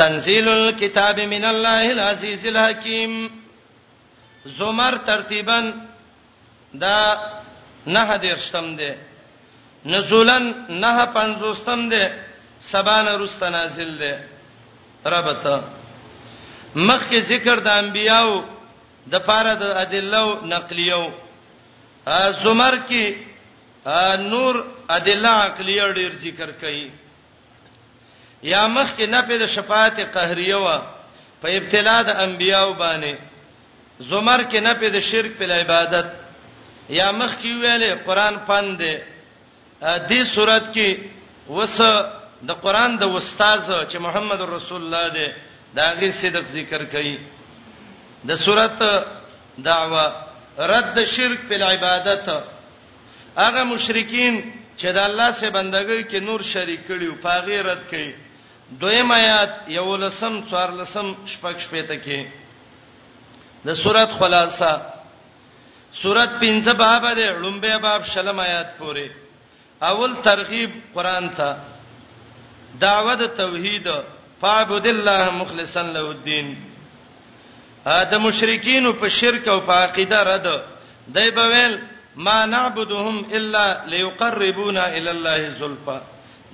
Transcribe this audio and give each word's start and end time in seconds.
تنزيل 0.00 0.48
الكتاب 0.58 1.18
من 1.34 1.44
الله 1.52 1.82
العزيز 1.96 2.42
الحكيم 2.52 3.12
زمر 4.58 4.94
ترتیبا 5.08 5.60
دا 6.82 6.98
نه 7.94 8.06
درشتم 8.24 8.68
ده 8.78 8.90
نزولن 9.92 10.44
نه 10.82 10.94
پنځوستم 11.16 11.80
ده 11.92 12.02
سبان 12.72 13.06
رست 13.22 13.42
نازل 13.54 13.92
ده 14.02 14.12
ربته 15.14 15.54
مخکې 16.88 17.18
ذکر 17.32 17.58
د 17.58 17.68
انبیاو 17.82 18.32
د 19.06 19.14
پاره 19.28 19.54
د 19.54 19.76
ادلو 19.82 20.28
نقلیو 20.54 21.02
زمر 22.44 22.74
کې 22.88 23.04
نور 24.32 24.54
ادله 24.90 25.30
عقلیه 25.46 25.86
ډیر 25.98 26.12
ذکر 26.24 26.50
کړي 26.62 26.88
یا 28.52 28.66
مخ 28.74 28.88
کې 28.98 29.06
نه 29.14 29.20
پیدا 29.28 29.46
شفاعت 29.54 29.96
قهریه 30.14 30.58
و 30.64 30.68
په 31.42 31.48
ابتلا 31.60 31.96
د 32.08 32.18
انبیاو 32.24 32.74
باندې 32.80 33.14
زمر 34.10 34.40
کې 34.50 34.58
نه 34.66 34.72
پیدا 34.82 35.00
شرک 35.10 35.32
په 35.38 35.46
عبادت 35.62 36.06
یا 36.98 37.06
مخ 37.20 37.32
کې 37.40 37.50
ویلې 37.62 37.92
قران 38.06 38.34
پند 38.50 38.80
دې 40.08 40.20
صورت 40.34 40.64
کې 40.76 40.88
وس 41.56 41.78
د 42.50 42.60
قران 42.66 42.94
د 43.00 43.16
استاد 43.20 43.60
چې 43.90 43.96
محمد 44.06 44.40
رسول 44.50 44.82
الله 44.84 45.08
دې 45.16 45.28
دا 45.78 45.86
غي 46.02 46.10
صدق 46.18 46.44
ذکر 46.58 46.82
کړي 46.92 47.18
د 48.32 48.36
صورت 48.42 48.78
دعوه 49.70 50.04
رد 50.72 51.00
شرک 51.14 51.40
په 51.48 51.64
عبادت 51.72 52.28
هغه 53.36 53.62
مشرکین 53.72 54.34
چې 54.78 54.86
د 54.86 54.98
الله 54.98 55.30
سه 55.30 55.50
بندګۍ 55.50 56.10
کې 56.10 56.16
نور 56.28 56.42
شریک 56.52 56.80
کړي 56.88 57.06
او 57.10 57.16
پاغي 57.26 57.60
رد 57.70 57.82
کړي 57.90 58.08
دویم 58.80 59.10
آیات 59.18 59.52
یولسم 59.78 60.34
څوارلسم 60.48 61.08
شپږ 61.32 61.56
شپته 61.64 61.96
کې 62.04 62.18
د 63.66 63.74
سورۃ 63.82 64.10
خلاصہ 64.18 64.72
سورۃ 66.00 66.30
پنځه 66.40 66.72
باب 66.80 67.06
ده 67.18 67.32
لومبه 67.42 67.76
باب 67.84 68.04
شلم 68.12 68.40
آیات 68.46 68.70
پورې 68.78 69.10
اول 69.90 70.14
ترغیب 70.28 70.70
قران 70.94 71.28
ته 71.36 71.56
دعوت 72.86 73.22
توحید 73.42 73.86
فعبد 74.40 74.86
الله 74.94 75.30
مخلصا 75.42 75.82
له 75.92 76.04
الدين 76.10 76.50
ادم 77.98 78.22
مشرکین 78.22 78.90
په 79.00 79.08
شرک 79.20 79.48
او 79.54 79.60
په 79.70 79.78
عقیده 79.84 80.16
رد 80.32 80.46
دی 81.18 81.26
بویل 81.38 81.78
ما 82.28 82.36
نعبدهم 82.46 83.30
الا 83.38 83.64
ليقربونا 83.92 84.84
الى 84.96 85.10
الله 85.10 85.50
زلفا 85.62 85.98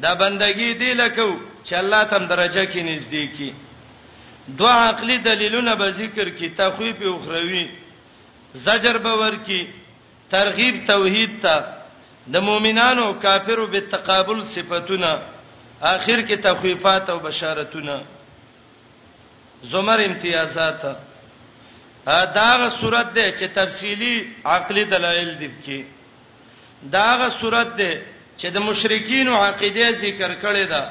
دا 0.00 0.12
بندگی 0.22 0.70
دی 0.80 0.94
لکه 0.94 1.26
چې 1.64 1.72
الله 1.72 2.04
تم 2.04 2.26
درجه 2.26 2.64
کې 2.64 2.78
نږدې 2.78 3.36
کی 3.36 3.52
دوه 4.48 4.72
عقلي 4.72 5.18
دلیلونه 5.18 5.74
به 5.76 5.90
ذکر 5.92 6.28
کی 6.30 6.48
تخویف 6.48 7.02
او 7.02 7.18
خروی 7.26 7.66
زجر 8.54 8.98
به 8.98 9.12
ور 9.16 9.36
کی 9.46 9.60
ترغیب 10.30 10.74
توحید 10.86 11.40
ته 11.42 11.64
د 12.32 12.36
مؤمنانو 12.36 13.02
او 13.04 13.12
کافرو 13.14 13.66
به 13.66 13.80
تقابل 13.90 14.44
صفاتونه 14.44 15.18
اخر 15.82 16.22
کې 16.28 16.42
تخویفات 16.42 17.10
او 17.10 17.18
بشارتونه 17.18 18.00
زمر 19.70 19.98
امتیازات 20.04 20.84
داغه 22.06 22.68
صورت 22.80 23.14
ده 23.14 23.32
چې 23.36 23.54
تفصیلی 23.54 24.26
عقلي 24.44 24.84
دلایل 24.84 25.38
دي 25.38 25.50
کې 25.66 25.84
داغه 26.96 27.28
صورت 27.40 27.76
ده 27.76 27.92
چې 28.42 28.50
د 28.56 28.58
مشرکین 28.68 29.28
عقیده 29.46 29.86
ذکر 30.04 30.30
کړي 30.44 30.66
ده 30.72 30.82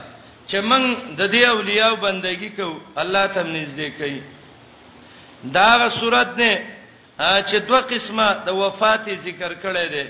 چې 0.50 0.58
موږ 0.70 0.86
د 1.20 1.22
دې 1.34 1.44
اولیاء 1.56 1.94
بندگی 2.06 2.50
کوو 2.58 2.76
الله 3.04 3.24
ته 3.34 3.42
نږدې 3.56 3.90
کوي 4.00 4.22
دا 5.58 5.72
صورت 6.00 6.32
نه 6.42 6.52
چې 7.50 7.58
دوه 7.68 7.82
قسمه 7.92 8.28
د 8.48 8.50
وفات 8.62 9.06
ذکر 9.28 9.52
کړي 9.64 9.88
ده 9.96 10.06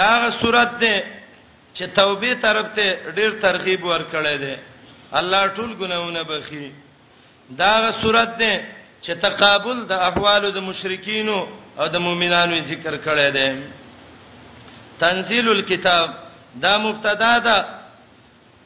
دا 0.00 0.10
صورت 0.40 0.72
نه 0.82 0.94
چې 1.76 1.84
توبې 1.98 2.32
طرف 2.44 2.66
ته 2.76 2.86
ډېر 3.18 3.30
ترغیب 3.46 3.80
ورکړي 3.90 4.36
ده 4.44 4.54
الله 5.20 5.42
ټول 5.56 5.70
ګناونه 5.80 6.22
بخي 6.30 6.66
دا 7.64 7.74
صورت 8.02 8.30
نه 8.44 8.52
چې 9.04 9.12
تقابل 9.26 9.78
د 9.90 10.06
احوالو 10.10 10.50
د 10.52 10.58
مشرکین 10.68 11.28
او 11.78 11.86
د 11.94 12.06
مؤمنانو 12.06 12.56
ذکر 12.70 12.94
کړي 13.06 13.30
ده 13.38 13.48
تنزيل 15.00 15.52
الكتاب 15.52 16.10
دا 16.54 16.78
مبتدا 16.78 17.38
ده 17.38 17.58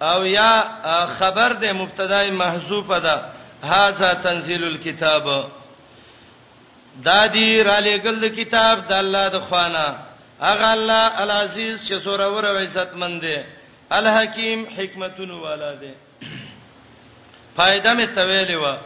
او 0.02 0.24
یا 0.38 0.52
خبر 1.18 1.52
ده 1.52 1.72
مبتدا 1.72 2.30
محذوفه 2.30 2.98
ده 2.98 3.16
هاذا 3.70 4.10
تنزيل 4.12 4.64
الكتاب 4.64 5.48
دا 7.06 7.26
دی 7.26 7.62
را 7.62 7.80
لګل 7.80 8.16
د 8.20 8.26
کتاب 8.36 8.88
د 8.88 8.92
الله 8.92 9.28
د 9.28 9.36
خوانه 9.48 9.86
اغه 10.52 10.68
الله 10.76 11.04
العزیز 11.22 11.76
چې 11.88 11.94
سورور 12.04 12.44
او 12.46 12.56
عزت 12.64 12.90
مند 13.00 13.20
دی 13.24 13.36
الحکیم 13.90 14.60
حکمتونو 14.78 15.40
والا 15.42 15.72
دی 15.80 15.92
فائدہ 17.56 17.90
می 17.94 18.06
تویلې 18.16 18.54
و 18.54 18.78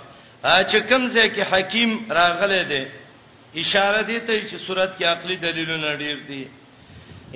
چې 0.71 0.77
کوم 0.88 1.09
ځای 1.15 1.28
کې 1.34 1.43
حکیم 1.53 2.12
راغله 2.12 2.62
دی 2.71 2.83
اشاره 3.62 4.03
دی 4.09 4.21
ته 4.21 4.43
چې 4.49 4.56
صورت 4.66 4.99
کې 4.99 5.03
عقلي 5.04 5.37
دلیلونه 5.37 5.97
ډیر 5.97 6.16
دي 6.28 6.43
دی. 6.44 6.50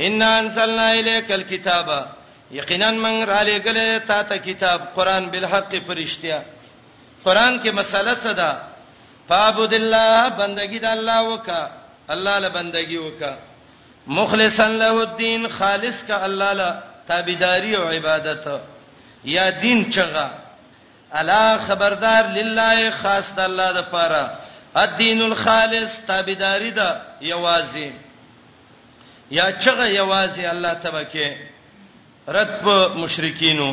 ان 0.07 0.23
انزلنا 0.23 0.89
الیک 0.93 1.31
الکتاب 1.33 1.89
یقینا 2.51 2.91
من 2.91 3.27
را 3.27 3.43
لګل 3.43 3.99
تا 4.09 4.23
ته 4.29 4.37
کتاب 4.47 4.81
قران 4.97 5.25
بالحق 5.31 5.73
فرشتیا 5.87 6.41
قران 7.25 7.61
کې 7.63 7.69
مسله 7.73 8.15
څه 8.15 8.33
ده 8.33 8.57
فعبد 9.29 9.75
الله 9.81 10.29
بندګی 10.29 10.79
د 10.79 10.85
الله 10.85 11.23
وکا 11.23 11.71
الله 12.11 12.39
له 12.39 12.49
بندګی 12.49 12.97
وکا 12.97 13.33
مخلصا 14.07 14.69
له 14.69 14.93
الدين 15.03 15.49
خالص 15.59 16.05
کا 16.09 16.25
الله 16.27 16.53
له 16.53 16.83
تابعداري 17.09 17.77
او 17.77 17.89
عبادت 17.89 18.49
یا 19.25 19.51
دین 19.51 19.91
چغه 19.91 20.31
الا 21.13 21.59
خبردار 21.69 22.27
لله 22.41 22.91
خاص 22.91 23.35
د 23.37 23.41
الله 23.41 23.73
د 23.73 23.81
پاره 23.91 24.31
الدين 24.77 25.23
الخالص 25.33 25.93
تابعداري 26.09 26.71
ده 26.71 27.01
یوازې 27.21 27.91
یا 29.31 29.53
چغه 29.53 29.89
یوازې 29.95 30.45
الله 30.45 30.75
تبارک 30.75 31.17
رد 32.29 32.53
په 32.65 32.89
مشرکینو 32.99 33.71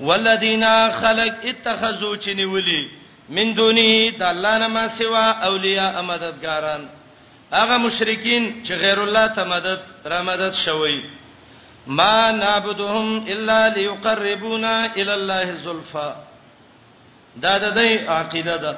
ولذینا 0.00 0.74
خلق 1.00 1.36
اتخذو 1.52 2.16
چنیولی 2.16 2.82
من 3.28 3.52
دونی 3.54 4.10
د 4.10 4.22
الله 4.22 4.58
نه 4.58 4.68
ما 4.68 4.88
سوا 4.88 5.30
اولیاء 5.48 6.02
مددګاران 6.02 6.80
هغه 7.52 7.76
مشرکین 7.78 8.64
چې 8.64 8.72
غیر 8.72 8.98
الله 9.00 9.28
ته 9.28 9.44
مدد 9.44 9.80
را 10.04 10.22
مدد 10.22 10.52
شوی 10.64 11.02
ما 11.86 12.30
نعبدهم 12.30 13.24
الا 13.28 13.68
ليقربونا 13.68 14.74
الى 14.96 15.10
الله 15.14 15.54
زلفا 15.54 16.14
دا 17.42 17.58
د 17.58 17.74
دې 17.76 18.08
عقیده 18.08 18.56
ده 18.56 18.76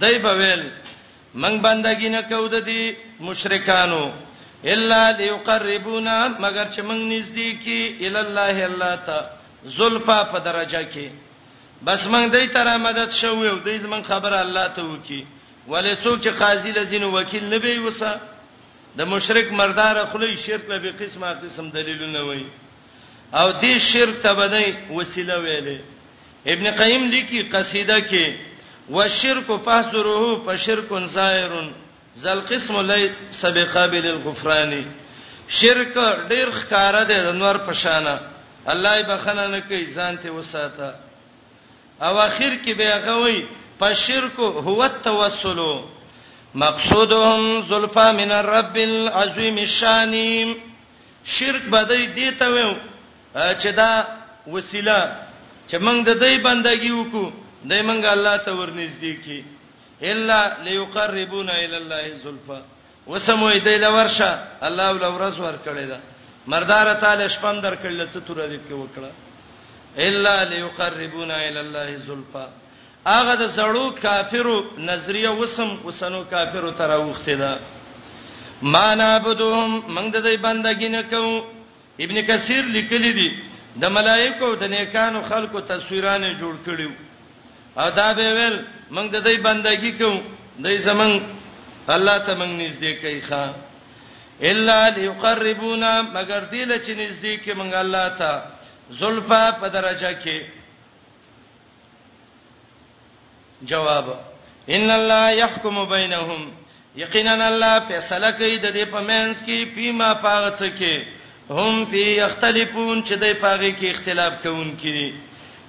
دای 0.00 0.18
په 0.18 0.28
ویل 0.38 0.70
منګ 1.34 1.60
بندګی 1.62 2.08
نه 2.08 2.22
کو 2.22 2.48
د 2.48 2.64
دې 2.66 2.94
مشرکانو 3.20 4.12
الا 4.72 5.02
ليقربونا 5.16 6.16
مگر 6.44 6.66
چې 6.74 6.80
موږ 6.88 7.00
نږدې 7.12 7.48
کی 7.64 8.06
ال 8.06 8.16
الله 8.20 8.64
الله 8.66 8.96
ته 9.06 9.24
زلفا 9.76 10.18
په 10.32 10.38
درجه 10.46 10.82
کې 10.92 11.06
بس 11.88 12.06
موږ 12.12 12.24
دې 12.34 12.44
تر 12.54 12.78
مدد 12.86 13.10
شو 13.20 13.34
یو 13.44 13.58
دې 13.66 13.76
زمون 13.86 14.02
خبره 14.10 14.38
الله 14.44 14.66
ته 14.78 14.82
وکی 14.92 15.20
ولې 15.68 15.94
څوک 16.04 16.20
چې 16.22 16.28
قاضي 16.40 16.72
لزین 16.78 17.04
وکیل 17.16 17.44
نه 17.48 17.58
به 17.58 17.80
وسه 17.80 18.20
د 18.96 19.02
مشرک 19.12 19.52
مردار 19.60 20.04
خلی 20.12 20.36
شرک 20.46 20.64
به 20.72 20.92
قسمه 21.00 21.28
قسم 21.44 21.70
دلیلونه 21.76 22.20
وای 22.24 22.42
او 23.32 23.52
دې 23.60 23.74
شرک 23.92 24.16
ته 24.26 24.34
بدای 24.42 24.74
وسیله 24.96 25.34
ویلې 25.44 25.78
ابن 26.52 26.70
قیم 26.82 27.08
لیکي 27.16 27.42
قصیده 27.54 28.00
کې 28.08 28.24
وشرک 28.96 29.48
فحذره 29.64 30.44
فشرک 30.46 30.90
زائرن 31.16 31.68
ذل 32.22 32.40
قسم 32.50 32.76
لای 32.80 33.08
سبقا 33.30 33.86
بالغفران 33.86 34.72
شرک 35.48 35.94
ډیر 36.28 36.48
ښکارا 36.50 37.02
دی 37.08 37.16
د 37.24 37.32
نور 37.38 37.56
پشانه 37.66 38.14
الله 38.74 38.92
یې 38.98 39.04
بخنه 39.08 39.46
نه 39.54 39.60
کوي 39.60 39.86
ځان 39.96 40.18
ته 40.22 40.30
وساته 40.30 40.94
او 42.06 42.18
اخر 42.18 42.54
کې 42.64 42.72
به 42.78 42.98
غوي 43.06 43.42
په 43.78 43.94
شرک 44.02 44.36
هو 44.68 44.82
التوسل 44.82 45.60
مقصودهم 46.62 47.62
زلفا 47.68 48.06
من 48.20 48.30
الرب 48.38 48.76
العظیم 48.82 49.56
الشانیم 49.62 50.52
شرک 51.38 51.62
بدای 51.74 52.06
دی 52.20 52.30
ته 52.42 52.46
و 52.54 52.68
چې 53.34 53.66
دا 53.80 53.90
وسیله 54.46 55.00
چې 55.68 55.76
موږ 55.76 56.04
د 56.04 56.12
دې 56.20 56.40
بندګي 56.44 56.90
وکړو 56.90 57.32
دای 57.70 57.82
موږ 57.82 58.04
الله 58.12 58.36
ته 58.48 58.56
ورنږدې 58.58 59.14
کی 59.24 59.42
الا 60.02 60.62
ليقربونا 60.64 61.54
الى 61.64 61.76
الله 61.76 62.02
زلفا 62.24 62.62
وسموي 63.06 63.58
د 63.60 63.68
لورشه 63.84 64.30
الله 64.66 64.88
ولورز 64.90 65.38
ور 65.40 65.56
کړی 65.64 65.86
دا 65.90 65.98
مردار 66.46 66.94
تعالی 67.00 67.28
شپم 67.28 67.60
در 67.60 67.74
کړل 67.76 68.08
څه 68.12 68.20
تور 68.26 68.36
دې 68.36 68.58
کې 68.68 68.72
وکړه 68.74 69.10
الا 69.98 70.44
ليقربونا 70.44 71.36
الى 71.48 71.60
الله 71.60 71.96
زلفا 71.96 72.46
هغه 73.06 73.34
د 73.34 73.46
زړو 73.56 73.94
کافرو 74.02 74.64
نظریه 74.78 75.28
وسم 75.30 75.78
وسنو 75.84 76.24
کافرو 76.24 76.70
تر 76.70 76.96
وخته 77.00 77.34
ده 77.34 77.58
ما 78.62 78.94
نعبدهم 78.94 79.82
موږ 79.94 80.10
د 80.12 80.18
دې 80.26 80.36
بندګی 80.40 80.88
نه 80.88 81.02
کوو 81.02 81.44
ابن 82.04 82.22
کثیر 82.26 82.62
لیکلی 82.64 83.12
دی 83.12 83.28
د 83.80 83.84
ملائکه 83.90 84.42
او 84.44 84.54
د 84.54 84.64
نیکانو 84.64 85.22
خلقو 85.22 85.60
تصویرانه 85.60 86.32
جوړ 86.40 86.56
کړیو 86.68 86.90
او 87.78 87.90
دا 87.90 88.12
به 88.14 88.32
ویل 88.34 88.58
موږ 88.92 89.06
د 89.10 89.16
دې 89.26 89.36
بندګي 89.46 89.92
کوو 89.98 90.20
دای 90.58 90.78
زمنګ 90.78 91.22
الله 91.88 92.18
ته 92.26 92.32
موږ 92.34 92.50
نږدې 92.60 92.92
کوي 93.00 93.20
ښا 93.20 93.44
الا 94.42 94.88
ليقربونا 94.96 95.92
مگر 96.16 96.40
دې 96.52 96.62
لچ 96.70 96.86
نږدې 96.88 97.34
کې 97.44 97.52
موږ 97.58 97.72
الله 97.74 98.08
ته 98.18 98.30
زلفا 99.00 99.52
په 99.60 99.68
درجه 99.68 100.10
کې 100.22 100.36
جواب 103.62 104.06
ان 104.68 104.90
الله 104.90 105.30
يحكم 105.30 105.76
بينهم 105.88 106.40
یقینا 106.96 107.48
الله 107.48 107.74
فیصله 107.88 108.30
کوي 108.32 108.58
د 108.58 108.66
دې 108.76 108.84
په 108.92 109.00
مینس 109.00 109.42
کې 109.46 109.64
پیما 109.74 110.12
پاغڅ 110.14 110.58
کې 110.78 110.94
هم 111.50 111.86
پی 111.90 112.20
اختلافون 112.20 113.04
چې 113.04 113.14
د 113.16 113.24
پاغې 113.40 113.72
کې 113.80 113.86
اختلاف 113.90 114.32
کوون 114.42 114.76
کړي 114.82 115.08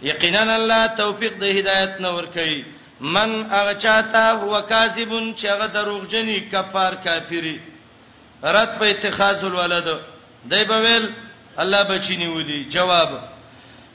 یقینا 0.03 0.55
الله 0.55 0.87
توفیق 0.87 1.33
د 1.39 1.43
هدایت 1.57 1.91
نور 2.01 2.23
کوي 2.35 2.63
من 2.99 3.49
هغه 3.51 3.73
چاته 3.75 4.31
هو 4.31 4.61
کاذبون 4.61 5.35
چې 5.37 5.45
هغه 5.45 5.67
دروغجنی 5.67 6.39
کفار 6.51 6.95
کافری 6.95 7.61
رد 8.43 8.79
په 8.79 8.83
اتخاذ 8.85 9.43
الولد 9.43 9.85
دی 10.49 10.63
به 10.63 10.79
ویل 10.81 11.09
الله 11.59 11.83
بچینی 11.83 12.27
ودی 12.27 12.65
جواب 12.69 13.09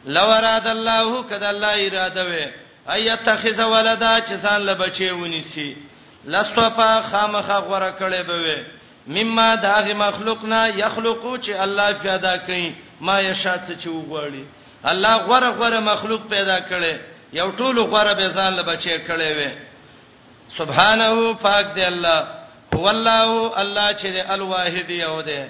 لو 0.06 0.24
اراد 0.24 0.66
الله 0.66 1.22
کدا 1.22 1.48
الله 1.48 1.86
اراده 1.92 2.24
وې 2.24 2.48
اي 2.90 3.10
اتخذ 3.10 3.60
ولدا 3.60 4.20
چې 4.20 4.32
ځان 4.44 4.58
له 4.60 4.74
بچي 4.74 5.10
ونیسي 5.10 5.76
لسوفا 6.24 7.02
خامخ 7.02 7.50
غوړه 7.50 7.92
کړي 8.00 8.22
به 8.28 8.42
وې 8.44 8.58
مما 9.06 9.54
داغه 9.56 9.92
مخلوقنا 9.94 10.66
يخلقو 10.68 11.36
چې 11.38 11.50
الله 11.50 11.92
پیدا 11.92 12.38
کړي 12.38 12.72
ما 13.00 13.20
یشات 13.20 13.78
چې 13.80 13.86
وګړي 13.88 14.44
الله 14.84 15.18
غوړه 15.18 15.60
غوړه 15.60 15.76
مخلوق 15.80 16.28
پیدا 16.28 16.60
کړي 16.60 16.96
یو 17.32 17.50
ټول 17.50 17.78
غره 17.78 18.14
به 18.14 18.28
ځان 18.28 18.52
له 18.58 18.62
بچي 18.62 18.96
کړي 19.08 19.32
وي 19.38 19.50
سبحانه 20.58 21.34
پاک 21.42 21.66
دی 21.76 21.84
الله 21.84 22.16
هو 22.76 22.90
الله 22.90 23.60
الله 23.62 23.88
چې 23.92 24.06
دی 24.14 24.20
الواحد 24.20 24.90
یو 24.90 25.20
دی 25.28 25.40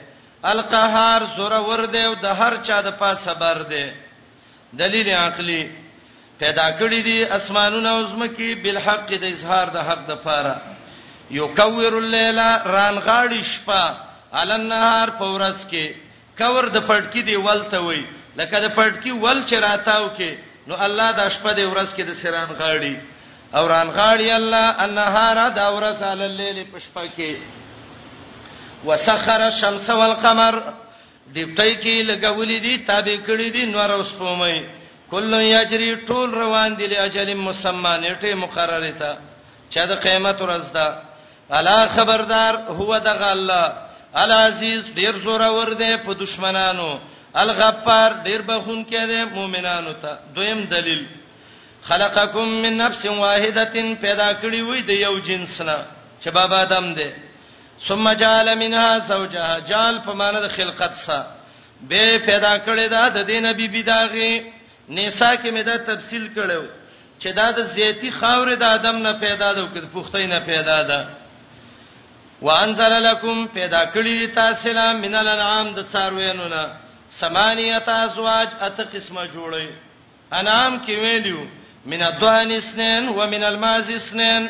القهار 0.52 1.22
زوره 1.36 1.60
ور 1.68 1.82
دی 1.94 2.02
او 2.06 2.14
د 2.24 2.36
هر 2.40 2.56
چا 2.66 2.80
د 2.86 2.90
پاسه 3.00 3.20
صبر 3.24 3.62
دی 3.70 3.86
دلیل 4.82 5.08
عقلی 5.08 5.62
پیدا 6.42 6.68
کړی 6.80 7.00
دي 7.08 7.24
اسمانونه 7.36 7.88
او 7.90 8.04
زمکي 8.12 8.54
بالحق 8.64 9.06
د 9.14 9.24
اظهار 9.32 9.68
د 9.72 9.76
حق 9.88 10.04
د 10.10 10.14
فاره 10.24 10.60
یکور 11.30 11.92
الليل 11.96 12.38
رانغاړي 12.66 13.44
شپه 13.44 13.96
عل 14.32 14.50
النهار 14.60 15.08
پورس 15.18 15.66
کې 15.70 15.94
کور 16.38 16.64
د 16.76 16.86
پټکی 16.88 17.22
دی 17.28 17.36
ولته 17.36 17.80
وای 17.80 18.04
لکه 18.36 18.60
د 18.60 18.74
پټکی 18.76 19.10
ول 19.12 19.42
چراتاو 19.46 20.08
کې 20.16 20.30
نو 20.70 20.76
الله 20.86 21.08
د 21.18 21.20
شپه 21.34 21.50
د 21.58 21.60
ورځ 21.72 21.90
کې 21.96 22.02
د 22.06 22.12
سران 22.20 22.50
غاړي 22.60 22.94
او 23.56 23.64
ران 23.74 23.88
غاړي 23.98 24.28
الله 24.40 24.66
النهار 24.84 25.38
د 25.58 25.60
ورځ 25.76 25.98
عل 26.10 26.20
الليل 26.30 26.58
پشپا 26.72 27.04
کې 27.16 27.32
وسخر 28.88 29.40
الشمس 29.48 29.86
والقمر 30.00 30.54
دیپټی 31.34 31.72
کې 31.82 31.94
لګولې 32.10 32.58
دي 32.66 32.74
تابع 32.88 33.16
کړې 33.28 33.48
دي 33.56 33.62
نور 33.74 33.90
اوس 33.96 34.10
پومې 34.20 34.58
کله 35.12 35.38
یجری 35.44 35.90
ټول 36.08 36.28
روان 36.42 36.70
دي 36.78 36.86
لاجل 36.94 37.34
مسمى 37.46 37.94
نیټه 38.04 38.34
مقرره 38.44 38.90
تا 38.98 39.12
چا 39.74 39.84
د 39.90 39.92
قیامت 40.04 40.38
ورځ 40.40 40.66
ده 40.74 41.02
الا 41.58 41.78
خبردار 41.96 42.54
هو 42.78 42.92
دغه 43.08 43.28
الله 43.36 43.64
العزیز 44.22 44.86
ډیر 44.98 45.14
زوره 45.24 45.50
ور 45.56 45.70
دی 45.80 45.92
په 46.04 46.14
دشمنانو 46.22 46.90
الغفار 47.36 48.12
ډیر 48.26 48.40
بخون 48.46 48.84
کې 48.84 49.06
دی 49.06 49.24
مؤمنانو 49.34 49.92
ته 50.02 50.16
دویم 50.36 50.64
دلیل 50.70 51.04
خلقکم 51.88 52.48
من 52.62 52.76
نفس 52.76 53.04
واحده 53.06 53.64
پیدا 53.94 54.32
کړی 54.34 54.62
وې 54.62 54.84
د 54.86 54.90
یو 54.90 55.18
جنس 55.20 55.60
نه 55.60 55.76
چې 56.22 56.28
بابا 56.32 56.56
آدم 56.60 56.94
دی 56.94 57.10
ثم 57.88 58.12
جعل 58.12 58.54
منها 58.58 58.98
زوجها 58.98 59.58
جال 59.70 59.98
په 60.04 60.12
معنی 60.14 60.40
د 60.40 60.48
خلقت 60.56 60.94
سره 60.94 61.26
به 61.88 62.18
پیدا 62.26 62.58
کړی 62.58 62.88
دا 62.90 63.08
د 63.08 63.24
دینه 63.26 63.52
بیبي 63.52 63.82
داغه 63.82 64.32
نساء 64.88 65.34
کې 65.36 65.46
مې 65.50 65.62
دا 65.64 65.76
تفصیل 65.76 66.28
کړو 66.36 66.62
چې 67.22 67.26
دا 67.32 67.50
د 67.52 67.62
زیتی 67.62 68.10
خاور 68.10 68.54
د 68.54 68.62
آدم 68.62 68.96
نه 68.98 69.12
پیدا 69.20 69.52
ده 69.52 69.60
او 69.60 69.66
د 69.66 69.88
پوښتې 69.94 70.18
نه 70.34 70.38
پیدا 70.50 70.82
ده 70.82 71.08
وانزل 72.42 73.02
لكم 73.04 73.46
پیدا 73.54 73.82
کړی 73.94 74.34
تاسو 74.34 74.72
له 74.72 74.92
منل 75.02 75.28
انعام 75.28 75.74
د 75.74 75.84
څاروینو 75.92 76.48
نه 76.54 76.70
ثمانیه 77.18 77.90
ازواج 77.90 78.48
اته 78.62 78.84
قسمه 78.84 79.26
جوړي 79.34 79.68
انام 80.32 80.80
کې 80.86 80.92
ویلو 81.02 81.46
من 81.86 82.02
الدوان 82.02 82.50
اسنين 82.50 83.08
ومن 83.08 83.42
الماز 83.44 83.90
اسنين 83.90 84.48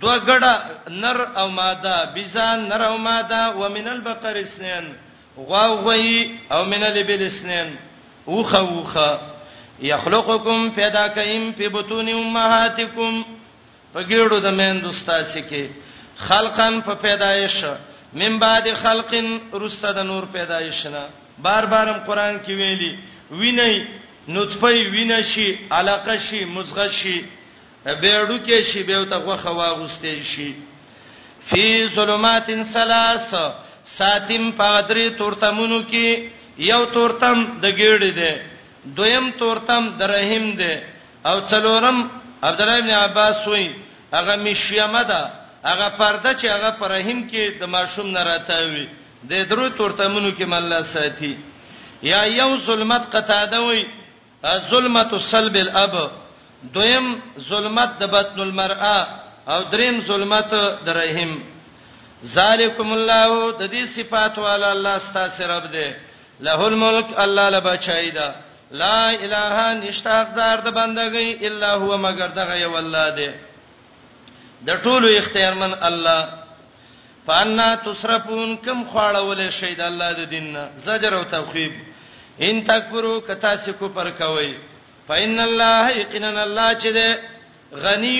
دو 0.00 0.12
غړه 0.16 0.54
نر 0.88 1.28
او 1.36 1.48
ماده 1.48 2.04
بيزان 2.14 2.68
نر 2.68 2.82
او 2.86 2.96
ماده 2.98 3.50
ومن 3.56 3.88
البقر 3.88 4.40
اسنين 4.40 4.94
غوغي 5.38 6.38
او 6.52 6.64
من 6.64 6.82
الابل 6.84 7.22
اسنين 7.22 7.76
وخه 8.26 8.62
وخه 8.62 9.20
يخلقكم 9.82 10.70
پیدا 10.70 11.06
کئم 11.08 11.52
په 11.52 11.68
بطون 11.68 12.08
امهاتکم 12.08 13.22
په 13.94 14.02
ګړو 14.02 14.40
د 14.40 14.46
مهندوستاسي 14.50 15.42
کې 15.42 15.66
خلقن 16.22 16.80
په 16.80 16.94
پیدایش 16.94 17.64
من 18.12 18.38
بعد 18.38 18.72
خلقن 18.82 19.38
رسته 19.54 19.92
د 19.92 19.98
نور 20.04 20.24
پیدایشنه 20.26 21.08
بار 21.38 21.64
بارم 21.66 21.98
قران 22.06 22.40
کې 22.46 22.52
ویلي 22.52 22.98
ویني 23.30 23.86
نطفه 24.28 24.66
وینه 24.90 25.22
شي 25.22 25.58
علقه 25.72 26.18
شي 26.18 26.44
مزغه 26.44 26.88
شي 26.88 27.24
بیړو 28.00 28.38
کې 28.46 28.62
شي 28.72 28.82
به 28.82 29.04
ته 29.10 29.16
غوخه 29.16 29.50
واغستې 29.52 30.22
شي 30.24 30.52
فی 31.48 31.86
ظلمات 31.94 32.50
ثلاث 32.72 33.34
ساتیم 33.98 34.50
پادری 34.58 35.10
تورتمونو 35.18 35.82
کې 35.90 36.06
یو 36.58 36.84
تورتم 36.86 37.38
د 37.62 37.66
ګیړې 37.76 38.10
ده 38.20 38.32
دویم 38.84 39.30
تورتم 39.38 39.84
د 39.98 40.02
رحیم 40.14 40.54
ده 40.60 40.82
او 41.26 41.40
څلورم 41.40 42.06
عبد 42.42 42.60
الله 42.60 42.78
ابن 42.78 42.90
عباس 42.90 43.46
وایي 43.48 43.74
هغه 44.14 44.36
مشیمه 44.36 45.02
ده 45.10 45.22
هغه 45.64 45.88
پرده 45.98 46.32
چې 46.34 46.46
هغه 46.54 46.70
پر 46.78 46.90
رحیم 46.90 47.28
کې 47.30 47.44
د 47.60 47.62
ماشوم 47.74 48.06
نه 48.10 48.22
راته 48.24 48.56
وي 48.72 48.86
د 49.30 49.32
درو 49.50 49.68
تورتمنو 49.78 50.30
کې 50.36 50.44
مله 50.52 50.82
ساتي 50.92 51.34
یا 52.12 52.22
یو 52.36 52.50
ظلمت 52.66 53.02
قطاده 53.14 53.60
وي 53.62 53.82
ظلمت 54.70 55.14
سلب 55.30 55.54
الاب 55.62 55.94
دویم 56.76 57.06
ظلمت 57.50 57.90
د 58.00 58.04
بطن 58.14 58.40
المرأه 58.40 59.06
او 59.48 59.62
دریم 59.72 60.00
ظلمت 60.08 60.54
د 60.86 60.88
رحم 60.98 61.32
ذالکم 62.34 62.92
الله 62.92 63.30
د 63.60 63.70
دې 63.74 63.84
صفات 63.96 64.38
والا 64.38 64.72
الله 64.72 64.98
ستاسو 65.06 65.46
رب 65.52 65.70
دی 65.72 65.86
له 66.46 66.66
الملک 66.66 67.06
الله 67.24 67.48
لبچای 67.56 68.10
دا 68.10 68.32
لا 68.82 69.10
اله 69.10 69.72
نشتاق 69.82 70.28
دار 70.36 70.60
د 70.66 70.68
بندګۍ 70.74 71.46
الا 71.46 71.74
هو 71.74 71.98
مگر 71.98 72.28
دغه 72.28 72.54
یو 72.60 72.76
الله 72.76 73.08
دی 73.16 73.28
د 74.66 74.82
ټولو 74.84 75.18
اختیارمن 75.18 75.74
الله 75.88 76.41
فانا 77.26 77.68
تصرفون 77.84 78.56
کم 78.64 78.78
خواړول 78.92 79.50
شي 79.58 79.74
د 79.80 79.82
الله 79.90 80.10
د 80.20 80.22
دین 80.32 80.46
نه 80.54 80.64
زجر 80.86 81.12
او 81.18 81.24
تخویب 81.34 81.72
ان 82.46 82.54
تکبرو 82.70 83.14
کتا 83.28 83.52
سکو 83.66 83.88
پر 83.96 84.10
کوي 84.18 84.52
فإن 85.08 85.40
الله 85.48 85.90
یقینا 86.02 86.42
الله 86.42 86.68
چې 86.74 86.86
ده 86.98 87.18
غنی 87.84 88.16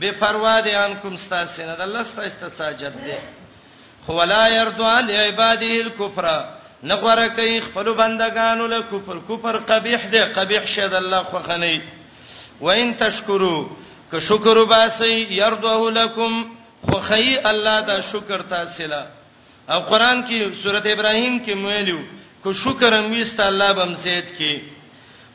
بے 0.00 0.10
پروا 0.20 0.54
دي 0.66 0.74
انکم 0.84 1.14
استاسنه 1.18 1.74
د 1.74 1.80
الله 1.86 2.02
ستاسو 2.10 2.48
ساجد 2.58 2.96
ده 3.06 3.18
خو 4.06 4.12
ولا 4.18 4.42
يرضى 4.48 4.94
لعباده 5.08 5.72
الكفر 5.84 6.26
نغوره 6.90 7.26
کوي 7.38 7.56
خپل 7.66 7.92
بندگانو 8.02 8.66
له 8.74 8.80
کفر 8.90 9.18
کفر 9.30 9.56
قبیح 9.72 10.06
ده 10.14 10.24
قبیح 10.38 10.64
شه 10.74 10.88
د 10.88 10.94
الله 11.02 11.22
خو 11.32 11.38
خنی 11.48 11.80
وان 12.60 12.94
تشکرو 13.02 13.56
که 14.10 14.20
شکر 14.28 14.56
وباسي 14.58 15.26
يرضوه 15.30 15.90
لكم 15.90 16.59
خوخی 16.90 17.36
الله 17.50 17.80
دا 17.90 17.96
شکر 18.10 18.42
تاسلا 18.52 19.02
او 19.74 19.80
قران 19.90 20.18
کې 20.28 20.62
سورته 20.62 20.88
ابراهيم 20.92 21.38
کې 21.44 21.54
مویلو 21.62 21.98
کو 22.42 22.52
شکر 22.62 22.92
امیست 22.98 23.40
الله 23.46 23.72
بم 23.78 23.92
زید 24.04 24.26
کې 24.38 24.62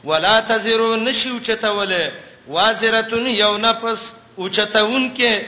ولا 0.10 0.34
تزرو 0.50 0.90
نشو 1.06 1.36
چتوله 1.48 2.04
وازرتون 2.56 3.28
یو 3.36 3.54
نفس 3.68 4.00
اوچتون 4.38 5.04
کې 5.18 5.46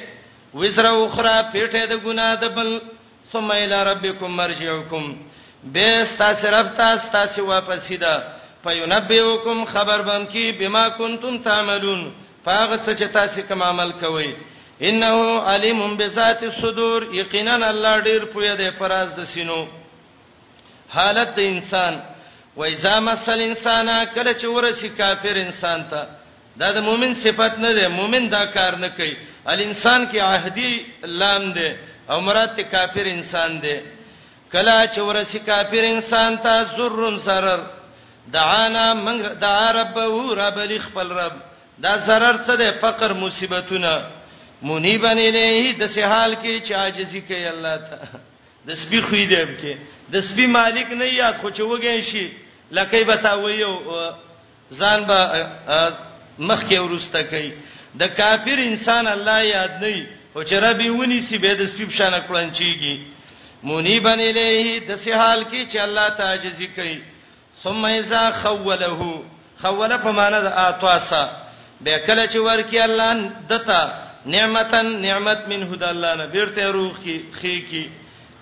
وزر 0.61 0.85
اخرى 0.91 1.37
پیټه 1.53 1.85
د 1.93 2.03
ګناه 2.05 2.35
د 2.43 2.55
بل 2.59 2.69
ثم 3.31 3.51
الى 3.51 3.83
ربكم 3.91 4.31
مرجعكم 4.31 5.17
به 5.77 6.03
ستاسو 6.15 6.47
رب 6.51 6.67
تاسو 6.77 7.07
تاسو 7.11 7.45
واپس 7.47 7.87
سیدا 7.87 8.17
فینبئکم 8.63 9.63
خبر 9.71 10.01
بم 10.07 10.25
کی 10.31 10.43
بما 10.59 10.87
کنتم 10.97 11.37
تعملون 11.47 12.11
فاغت 12.45 12.85
څه 12.89 12.95
چې 12.95 13.13
تاسو 13.17 13.41
کوم 13.49 13.63
عمل 13.69 13.91
کوئ 14.03 14.29
انه 14.81 15.39
علیم 15.41 15.95
بذات 15.97 16.43
الصدور 16.43 17.01
یقینا 17.15 17.53
الله 17.53 18.01
ډیر 18.07 18.23
پوهه 18.33 18.55
ده 18.55 18.71
پراز 18.79 19.09
د 19.15 19.23
سینو 19.33 19.61
حالت 20.95 21.29
د 21.37 21.39
انسان 21.53 21.93
و 22.57 22.61
اذا 22.63 22.95
مسل 23.05 23.39
انسان 23.49 23.87
کله 24.15 24.33
چې 24.33 24.45
ورشي 24.55 24.89
کافر 24.99 25.35
انسان 25.45 25.79
ته 25.91 26.01
دا 26.59 26.71
د 26.71 26.77
مؤمن 26.87 27.13
صفت 27.23 27.53
نه 27.59 27.71
ده 27.77 27.87
مؤمن 27.99 28.23
دا 28.35 28.43
کار 28.57 28.73
نه 28.83 28.89
کوي 28.97 29.13
ال 29.51 29.59
انسان 29.67 30.05
کې 30.11 30.17
عهدی 30.21 30.73
لام 31.21 31.51
ده 31.57 31.69
او 32.09 32.17
مراد 32.27 32.55
ته 32.57 32.63
کافر 32.73 33.05
انسان 33.13 33.59
ده 33.63 33.77
کله 34.51 34.75
چې 34.93 34.97
ورشي 35.09 35.39
کافر 35.39 35.83
انسان 35.95 36.37
ته 36.43 36.53
ضرر 36.77 37.17
سرر 37.29 37.61
دعانا 38.37 38.85
من 38.93 39.17
دعا 39.45 39.71
ربه 39.81 40.35
رب 40.41 40.57
لخپل 40.73 41.07
رب 41.21 41.33
دا 41.79 41.97
zarar 41.97 42.35
څه 42.45 42.55
ده 42.61 42.71
فقر 42.81 43.13
مصیبتونه 43.13 44.16
منیبن 44.61 45.17
الیه 45.19 45.73
د 45.79 45.87
سحال 45.93 46.33
کې 46.41 46.61
چې 46.67 46.73
عاجزی 46.73 47.21
کوي 47.21 47.47
الله 47.47 47.77
ته 47.77 47.99
د 48.67 48.73
سپی 48.73 49.01
خو 49.01 49.15
دې 49.15 49.33
اب 49.41 49.49
کې 49.61 49.77
د 50.11 50.21
سپی 50.29 50.45
مالک 50.57 50.91
نه 50.91 51.05
یاد 51.05 51.33
خو 51.41 51.49
چې 51.49 51.61
وګین 51.61 52.01
شي 52.01 52.31
لکه 52.77 53.03
به 53.07 53.15
تا 53.15 53.33
ویو 53.35 53.73
ځان 54.79 55.03
به 55.05 55.21
مخ 56.39 56.63
کې 56.69 56.75
ورسته 56.79 57.23
کوي 57.23 57.51
د 57.99 58.03
کافر 58.21 58.57
انسان 58.63 59.07
الله 59.07 59.41
یاد 59.43 59.71
نه 59.81 60.07
او 60.35 60.41
چې 60.43 60.53
ربي 60.65 60.89
ونی 60.89 61.21
سی 61.21 61.37
به 61.37 61.53
د 61.53 61.65
سپی 61.67 61.85
بشانه 61.85 62.19
کړنچیږي 62.27 63.01
منیبن 63.63 64.19
الیه 64.29 64.79
د 64.89 64.95
سحال 65.03 65.43
کې 65.43 65.69
چې 65.71 65.77
الله 65.77 66.09
ته 66.09 66.23
عاجزی 66.23 66.67
کوي 66.79 66.97
ثم 67.63 67.85
اذا 67.85 68.31
خوله 68.31 69.23
خوله 69.61 69.97
په 69.97 70.11
معنی 70.11 70.41
د 70.43 70.51
اعطاسا 70.65 71.23
به 71.81 71.99
کله 71.99 72.27
چې 72.27 72.37
ورکی 72.37 72.79
الله 72.79 73.31
دتا 73.49 74.06
نعمتن 74.25 75.01
نعمت 75.01 75.47
من 75.47 75.61
هدا 75.71 75.89
الله 75.91 76.15
نه 76.15 76.25
بیرته 76.25 76.67
روح 76.71 76.91
کی 77.03 77.21
خې 77.41 77.57
کی 77.69 77.85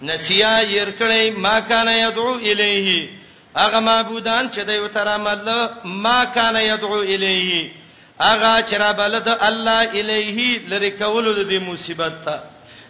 نسیا 0.02 0.60
ير 0.60 0.92
کړي 1.00 1.38
ما 1.38 1.60
کان 1.60 1.88
يدعو 1.88 2.36
الیه 2.36 3.10
هغه 3.58 3.80
معبودان 3.80 4.50
چې 4.52 4.60
دوی 4.60 4.80
وتره 4.80 5.18
مله 5.18 5.70
ما 5.86 6.24
کان 6.26 6.56
يدعو 6.56 7.02
الیه 7.02 7.72
هغه 8.22 8.62
چې 8.70 8.74
را 8.74 8.92
بلد 8.94 9.28
الله 9.28 9.90
الیه 9.94 10.60
لری 10.70 10.92
کول 10.92 11.44
د 11.44 11.52
مصیبت 11.62 12.14
ته 12.26 12.40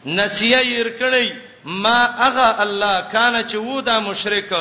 نسیا 0.06 0.62
ير 0.62 0.90
کړي 1.00 1.34
ما 1.66 2.00
هغه 2.06 2.64
الله 2.64 3.02
کان 3.12 3.44
چې 3.50 3.56
وو 3.56 3.82
دا 3.82 4.00
مشرک 4.00 4.54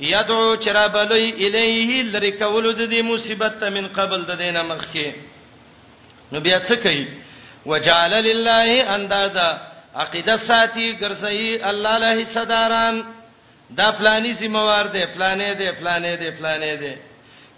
یدعو 0.00 0.56
چې 0.56 0.68
را 0.68 0.86
بلوي 0.88 1.30
الیه 1.46 2.02
لری 2.02 2.32
کول 2.32 2.72
د 2.72 2.94
مصیبت 3.04 3.58
ته 3.60 3.70
من 3.70 3.88
قبل 3.88 4.20
د 4.22 4.36
دینه 4.38 4.62
مخکي 4.62 5.12
نو 6.32 6.40
بیا 6.40 6.60
څه 6.60 6.72
کوي 6.82 7.06
وجعل 7.66 8.10
لله 8.28 8.94
اندازا 8.94 9.58
عقیده 9.96 10.36
ساتي 10.36 10.92
ګرځي 11.02 11.64
الله 11.70 11.98
له 11.98 12.24
صداران 12.24 13.02
دا 13.70 13.90
پلاني 13.90 14.34
سیموار 14.34 14.84
دی 14.94 15.04
پلانې 15.14 15.52
دی 15.58 15.70
پلانې 15.80 16.12
دی 16.22 16.30
پلانې 16.38 16.72
دی 16.82 16.94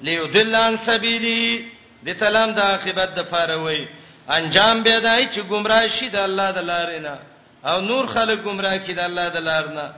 ليدلان 0.03 0.77
سبيلي 0.77 1.65
د 2.05 2.09
تلم 2.21 2.55
د 2.55 2.61
عاقبت 2.61 3.11
د 3.17 3.21
پاره 3.31 3.57
وای 3.63 3.87
انجام 4.31 4.83
به 4.83 4.99
دای 5.01 5.29
چې 5.29 5.39
گمراه 5.51 5.89
شي 5.89 6.09
د 6.09 6.17
الله 6.17 6.51
د 6.51 6.59
لارې 6.71 6.99
نه 7.01 7.19
او 7.65 7.81
نور 7.81 8.07
خلک 8.07 8.39
گمراه 8.45 8.79
کړي 8.79 8.93
د 8.97 9.01
الله 9.09 9.29
د 9.29 9.37
لارې 9.49 9.73
نه 9.75 9.91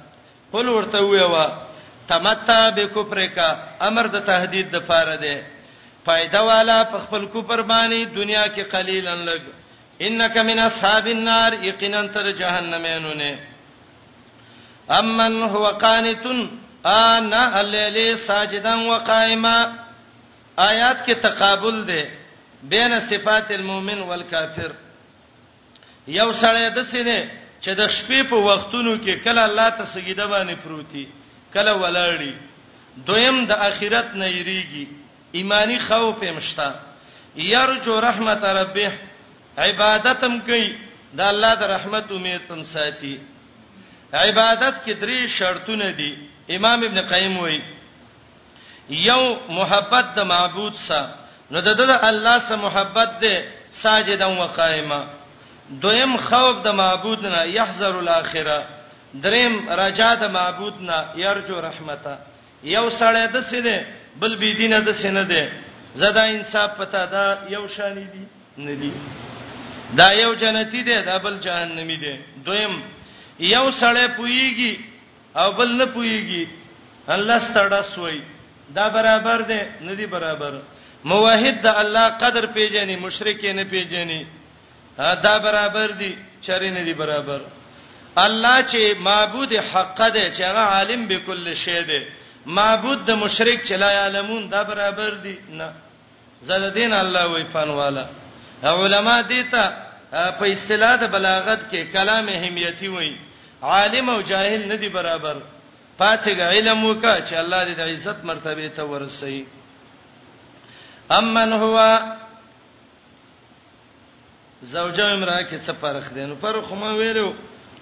قل 0.52 0.68
ورته 0.68 1.00
ویوا 1.04 1.46
تمتا 2.08 2.70
بکفرکا 2.70 3.48
امر 3.80 4.06
د 4.06 4.20
تهدید 4.26 4.70
د 4.72 4.78
پاره 4.86 5.16
دی 5.16 5.38
فائدہ 6.04 6.40
والا 6.42 6.82
په 6.92 6.98
خپل 7.04 7.26
کوپر 7.26 7.60
باندې 7.70 8.16
دنیا 8.16 8.44
کې 8.54 8.60
قلیلن 8.72 9.24
لګ 9.24 9.42
انک 10.06 10.36
من 10.38 10.58
اصحاب 10.68 11.06
النار 11.14 11.50
یقینا 11.70 12.02
تر 12.14 12.26
جهنمینو 12.40 13.12
نه 13.22 13.32
امن 14.98 15.36
هو 15.42 15.64
قانتن 15.84 16.40
انا 16.86 17.60
الليل 17.60 18.18
ساجدا 18.28 18.74
وقائما 18.74 19.56
آیات 20.70 20.98
کې 21.06 21.14
تقابل 21.26 21.76
دی 21.88 22.02
بین 22.72 22.92
صفات 23.10 23.50
المؤمن 23.58 24.00
والکافر 24.08 24.72
یو 26.18 26.28
سړی 26.32 26.68
د 26.76 26.82
سینې 26.92 27.20
چې 27.60 27.68
د 27.80 27.88
شپې 27.96 28.20
په 28.30 28.36
وختونو 28.48 28.96
کې 29.04 29.22
کله 29.26 29.44
الله 29.48 29.68
ته 29.78 29.84
سجده 29.94 30.26
باندې 30.26 30.56
پروتي 30.64 31.04
کله 31.54 31.72
ولاړی 31.72 32.32
دویم 33.08 33.38
د 33.50 33.64
اخرت 33.68 34.14
نه 34.20 34.26
یریږي 34.28 34.86
ایمانی 35.38 35.78
خوف 35.86 36.22
هم 36.28 36.40
شته 36.50 36.68
یرجو 37.52 38.00
رحمت 38.06 38.44
ربه 38.60 38.92
عبادتم 39.58 40.40
کوي 40.40 40.76
دا 41.14 41.28
الله 41.30 41.54
د 41.54 41.62
رحمت 41.70 42.10
امید 42.12 42.40
تم 42.48 42.62
ساتي 42.64 43.18
عبادت 44.14 44.74
کې 44.86 44.92
درې 44.92 45.28
شرطونه 45.38 45.90
دي 46.00 46.12
امام 46.56 46.84
ابن 46.86 47.00
قیم 47.08 47.36
وایي 47.38 47.60
یو 48.90 49.22
محبت 49.48 50.14
د 50.16 50.20
معبود 50.30 50.74
سره 50.84 51.14
نو 51.50 51.60
د 51.60 51.80
الله 52.04 52.38
سره 52.48 52.56
محبت 52.62 53.10
ده 53.24 53.42
ساجدا 53.80 54.26
و 54.26 54.46
قائما 54.46 55.04
دویم 55.82 56.16
خوف 56.16 56.62
د 56.64 56.68
معبود 56.80 57.26
نه 57.26 57.42
يحذر 57.48 57.98
الاخره 57.98 58.58
دریم 59.14 59.54
رجا 59.80 60.14
د 60.14 60.24
معبود 60.30 60.74
نه 60.80 61.04
يرجو 61.16 61.60
رحمتا 61.68 62.16
یو 62.64 62.88
سړی 62.90 63.26
د 63.32 63.40
سینه 63.52 63.76
بل 64.20 64.36
بی 64.36 64.54
دینه 64.54 64.80
د 64.86 64.92
سینه 65.02 65.24
ده 65.24 65.52
زدا 66.04 66.22
انصاف 66.22 66.70
پتا 66.76 67.04
دا 67.12 67.24
یو 67.48 67.66
شان 67.68 67.94
دي 67.94 68.06
نه 68.56 68.74
دي 68.80 68.92
دا 69.98 70.08
یو 70.22 70.32
جنتی 70.42 70.82
دی 70.88 70.96
دا 71.08 71.16
بل 71.24 71.38
جهنمی 71.46 71.96
دی 72.02 72.14
دویم 72.46 72.74
یو 73.40 73.70
سړی 73.70 74.06
پویږي 74.16 74.72
او 75.36 75.52
بل 75.52 75.68
نه 75.80 75.84
پویږي 75.96 76.44
الله 77.14 77.38
ستړه 77.38 77.82
سوی 77.94 78.22
دا 78.76 78.88
برابر 78.88 79.40
دی 79.50 79.60
نه 79.80 79.94
دی 79.94 80.06
برابر 80.06 80.52
موحد 81.10 81.56
د 81.62 81.66
الله 81.66 82.08
قدر 82.22 82.44
پیژني 82.54 82.96
مشرک 83.04 83.44
نه 83.44 83.64
پیژني 83.72 84.20
دا 84.98 85.34
برابر 85.38 85.86
دي 86.00 86.12
چری 86.46 86.70
نه 86.70 86.82
دي 86.82 86.92
برابر 86.92 87.40
الله 88.16 88.62
چې 88.70 88.96
معبود 89.00 89.52
حق 89.54 90.00
ده 90.08 90.32
چې 90.34 90.40
هغه 90.50 90.64
عالم 90.74 91.06
به 91.06 91.16
کل 91.26 91.54
شی 91.54 91.82
ده 91.82 92.02
معبود 92.46 93.04
د 93.04 93.10
مشرک 93.16 93.60
چې 93.64 93.72
لا 93.72 93.90
علمون 94.06 94.48
دا 94.48 94.62
برابر 94.62 95.10
دي 95.14 95.36
نه 95.50 95.72
زړه 96.46 96.68
دین 96.74 96.92
الله 96.92 97.26
وی 97.26 97.44
فن 97.52 97.70
والا 97.70 98.06
علما 98.64 99.20
دیتا 99.28 99.62
په 100.12 100.44
اصطلاح 100.52 100.92
د 101.02 101.08
بلاغت 101.14 101.60
کې 101.70 101.80
کلام 101.92 102.26
اهمیتی 102.32 102.88
وای 102.94 103.12
عالم 103.74 104.06
او 104.14 104.20
جاهل 104.30 104.62
ندي 104.72 104.88
برابر 104.96 105.36
پاتګ 106.00 106.38
علم 106.40 106.84
وکا 106.84 107.14
چې 107.20 107.34
الله 107.44 107.60
دې 107.68 107.74
د 107.78 107.80
عزت 107.92 108.18
مرتبه 108.30 108.66
ته 108.78 108.82
ورسي 108.90 109.40
امن 111.18 111.50
هو 111.62 111.76
زوجه 114.62 115.12
امراه 115.12 115.42
کې 115.42 115.58
څه 115.66 115.72
فرق 115.84 116.06
دی 116.16 116.24
نو 116.32 116.36
فرق 116.40 116.68
ما 116.82 116.90
ویلو 117.00 117.28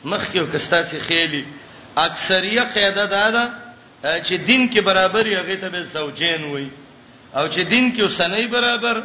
مخ 0.04 0.22
کې 0.32 0.52
کستا 0.52 0.80
سي 0.82 0.98
خېلي 1.08 1.42
اکثریه 2.04 2.62
قاعده 2.76 3.04
دا 3.16 3.26
ده 3.30 4.22
چې 4.22 4.32
دین 4.50 4.62
کې 4.70 4.80
برابر 4.90 5.24
یغه 5.36 5.56
ته 5.64 5.68
به 5.70 5.80
زوجین 5.98 6.42
وای 6.52 6.68
او 7.36 7.48
چې 7.48 7.60
دین 7.60 7.96
کې 7.96 8.00
وسنۍ 8.02 8.44
برابر 8.56 8.96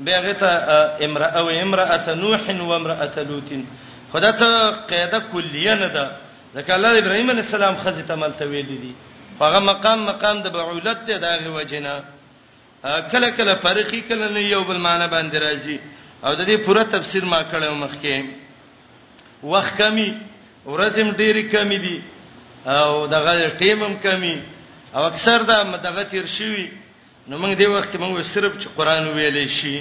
بیاغه 0.00 0.32
ته 0.34 0.48
امراه 1.04 1.30
او 1.38 1.48
امراه 1.50 2.14
نوح 2.14 2.42
و 2.50 2.72
امراه 2.72 3.18
لوط 3.18 3.50
خدا 4.12 4.30
ته 4.32 4.48
قاعده 4.90 5.18
کلیه 5.32 5.74
نه 5.74 5.88
ده 5.94 6.04
ځکه 6.56 6.70
الله 6.76 6.98
ابراهيم 6.98 7.30
عليه 7.30 7.40
السلام 7.46 7.76
خزه 7.84 8.02
تمل 8.02 8.32
ته 8.38 8.46
ویل 8.46 8.66
دي 8.80 8.92
هغه 9.40 9.58
مقام 9.58 10.06
مقام 10.06 10.42
د 10.42 10.46
بعولت 10.52 10.98
ته 11.06 11.16
داغه 11.18 11.50
وجنه 11.56 11.94
کله 13.12 13.28
کله 13.36 13.54
فرقي 13.54 14.00
کله 14.00 14.28
نه 14.28 14.38
یو 14.42 14.64
بل 14.64 14.78
معنی 14.78 15.06
باندې 15.08 15.36
راځي 15.38 15.76
او 16.24 16.34
د 16.34 16.42
دې 16.44 16.66
پوره 16.66 16.82
تفسیر 16.82 17.24
ما 17.24 17.42
کړو 17.42 17.74
مخکې 17.84 18.24
وخت 19.42 19.76
کمی 19.76 20.16
ورزم 20.66 21.10
ډېری 21.12 21.52
کمی 21.54 21.78
دي 21.78 22.02
او 22.66 23.06
دغه 23.06 23.48
ټیمم 23.58 24.02
کمی 24.02 24.42
او 24.94 25.02
اکثر 25.06 25.42
دا 25.42 25.62
دغه 25.62 26.02
تیر 26.02 26.26
شوی 26.26 26.70
نو 27.30 27.34
موږ 27.42 27.52
دې 27.60 27.68
وخت 27.74 27.88
کې 27.92 27.98
موږ 27.98 28.18
صرف 28.34 28.52
چې 28.62 28.66
قران 28.76 29.04
ویلې 29.16 29.46
شي 29.58 29.76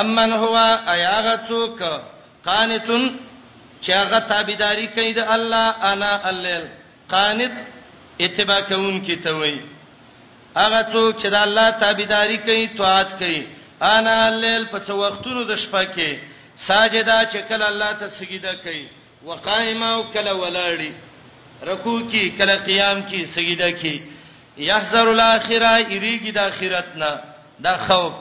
امن 0.00 0.30
هو 0.32 0.56
ایاغتوک 0.94 1.78
قانتون 2.46 3.04
چې 3.82 3.90
هغه 4.00 4.18
تابعداري 4.32 4.86
کوي 4.96 5.12
د 5.18 5.30
الله 5.34 5.66
انا 5.92 6.08
الليل 6.30 6.64
قانت 7.08 7.54
اتباع 8.26 8.58
کوم 8.70 8.98
کی 9.06 9.16
ته 9.26 9.30
وای 9.38 9.54
هغه 10.56 10.82
څوک 10.92 11.14
چې 11.20 11.28
د 11.34 11.46
الله 11.46 11.66
تابعداري 11.84 12.38
کوي 12.48 12.66
طاعت 12.80 13.10
کوي 13.22 13.40
انا 13.92 14.18
الليل 14.28 14.66
په 14.74 14.78
څو 14.86 14.92
وختونو 15.04 15.44
د 15.50 15.54
شپه 15.64 15.84
کې 15.84 16.18
ساجدا 16.66 17.18
چې 17.24 17.38
کله 17.52 17.68
الله 17.72 17.92
ته 18.04 18.08
سجده 18.18 18.54
کوي 18.66 18.86
وقایما 19.28 19.94
او 19.94 20.02
کله 20.14 20.32
ولاړی 20.34 20.90
رکوع 21.72 21.98
کی 22.10 22.28
کله 22.38 22.54
قیام 22.70 23.02
کی 23.10 23.26
سجده 23.38 23.70
کی 23.80 23.98
یحذر 24.58 25.08
الاخره 25.08 25.72
یریږي 25.94 26.30
د 26.38 26.38
اخرت 26.38 26.90
نه 26.96 27.20
دا 27.58 27.76
خوف 27.76 28.12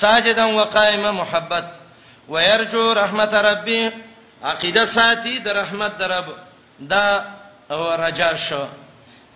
ساجدا 0.00 0.44
وقائما 0.46 1.10
محبت 1.12 1.64
ويرجو 2.28 2.92
رحمت 2.92 3.34
ربي 3.34 3.90
عقیده 4.44 4.86
ساتي 4.86 5.38
د 5.38 5.48
رحمت 5.48 5.98
درب 5.98 6.26
دا 6.80 7.24
او 7.70 7.82
رجا 8.06 8.32
شو 8.48 8.64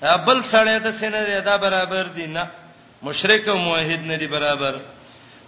بل 0.03 0.43
سړی 0.43 0.79
د 0.81 0.91
سینې 1.01 1.45
دا 1.47 1.57
برابر 1.57 2.03
دي 2.17 2.27
نه 2.27 2.47
مشرک 3.03 3.49
او 3.49 3.57
موحد 3.57 4.03
نه 4.07 4.15
دي 4.17 4.27
برابر 4.27 4.81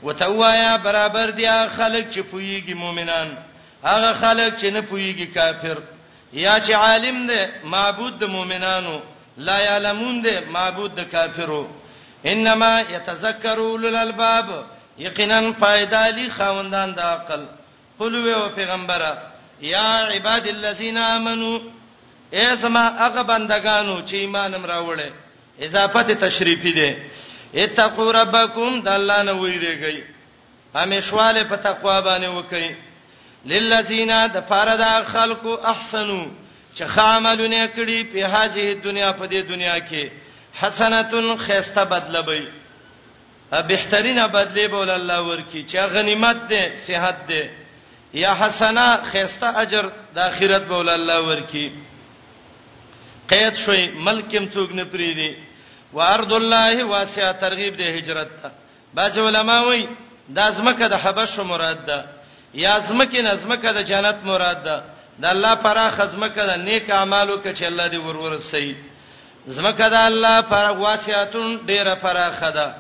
وتوایا 0.03 0.77
برابر 0.77 1.31
دي 1.31 1.47
هغه 1.47 1.69
خلک 1.77 2.11
چې 2.15 2.19
پویږي 2.33 2.75
مؤمنان 2.75 3.37
هغه 3.85 4.13
خلک 4.13 4.59
چې 4.61 4.65
نه 4.73 4.81
پویږي 4.83 5.35
کافر 5.35 5.79
یا 6.33 6.59
چې 6.61 6.71
عالم 6.75 7.27
دی 7.27 7.47
معبود 7.75 8.19
د 8.21 8.25
مؤمنانو 8.25 8.99
لا 9.39 9.59
یعلمون 9.59 10.23
دې 10.23 10.45
معبود 10.55 10.95
د 10.97 11.01
کافرو 11.13 11.69
انما 12.33 12.71
یتذکر 12.91 13.59
اولل 13.65 13.97
الباب 13.97 14.51
یقینا 14.99 15.41
فائدہ 15.61 16.03
لی 16.17 16.29
خوندان 16.37 16.93
د 16.95 17.01
عقل 17.01 17.45
قل 17.99 18.15
و 18.35 18.49
پیغمبره 18.57 19.13
یا 19.63 19.89
عباد 20.15 20.47
الذین 20.55 20.97
آمنو 21.05 21.53
اے 22.37 22.47
سما 22.63 22.83
هغه 22.99 23.23
بندگانو 23.29 23.95
چې 24.09 24.15
ایمانم 24.25 24.65
راوړې 24.73 25.11
اضافه 25.69 26.15
تشریفی 26.27 26.73
ده 26.73 26.97
اتقوا 27.65 28.13
ربکم 28.19 28.81
د 28.89 28.89
الله 28.89 29.23
نه 29.23 29.33
ویریږي 29.33 30.03
همیشواله 30.81 31.45
په 31.53 31.57
تقوا 31.71 32.01
باندې 32.01 32.25
وکړي 32.25 32.75
للذین 33.55 34.13
د 34.35 34.41
فردا 34.51 34.93
خلقو 35.15 35.57
احسنو 35.75 36.21
چې 36.79 36.87
خاملونه 36.87 37.61
کړی 37.77 37.99
په 38.13 38.19
هغه 38.35 38.75
دنیا 38.87 39.11
په 39.21 39.25
دې 39.33 39.41
دنیا 39.53 39.77
کې 39.81 40.05
حسنتن 40.61 41.37
خيسته 41.47 41.85
بدله 41.95 42.21
وي 42.29 42.49
بهترینه 43.71 44.27
بدله 44.37 44.69
بول 44.75 44.91
الله 44.97 45.23
ورکی 45.31 45.63
چې 45.71 45.77
غنیمت 45.95 46.39
ده 46.53 46.61
صحت 46.87 47.25
ده 47.31 47.43
یا 48.23 48.35
حسنه 48.43 48.87
خيسته 49.13 49.49
اجر 49.63 49.89
د 50.17 50.19
اخرت 50.27 50.63
بول 50.73 50.89
الله 50.97 51.19
ورکی 51.31 51.67
قید 53.33 53.55
شوي 53.63 53.89
ملکم 54.07 54.45
څوک 54.55 54.71
نه 54.81 54.85
پری 54.93 55.11
دي 55.23 55.31
وارض 55.93 56.33
الله 56.41 56.85
واسعه 56.93 57.33
ترغیب 57.41 57.77
ده 57.81 57.85
هجرت 57.97 58.31
ته 58.43 58.51
باج 59.01 59.19
علماء 59.25 59.61
وایي 59.71 59.89
د 60.39 60.39
ازمکه 60.51 60.89
د 60.95 61.03
حبش 61.07 61.39
مراد 61.51 61.85
ده 61.87 62.05
یا 62.63 62.73
ازمکه 62.75 63.23
نظمکه 63.31 63.73
د 63.79 63.85
جنت 63.91 64.19
مراد 64.31 64.63
ده 64.69 64.79
د 65.23 65.25
الله 65.27 65.55
پرا 65.67 65.87
خزمه 65.91 66.29
کړه 66.35 66.55
نیک 66.67 66.91
اعمالو 66.99 67.37
کې 67.39 67.53
چې 67.53 67.65
الله 67.71 67.87
دې 67.89 67.99
ورور 67.99 68.39
سي 68.51 68.77
زمکه 69.57 69.89
د 69.95 69.97
الله 70.11 70.41
پر 70.51 70.71
واسعتون 70.83 71.59
ډیره 71.71 71.95
فراخه 72.03 72.51
ده 72.51 72.75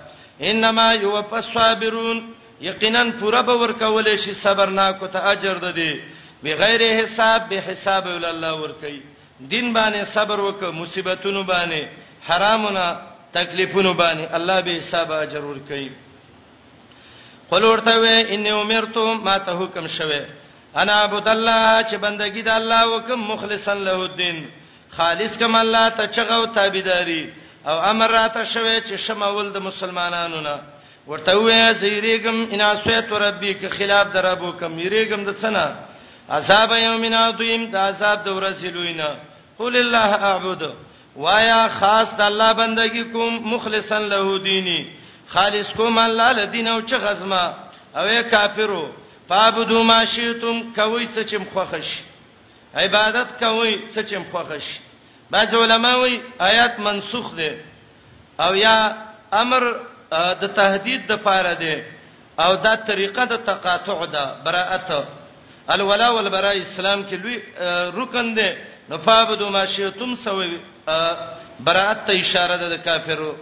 انما 0.51 0.93
یوفى 0.95 1.35
الصابرون 1.43 2.23
یقینا 2.61 3.05
پوره 3.21 3.43
به 3.43 3.55
ورکول 3.63 4.17
شي 4.19 4.33
صبرناکو 4.45 5.07
ته 5.07 5.19
اجر 5.33 5.55
ده 5.67 5.71
دي 5.71 6.01
بغیر 6.45 6.83
حساب 7.03 7.49
به 7.49 7.57
حساب 7.61 8.07
ول 8.07 8.25
الله 8.25 8.55
ورکي 8.63 9.03
دین 9.41 9.75
باندې 9.75 10.05
صبر 10.15 10.41
وک 10.41 10.63
مصیبتونو 10.63 11.45
باندې 11.45 11.87
حرامونه 12.29 12.97
تکلیفونو 13.33 13.93
باندې 13.95 14.35
الله 14.35 14.61
به 14.61 14.71
حساب 14.79 15.13
اجر 15.13 15.45
ورکي 15.45 15.91
قل 17.51 17.65
ورته 17.65 17.99
و 18.01 18.05
ان 18.05 18.47
عمرتم 18.47 19.21
ما 19.25 19.39
ته 19.39 19.53
حکم 19.63 19.87
شوه 19.87 20.23
انا 20.81 20.93
عبد 21.05 21.27
الله 21.35 21.61
چې 21.89 21.95
بندګی 22.05 22.43
د 22.47 22.51
الله 22.61 22.83
وکم 22.95 23.21
مخلصن 23.33 23.79
له 23.89 23.97
الدين 24.09 24.39
خالص 24.97 25.39
کما 25.39 25.61
الله 25.61 25.89
ته 25.99 26.05
چغو 26.17 26.47
تابعداري 26.57 27.23
او 27.69 27.77
امر 27.91 28.11
را 28.17 28.29
ته 28.29 28.45
شوه 28.45 28.81
چې 28.87 28.95
شمول 29.07 29.53
د 29.53 29.59
مسلمانانو 29.69 30.41
نه 30.41 30.55
ورته 31.07 31.33
وې 31.41 31.73
زیریګم 31.81 32.37
ان 32.53 32.61
اسیت 32.61 33.13
ربی 33.13 33.55
که 33.55 33.69
خلاف 33.69 34.07
درابو 34.15 34.53
کم 34.53 34.79
یریګم 34.79 35.21
د 35.31 35.37
څنګه 35.43 35.69
عذاب 36.31 36.71
یومین 36.73 37.15
عظیم 37.15 37.71
د 37.71 37.77
عذاب 37.77 38.25
د 38.25 38.29
ورسلوینه 38.37 39.09
قل 39.59 39.77
الله 39.77 40.11
اعبد 40.31 40.63
وایا 41.17 41.69
خاص 41.81 42.09
د 42.17 42.21
الله 42.21 42.53
بندګی 42.53 43.05
کوم 43.13 43.53
مخلصن 43.55 44.03
له 44.13 44.39
دیني 44.45 44.81
خالص 45.29 45.73
کوم 45.77 45.99
الله 45.99 46.33
لدین 46.33 46.69
او 46.69 46.81
چغزما 46.81 47.45
او 47.97 48.23
کافرو 48.31 48.85
فابدو 49.29 49.83
ما 49.83 50.05
شئتم 50.05 50.73
کوي 50.77 51.07
څه 51.15 51.21
چې 51.31 51.37
مخخش 51.41 51.89
عبادت 52.75 53.29
کوي 53.41 53.75
څه 53.95 54.01
چې 54.09 54.17
مخخش 54.19 54.65
بعض 55.31 55.55
علما 55.55 55.97
وایي 55.97 56.23
آیات 56.41 56.79
منسوخ 56.81 57.35
دي 57.37 57.51
او 58.41 58.55
یا 58.57 58.97
امر 59.33 59.63
د 60.13 60.45
تهدید 60.61 61.07
د 61.07 61.13
پاره 61.25 61.53
دي 61.55 61.83
او 62.39 62.55
دا 62.55 62.75
طریقه 62.77 63.25
د 63.25 63.37
تقاطع 63.45 64.05
ده 64.05 64.25
براءت 64.45 64.93
الولا 65.69 66.09
والبراء 66.11 66.57
اسلام 66.59 67.03
کې 67.11 67.15
لوی 67.15 67.43
رکن 68.01 68.35
دي 68.35 68.49
نو 68.89 68.99
فابدو 68.99 69.49
ما 69.51 69.65
شئتم 69.67 70.15
سوي 70.15 70.61
براءت 71.61 72.05
ته 72.07 72.21
اشاره 72.21 72.57
ده 72.57 72.69
د 72.69 72.83
کافرو 72.85 73.35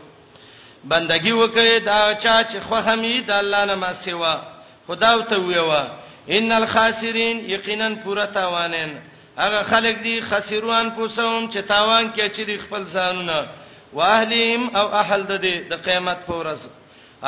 بندگی 0.84 1.30
وکړي 1.32 1.82
دا 1.84 2.12
چا 2.20 2.44
چې 2.44 2.56
خو 2.68 2.74
حمید 2.76 3.30
الله 3.30 3.64
نه 3.64 3.74
ما 3.74 3.92
سیوا 3.92 4.55
خدا 4.88 5.20
ته 5.22 5.36
ویوا 5.38 5.82
ان 6.30 6.52
الخاسرین 6.52 7.40
یقینا 7.50 7.88
پورا 8.04 8.24
تاوانین 8.26 8.98
هغه 9.38 9.62
خلک 9.62 9.98
دي 10.04 10.20
خسروان 10.22 10.90
پوسوم 10.90 11.46
چې 11.52 11.58
تاوان 11.68 12.10
کې 12.16 12.34
چې 12.36 12.40
دي 12.46 12.58
خپل 12.58 12.84
ځانونه 12.84 13.46
واهلهم 13.92 14.76
او 14.76 14.86
اهل 15.00 15.22
د 15.22 15.42
دې 15.42 15.70
د 15.70 15.82
قیامت 15.86 16.26
پر 16.26 16.32
ورځ 16.32 16.68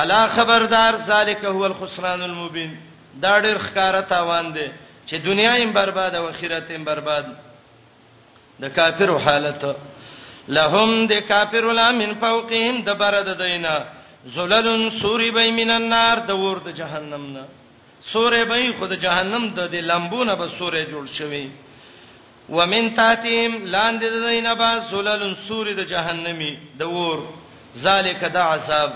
الا 0.03 0.27
خبردار 0.37 0.97
ذالک 1.07 1.44
هو 1.44 1.64
الخسران 1.64 2.23
المبین 2.23 2.77
دا 3.23 3.35
ډېر 3.42 3.59
ښکارا 3.59 4.01
تاوان 4.01 4.53
دي 4.55 4.68
چې 5.07 5.14
دنیا 5.29 5.53
یې 5.59 5.66
برباد 5.75 6.14
او 6.14 6.27
آخرت 6.29 6.71
یې 6.71 6.79
برباد 6.79 7.37
د 8.61 8.64
کافر 8.81 9.16
حالت 9.29 9.64
لهم 10.59 11.07
د 11.07 11.12
کافر 11.29 11.73
لامن 11.81 12.14
فوقهم 12.21 12.83
د 12.83 12.99
برد 13.03 13.38
دینا 13.42 13.79
زللن 14.26 14.90
سوری 14.90 15.31
بای 15.31 15.50
من 15.50 15.70
النار 15.70 16.16
د 16.26 16.31
ور 16.38 16.59
د 16.66 16.72
جهنم 16.74 17.33
نه 17.35 17.44
سوره 18.12 18.44
بای 18.44 18.72
خود 18.78 18.92
جهنم 18.92 19.48
د 19.50 19.70
دې 19.70 19.81
لمبونه 19.90 20.35
به 20.35 20.48
سوره 20.59 20.83
جوړ 20.85 21.07
شوی 21.18 21.48
ومن 22.48 22.90
تاتیم 22.94 23.52
لاندې 23.72 24.07
د 24.07 24.16
دینبا 24.28 24.78
زللن 24.90 25.35
سوری 25.48 25.74
د 25.74 25.81
جهنمی 25.94 26.50
د 26.81 26.90
ور 26.90 27.20
ذالک 27.76 28.20
د 28.24 28.37
عذاب 28.37 28.92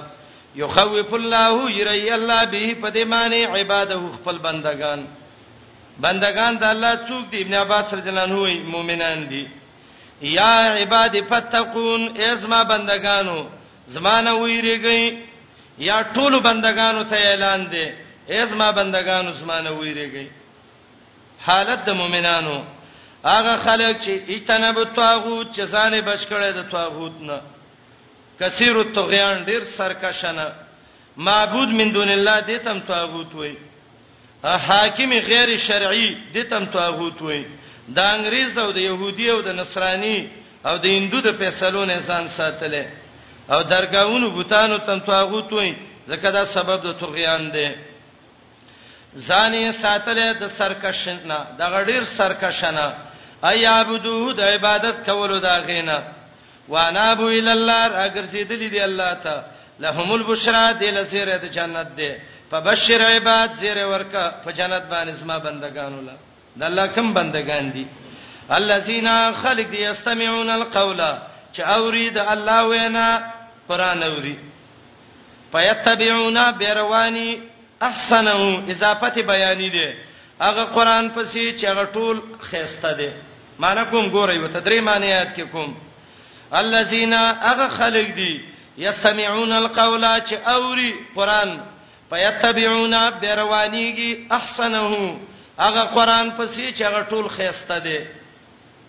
یخوف 0.56 1.14
الله 1.14 1.70
یری 1.70 2.11
الله 2.11 2.44
به 2.44 2.74
په 2.74 2.90
دې 2.90 3.04
معنی 3.06 3.44
عباده 3.44 4.00
خپل 4.16 4.38
بندگان 4.38 5.06
بندگان 6.00 6.58
د 6.58 6.64
الله 6.64 6.94
څوک 7.08 7.30
دی 7.30 7.42
ابن 7.42 7.54
عباس 7.54 7.94
رضی 7.94 8.08
الله 8.11 8.22
عنه 8.22 8.70
مؤمنان 8.74 9.26
دي 9.28 9.48
یا 10.22 10.54
عباد 10.82 11.14
فتقون 11.30 12.08
ازما 12.22 12.62
بندگانو 12.64 13.42
زمانہ 13.94 14.33
ویریږي 14.42 15.02
یا 15.88 15.96
ټول 16.14 16.33
بندگانو 16.48 17.02
ته 17.11 17.16
اعلان 17.28 17.61
دی 17.72 17.87
ایز 18.35 18.50
ما 18.61 18.68
بندگانو 18.78 19.31
زمانہ 19.40 19.70
ویریږي 19.81 20.26
حالت 21.46 21.81
د 21.88 21.90
مؤمنانو 22.00 22.57
هغه 23.24 23.57
خلک 23.66 23.94
چې 24.05 24.12
اجتناب 24.35 24.78
توغوت 25.00 25.48
چې 25.57 25.62
ځان 25.74 25.92
بچ 26.09 26.20
کړي 26.33 26.50
د 26.59 26.61
توغوت 26.74 27.16
نه 27.28 27.38
کثیر 28.40 28.76
الطغیان 28.83 29.37
ډیر 29.48 29.62
سرکشنه 29.76 30.46
معبود 31.26 31.68
من 31.78 31.88
دون 31.96 32.11
الله 32.16 32.38
دې 32.40 32.64
تم 32.68 32.78
توغوت 32.92 33.35
وای 33.40 33.57
حاکم 34.68 35.11
غیر 35.31 35.50
شرعي 35.66 36.09
دې 36.35 36.46
تم 36.52 36.64
توغوت 36.76 37.22
وای 37.22 37.42
د 37.96 37.98
انګريز 38.14 38.59
او 38.64 38.68
د 38.78 38.78
يهودي 38.90 39.31
او 39.35 39.40
د 39.48 39.61
نصراني 39.61 40.18
او 40.68 40.74
د 40.85 40.87
هندو 40.96 41.20
د 41.26 41.37
فیصلو 41.40 41.85
نه 41.92 42.00
ځان 42.11 42.28
ساتلې 42.38 42.85
او 43.52 43.62
درگاونو 43.62 44.28
بوتانو 44.38 44.76
تم 44.86 44.98
طاغوت 45.10 45.50
وای 45.52 45.70
زکه 46.10 46.30
دا 46.36 46.42
سبب 46.56 46.80
د 46.86 46.92
طغیان 47.00 47.44
دی 47.54 47.68
ځانې 49.28 49.62
ساتل 49.82 50.18
د 50.42 50.44
سرکشنه 50.58 51.38
د 51.58 51.62
غډیر 51.74 52.02
سرکشنه 52.16 52.86
ای 53.50 53.64
عبدو 53.66 54.32
د 54.38 54.40
عبادت 54.52 54.96
کولو 55.06 55.38
دا 55.48 55.54
غینه 55.68 55.98
وانا 56.68 57.08
بو 57.18 57.26
ال 57.40 57.48
الله 57.48 57.84
اگر 58.06 58.24
سیدلی 58.32 58.68
دی 58.74 58.80
الله 58.80 59.14
ته 59.24 59.34
لهم 59.84 60.08
البشرا 60.12 60.72
دی 60.80 60.90
لسیره 60.96 61.36
د 61.44 61.46
جنت 61.56 61.88
دی 61.98 62.10
فبشر 62.50 63.00
عباد 63.16 63.48
زیره 63.60 63.84
ورکا 63.92 64.24
په 64.44 64.50
جنت 64.58 64.84
باندې 64.92 65.08
اسما 65.14 65.36
بندگانو 65.46 66.00
لا 66.06 66.14
د 66.56 66.62
الله 66.70 66.86
کوم 66.86 67.14
بندگان 67.14 67.72
دي 67.72 67.86
الذين 68.50 69.32
خلق 69.32 69.70
يستمعون 69.74 70.50
القول 70.50 71.00
چا 71.54 71.62
اورید 71.76 72.18
الله 72.18 72.62
وینا 72.68 73.08
قران 73.68 74.03
اوري 74.03 74.37
فیتبعونا 75.53 76.51
بیروانی 76.51 77.38
احسنه 77.83 78.64
اضافت 78.68 79.18
بیان 79.18 79.59
دي 79.75 79.94
هغه 80.40 80.64
قران 80.64 81.11
پسې 81.11 81.61
چې 81.61 81.64
هغه 81.64 81.85
ټول 81.85 82.18
خيسته 82.51 82.92
دي 82.92 83.11
معنا 83.59 83.85
کوم 83.85 84.11
ګورئ 84.12 84.38
وته 84.38 84.61
درې 84.61 84.81
معنیات 84.81 85.37
کې 85.37 85.53
کوم 85.53 85.77
الذين 86.55 87.12
هغه 87.14 87.68
خلق 87.68 88.09
دي 88.16 88.44
يستمعون 88.79 89.53
القول 89.53 90.05
چې 90.29 90.35
اوري 90.48 90.94
قران 91.16 91.61
فیتبعونا 92.11 93.11
بیروانیږي 93.20 94.33
احسنه 94.33 95.16
هغه 95.59 95.83
قران 95.85 96.33
پسې 96.38 96.75
چې 96.79 96.83
هغه 96.83 97.03
ټول 97.11 97.29
خيسته 97.29 97.79
دي 97.79 98.01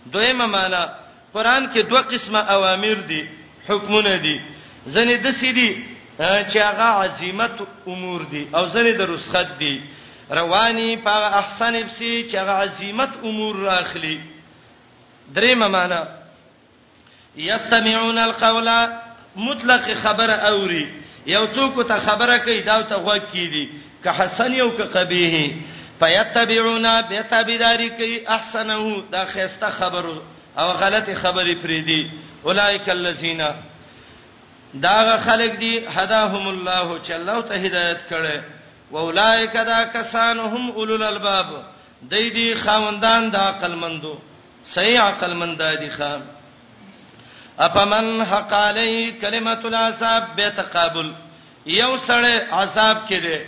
دویمه 0.05 0.45
معنا 0.45 0.93
قران 1.33 1.71
کې 1.73 1.77
دوه 1.79 2.01
قسمه 2.01 2.39
اوامر 2.39 2.95
دي 3.07 3.29
حکمونه 3.69 4.15
دي 4.17 4.52
ځنې 4.87 5.17
د 5.17 5.27
سيدي 5.31 5.85
چې 6.51 6.57
هغه 6.69 6.87
عزمت 7.03 7.55
امور 7.87 8.21
دي 8.31 8.47
او 8.55 8.63
ځنې 8.67 8.93
د 8.99 9.01
رسخت 9.01 9.49
دي 9.59 9.81
رواني 10.31 10.97
په 10.97 11.13
احسن 11.39 11.75
ابسي 11.75 12.27
چې 12.29 12.35
هغه 12.35 12.51
عزمت 12.51 13.09
امور 13.23 13.55
راخلي 13.55 14.21
درې 15.35 15.53
معنا 15.55 16.05
یستمعون 17.35 18.17
القول 18.17 18.69
مطلق 19.35 19.89
خبر 20.03 20.29
اوري 20.49 20.85
یو 21.27 21.47
څوک 21.55 21.87
ته 21.87 21.99
خبره 21.99 22.37
کوي 22.37 22.61
دا 22.61 22.81
ته 22.83 22.95
غوږ 22.95 23.31
کیدی 23.33 23.65
که 24.03 24.09
حسن 24.11 24.53
یو 24.53 24.71
که 24.77 24.83
قبیح 24.83 25.51
فیتبعون 25.99 27.01
بیتابداری 27.09 27.89
کوي 27.89 28.27
احسنه 28.27 29.03
دا 29.11 29.25
خسته 29.25 29.69
خبر 29.69 30.05
او 30.57 30.67
غلطه 30.67 31.15
خبرې 31.15 31.55
پریدي 31.61 32.11
اولایک 32.43 32.89
الذین 32.89 33.41
داغه 34.81 35.17
خلق 35.17 35.55
دي 35.55 35.85
هداهم 35.87 36.47
الله 36.47 36.99
چې 37.05 37.11
الله 37.11 37.41
ته 37.41 37.55
هدایت 37.55 37.99
کړي 38.09 38.39
واولائک 38.91 39.53
دا 39.53 39.83
کسان 39.93 40.39
هم 40.39 40.71
اولل 40.71 41.03
الباب 41.03 41.63
دای 42.09 42.29
دي 42.29 42.53
خوندان 42.55 43.29
د 43.29 43.35
عقل 43.35 43.75
مندو 43.75 44.15
صحیح 44.63 44.99
عقل 45.01 45.33
مند 45.33 45.61
دي 45.79 45.89
خام 45.89 46.21
اپمن 47.59 48.21
حق 48.31 48.53
علی 48.53 49.11
کلمۃ 49.21 49.65
العذاب 49.65 50.23
به 50.35 50.49
تقابل 50.49 51.13
یو 51.65 51.91
سړی 51.97 52.37
عذاب 52.53 52.97
کې 53.09 53.13
دی 53.13 53.39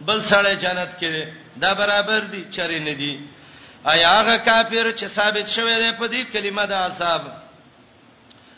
بل 0.00 0.20
سړی 0.22 0.54
جنت 0.62 0.90
کې 0.98 1.04
دی 1.14 1.24
دا 1.62 1.74
برابر 1.74 2.20
دي 2.20 2.44
چرې 2.52 2.80
نه 2.86 2.94
دي 2.94 3.20
ایاغه 3.86 4.36
کافر 4.36 4.92
چې 4.96 5.04
ثابت 5.06 5.48
شوی 5.48 5.74
دی 5.74 5.90
په 5.98 6.06
دې 6.08 6.32
کلمه 6.32 6.64
د 6.66 6.72
عذاب 6.72 7.22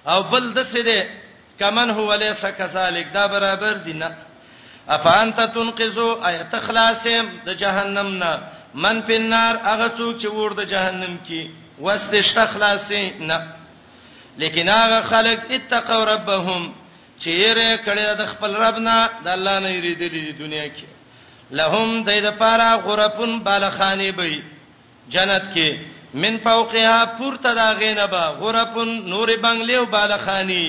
او 0.09 0.23
بل 0.23 0.55
د 0.55 0.63
څه 0.65 0.79
دی 0.89 1.03
کمن 1.63 1.91
هو 1.91 2.15
ليس 2.25 2.43
كذلك 2.59 3.07
دا 3.15 3.27
برابر 3.27 3.73
دي 3.73 3.93
نه 4.01 4.15
افانت 4.89 5.41
تنقذو 5.55 6.09
ایت 6.29 6.53
خلاصم 6.67 7.27
د 7.47 7.57
جهنم 7.63 8.09
نه 8.23 8.31
من 8.75 9.03
په 9.09 9.19
نار 9.33 9.55
هغه 9.71 9.89
څوک 9.99 10.17
چې 10.21 10.27
ور 10.37 10.53
د 10.61 10.71
جهنم 10.73 11.17
کې 11.27 11.41
وسته 11.79 12.21
شخلاصي 12.31 13.05
نه 13.29 13.39
لیکن 14.43 14.69
هغه 14.75 15.01
خلق 15.13 15.41
اتقوا 15.57 16.03
ربهم 16.13 16.69
چې 17.21 17.29
یې 17.29 17.77
کړی 17.87 18.07
د 18.21 18.27
خپل 18.35 18.53
رب 18.65 18.79
نه 18.89 18.97
د 19.25 19.29
الله 19.37 19.57
نه 19.65 19.71
یریدلې 19.71 20.35
د 20.35 20.39
دنیا 20.45 20.67
کې 20.67 20.87
لهم 21.61 22.05
دای 22.05 22.21
د 22.29 22.39
پاره 22.45 22.69
غرفون 22.87 23.41
بالخانی 23.49 24.11
به 24.13 24.43
جنت 25.15 25.45
کې 25.55 25.81
من 26.23 26.39
فوقها 26.39 27.05
پورته 27.19 27.55
دا 27.59 27.69
غینبه 27.83 28.23
غرفون 28.41 28.91
نور 29.13 29.29
بنگلیو 29.45 29.85
بالخانی 29.97 30.65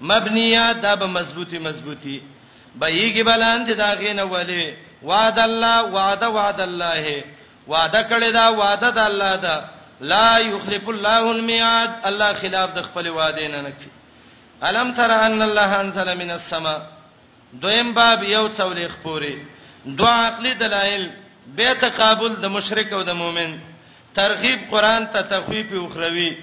مبنیه 0.00 0.72
دا 0.82 0.94
به 0.96 1.06
مضبوطی 1.06 1.58
مضبوطی 1.58 2.22
بېږي 2.80 3.22
بلاند 3.24 3.68
دا 3.72 3.94
غینه 3.94 4.24
ولې 4.24 4.74
وعد 5.02 5.38
الله 5.38 5.84
وعده 5.84 6.28
وعد 6.28 6.60
الله 6.60 7.24
وعده 7.68 8.02
کړی 8.10 8.30
دا 8.32 8.48
وعده 8.50 8.90
د 8.90 8.98
الله 8.98 9.36
دا 9.36 9.62
لا 10.00 10.38
یخلف 10.40 10.88
الله 10.88 11.22
المیعاد 11.30 11.90
الله 12.04 12.32
خلاف 12.32 12.70
د 12.74 12.82
خپل 12.82 13.08
وعده 13.08 13.48
نه 13.48 13.60
نکي 13.62 13.90
الم 14.62 14.94
تر 14.94 15.10
ان 15.10 15.42
الله 15.42 15.80
انزل 15.80 16.14
من 16.14 16.30
السما 16.30 16.78
دویم 17.52 17.92
باب 17.94 18.22
یو 18.22 18.48
څولې 18.48 18.88
خپوري 18.88 19.36
دعا 19.86 20.26
عقلي 20.26 20.54
دلایل 20.54 21.10
به 21.46 21.72
تقابل 21.72 22.34
د 22.36 22.46
مشرک 22.48 22.92
او 22.92 23.02
د 23.02 23.10
مؤمن 23.10 23.58
ترغیب 24.14 24.70
قران 24.70 25.06
ته 25.12 25.22
تخویف 25.22 25.72
او 25.72 25.88
خروي 25.88 26.36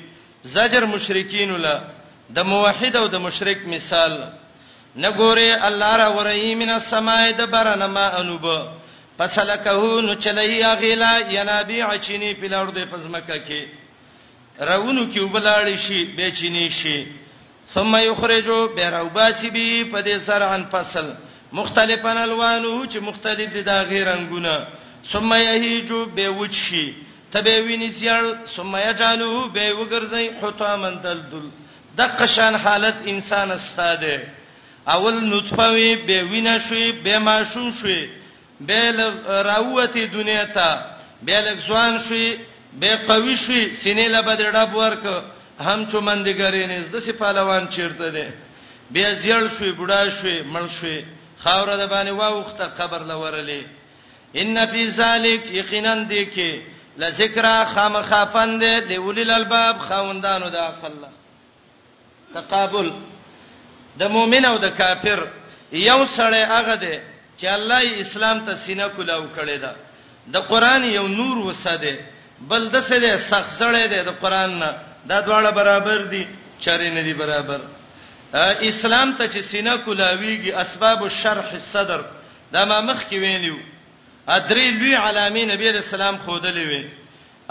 زجر 0.43 0.85
مشرکین 0.85 1.51
ولا 1.51 1.94
د 2.35 2.37
موحد 2.51 2.95
او 2.97 3.07
د 3.07 3.15
مشرک 3.25 3.59
مثال 3.73 4.13
نګوره 5.03 5.49
الله 5.67 5.91
را 6.01 6.07
ورایي 6.17 6.55
من 6.61 6.69
السماء 6.69 7.31
د 7.39 7.41
برنه 7.53 7.87
ما 7.87 8.07
انوب 8.21 8.45
فسلكه 9.17 10.01
نو 10.01 10.13
چلهي 10.23 10.63
اغيلا 10.73 11.13
ينابيع 11.37 11.97
چيني 12.05 12.33
په 12.39 12.47
لارد 12.53 12.77
پزمکه 12.91 13.37
کې 13.47 13.61
راونو 14.59 15.01
کې 15.13 15.19
وبلاړ 15.21 15.75
شي 15.77 16.05
به 16.17 16.29
چيني 16.31 16.69
شي 16.69 17.07
ثم 17.73 17.95
يخرجوا 17.97 18.67
بروباسي 18.75 19.49
به 19.49 19.85
په 19.91 19.99
دې 20.07 20.17
سره 20.27 20.45
ان 20.55 20.63
فصل 20.71 21.13
مختلفن 21.53 22.17
الوانو 22.17 22.85
چې 22.85 22.97
مختلف 23.01 23.53
دي 23.53 23.61
دا 23.61 23.81
غیر 23.89 24.07
رنگونه 24.07 24.67
ثم 25.11 25.33
يهيجوا 25.33 26.05
به 26.05 26.29
وچشي 26.29 26.85
تبه 27.31 27.59
ویني 27.61 27.91
سیل 27.91 28.35
ثم 28.55 28.75
يجالو 28.75 29.47
به 29.47 29.73
وګرځي 29.77 30.27
حتامن 30.43 31.01
دلدل 31.03 31.27
دل 31.31 31.64
د 31.97 32.01
قشان 32.21 32.55
حالت 32.65 32.95
انسان 33.11 33.49
استاده 33.59 34.15
اول 34.95 35.15
نطفه 35.33 35.67
وی 35.75 35.89
به 36.07 36.17
وینا 36.31 36.55
شوی 36.67 36.91
به 36.91 37.17
ماشوم 37.27 37.71
شوی 37.79 38.01
به 38.67 38.81
راوته 39.51 40.03
دنیا 40.15 40.45
ته 40.55 40.69
به 41.27 41.37
لغزوان 41.45 41.99
شوی 42.07 42.37
به 42.79 42.89
قوی 43.07 43.37
شوی 43.37 43.63
سینې 43.83 44.07
له 44.15 44.21
بدړه 44.27 44.63
بورک 44.75 45.03
هم 45.67 45.79
چومندګری 45.89 46.63
نه 46.71 46.81
زده 46.81 46.99
سی 46.99 47.11
پهلوان 47.11 47.67
چیرته 47.67 48.09
ده 48.15 48.27
به 48.91 49.05
زیړ 49.23 49.43
شوی 49.57 49.71
بوډا 49.79 50.09
شوی 50.17 50.43
مړ 50.53 50.65
شوی 50.79 51.05
خاور 51.43 51.69
د 51.77 51.85
باندې 51.91 52.09
واوخته 52.19 52.63
قبر 52.79 53.01
لورلې 53.09 53.63
ان 54.39 54.55
فی 54.71 54.89
ذلک 54.89 55.43
یقینا 55.51 55.95
دی 56.09 56.25
کې 56.35 56.49
لذکرہ 56.97 57.65
خامخافند 57.73 58.63
دی 58.87 58.97
ولل 58.97 59.31
الباب 59.31 59.75
خوندانو 59.79 60.49
د 60.49 60.55
عقل 60.55 60.91
الله 60.91 61.24
تقابل 62.35 62.87
د 63.99 64.01
مؤمن 64.15 64.43
او 64.51 64.57
د 64.65 64.67
کافر 64.79 65.19
یو 65.89 65.99
سره 66.17 66.39
هغه 66.55 66.75
دی 66.83 66.95
چې 67.39 67.45
الله 67.57 67.79
اسلام 68.05 68.37
ته 68.47 68.53
سینه 68.65 68.87
کولاو 68.97 69.23
کړی 69.37 69.57
دا 69.65 69.71
د 70.35 70.49
قران 70.51 70.83
یو 70.97 71.05
نور 71.19 71.37
وساده 71.47 71.95
بل 72.49 72.67
د 72.75 72.81
څه 72.87 72.95
دی 73.03 73.13
سخت 73.29 73.51
سره 73.59 73.87
دی 73.93 74.01
د 74.09 74.19
قران 74.23 74.51
نه 74.61 74.69
دا 75.11 75.17
دواړه 75.27 75.51
برابر 75.59 76.03
دي 76.13 76.23
چاري 76.65 76.89
نه 76.97 77.01
دي 77.07 77.13
برابر 77.23 77.59
اسلام 78.69 79.15
ته 79.17 79.27
چې 79.27 79.43
سینه 79.51 79.73
کولاویږي 79.85 80.51
اسباب 80.63 81.03
الشرح 81.09 81.51
الصدر 81.61 82.05
دا 82.53 82.65
ما 82.69 82.79
مخ 82.89 83.03
کې 83.09 83.13
ویلو 83.13 83.59
ادري 84.37 84.71
لوی 84.79 84.95
علامه 84.95 85.43
نبی 85.53 85.71
رسول 85.75 86.01
الله 86.01 86.17
خودلې 86.25 86.67
وی 86.67 86.89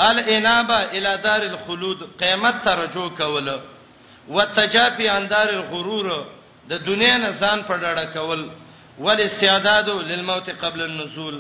الانابه 0.07 0.77
الی 0.97 1.17
دار 1.25 1.43
الخلود 1.49 2.03
قیامت 2.21 2.57
ته 2.65 2.71
رجوع 2.83 3.09
کوله 3.19 3.59
وتجافي 4.29 5.07
اندار 5.19 5.49
الغرور 5.59 6.09
د 6.71 6.73
دنیا 6.89 7.17
نه 7.25 7.31
ځان 7.41 7.59
په 7.69 7.75
ډډه 7.83 8.07
کول 8.15 8.41
ول 8.99 9.19
استعداد 9.27 9.89
للموت 10.11 10.51
قبل 10.63 10.81
النزول 10.83 11.37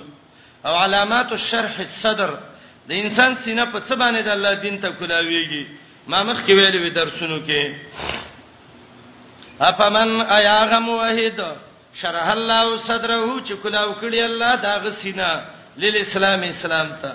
او 0.66 0.74
علامات 0.84 1.32
الشرح 1.32 1.74
الصدر 1.88 2.30
د 2.88 2.92
انسان 3.02 3.34
سینه 3.44 3.64
په 3.72 3.78
څه 3.86 3.94
باندې 4.00 4.20
د 4.24 4.28
الله 4.36 4.52
دین 4.54 4.76
ته 4.82 4.88
کولاویږي 5.00 5.64
ما 6.08 6.22
مخ 6.28 6.38
کې 6.46 6.52
ویلې 6.54 6.80
و 6.82 6.88
درسونو 6.94 7.38
کې 7.46 7.62
افمن 9.68 10.20
ایاغم 10.36 10.88
وحید 10.88 11.40
شرح 12.00 12.26
الله 12.32 12.78
صدره 12.88 13.24
چې 13.46 13.52
کولاو 13.62 13.94
کړی 14.00 14.18
الله 14.24 14.54
دا 14.66 14.74
غسینه 14.84 15.28
للاسلام 15.82 16.42
اسلام 16.42 16.88
ته 17.02 17.12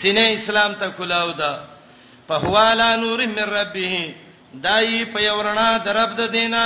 سینه 0.00 0.24
اسلام 0.32 0.72
ته 0.80 0.88
کولاو 0.98 1.32
ده 1.32 1.52
په 2.28 2.34
هوالا 2.44 2.96
نور 2.96 3.20
من 3.36 3.44
ربه 3.58 4.14
دای 4.62 5.04
په 5.12 5.20
یورنا 5.22 5.68
درب 5.86 6.10
د 6.18 6.22
دینه 6.32 6.62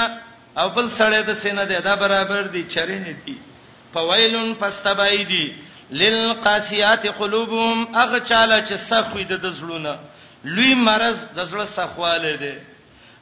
او 0.59 0.68
بل 0.77 0.87
سړی 0.99 1.23
د 1.27 1.35
سینه 1.42 1.64
ده 1.64 1.81
دا 1.81 1.95
برابر 1.97 2.42
دي 2.55 2.62
چرینه 2.75 3.12
دي 3.27 3.37
فویلن 3.95 4.55
فاستبایدی 4.61 5.57
للقاسیات 5.90 7.07
قلوبهم 7.07 7.79
اغه 7.95 8.18
چاله 8.21 8.64
چې 8.66 8.75
سخوی 8.88 9.25
د 9.25 9.49
زړونه 9.59 9.92
لوی 10.45 10.75
مرز 10.75 11.18
د 11.37 11.47
زړه 11.51 11.66
سخواله 11.66 12.37
ده 12.42 12.55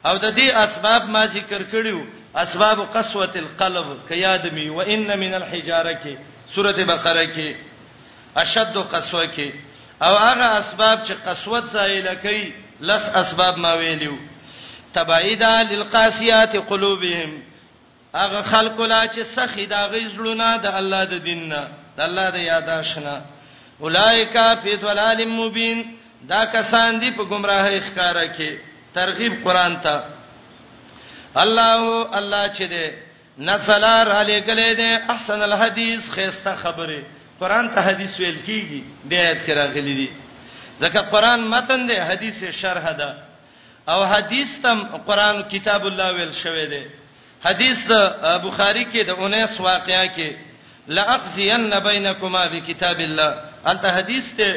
او 0.05 0.17
د 0.17 0.25
دې 0.37 0.47
اسباب 0.55 1.09
ما 1.09 1.25
ذکر 1.27 1.61
کړیو 1.73 2.05
اسباب 2.35 2.77
قسوه 2.95 3.29
القلب 3.35 3.87
کیادمی 4.09 4.69
و 4.69 4.77
ان 4.81 5.19
من 5.19 5.33
الحجاره 5.33 5.93
کې 6.03 6.17
سوره 6.55 6.85
بقره 6.85 7.25
کې 7.35 7.49
اشد 8.35 8.77
قسوه 8.93 9.25
کې 9.35 9.49
او 10.03 10.15
هغه 10.17 10.45
اسباب 10.59 11.05
چې 11.07 11.11
قسوت 11.27 11.65
زایل 11.65 12.15
کوي 12.15 12.51
لس 12.81 13.01
اسباب 13.15 13.57
ما 13.57 13.73
ویلیو 13.73 14.15
تبعیدا 14.93 15.61
للقاسیات 15.63 16.55
قلوبهم 16.55 17.43
هغه 18.15 18.41
خلق 18.41 18.81
لا 18.81 19.07
چې 19.07 19.19
سخی 19.35 19.65
دا 19.65 19.89
غیزړونه 19.91 20.57
د 20.63 20.75
الله 20.75 21.03
د 21.05 21.13
دیننا 21.23 21.67
د 21.97 22.01
الله 22.01 22.29
د 22.31 22.35
یاداشنا 22.37 23.21
اولایکا 23.81 24.55
فی 24.63 24.75
ضلال 24.81 25.25
مبین 25.25 25.83
دا 26.29 26.45
کسان 26.45 26.99
دی 26.99 27.11
په 27.11 27.23
گمراهی 27.23 27.79
ښکارا 27.81 28.25
کې 28.37 28.49
ترغیب 28.95 29.43
قران 29.47 29.79
ته 29.85 30.03
الله 31.35 32.17
الله 32.17 32.47
چې 32.53 32.61
دې 32.61 32.91
نسلار 33.37 34.07
علی 34.09 34.39
گله 34.41 34.75
دې 34.75 35.11
احسن 35.11 35.41
الحدیث 35.41 36.09
خيسته 36.11 36.55
خبره 36.55 37.03
قران 37.39 37.69
ته 37.75 37.81
حدیث 37.81 38.19
ویل 38.19 38.39
کیږي 38.47 38.81
د 39.09 39.13
آیت 39.13 39.45
کې 39.45 39.51
راغلي 39.51 39.93
دي 39.99 40.09
ځکه 40.81 40.99
قران 41.11 41.41
متن 41.41 41.87
دی 41.87 41.95
حدیث 41.95 42.43
شرح 42.43 42.91
ده 42.91 43.30
او 43.93 44.05
حدیث 44.05 44.49
تم 44.63 44.79
قران 45.07 45.37
کتاب 45.53 45.81
الله 45.91 46.07
ویل 46.17 46.31
شوی 46.41 46.65
دی 46.73 46.83
حدیث 47.47 47.77
د 47.91 47.95
بخاری 48.45 48.83
کې 48.91 49.01
د 49.05 49.11
اونیس 49.21 49.59
واقعیا 49.59 50.05
کې 50.15 50.29
لاقزین 50.97 51.63
بینکما 51.87 52.43
بکتاب 52.53 52.99
الله 53.07 53.31
انت 53.71 53.85
حدیث 53.97 54.25
ته 54.37 54.49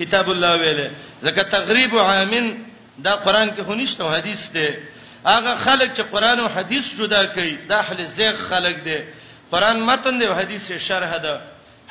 کتاب 0.00 0.26
الله 0.30 0.52
ویل 0.62 0.80
زکه 1.22 1.42
تغریب 1.42 1.98
عامن 1.98 2.46
دا 3.04 3.14
قران 3.24 3.48
کې 3.50 3.60
هونیشته 3.60 4.04
حدیث 4.16 4.40
دی 4.54 4.68
هغه 5.26 5.54
خلک 5.66 5.90
چې 5.96 6.00
قران 6.00 6.40
او 6.40 6.46
حدیث 6.48 6.84
جدا 6.98 7.24
کوي 7.24 7.56
دا 7.68 7.76
اهل 7.80 8.04
زیغ 8.06 8.36
خلک 8.50 8.76
دي 8.84 8.98
قران 9.50 9.80
متن 9.80 10.18
دی 10.18 10.26
او 10.26 10.34
حدیث 10.34 10.72
شرح 10.72 11.16
ده 11.18 11.40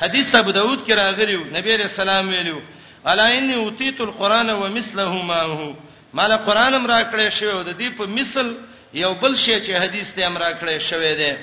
حدیث 0.02 0.34
ابو 0.34 0.52
داود 0.52 0.86
کې 0.86 0.90
راغلی 0.90 1.36
نبی 1.52 1.76
رسول 1.76 2.08
الله 2.08 2.30
ویلو 2.36 2.60
الا 3.06 3.22
انی 3.26 3.54
اوتیت 3.54 4.00
القران 4.00 4.50
ومثله 4.50 5.22
معه 5.24 5.74
مال 6.14 6.36
قران 6.36 6.74
هم 6.74 6.86
را 6.86 7.02
کړی 7.10 7.28
شوی 7.30 7.48
او 7.50 7.62
د 7.62 7.72
دې 7.78 7.98
په 7.98 8.06
مثل 8.06 8.54
یو 8.94 9.14
بل 9.14 9.36
شی 9.36 9.60
چې 9.62 9.70
حدیث 9.70 10.12
ته 10.14 10.26
هم 10.26 10.38
را 10.38 10.50
کړی 10.60 10.78
شوی 10.78 11.14
دی 11.14 11.34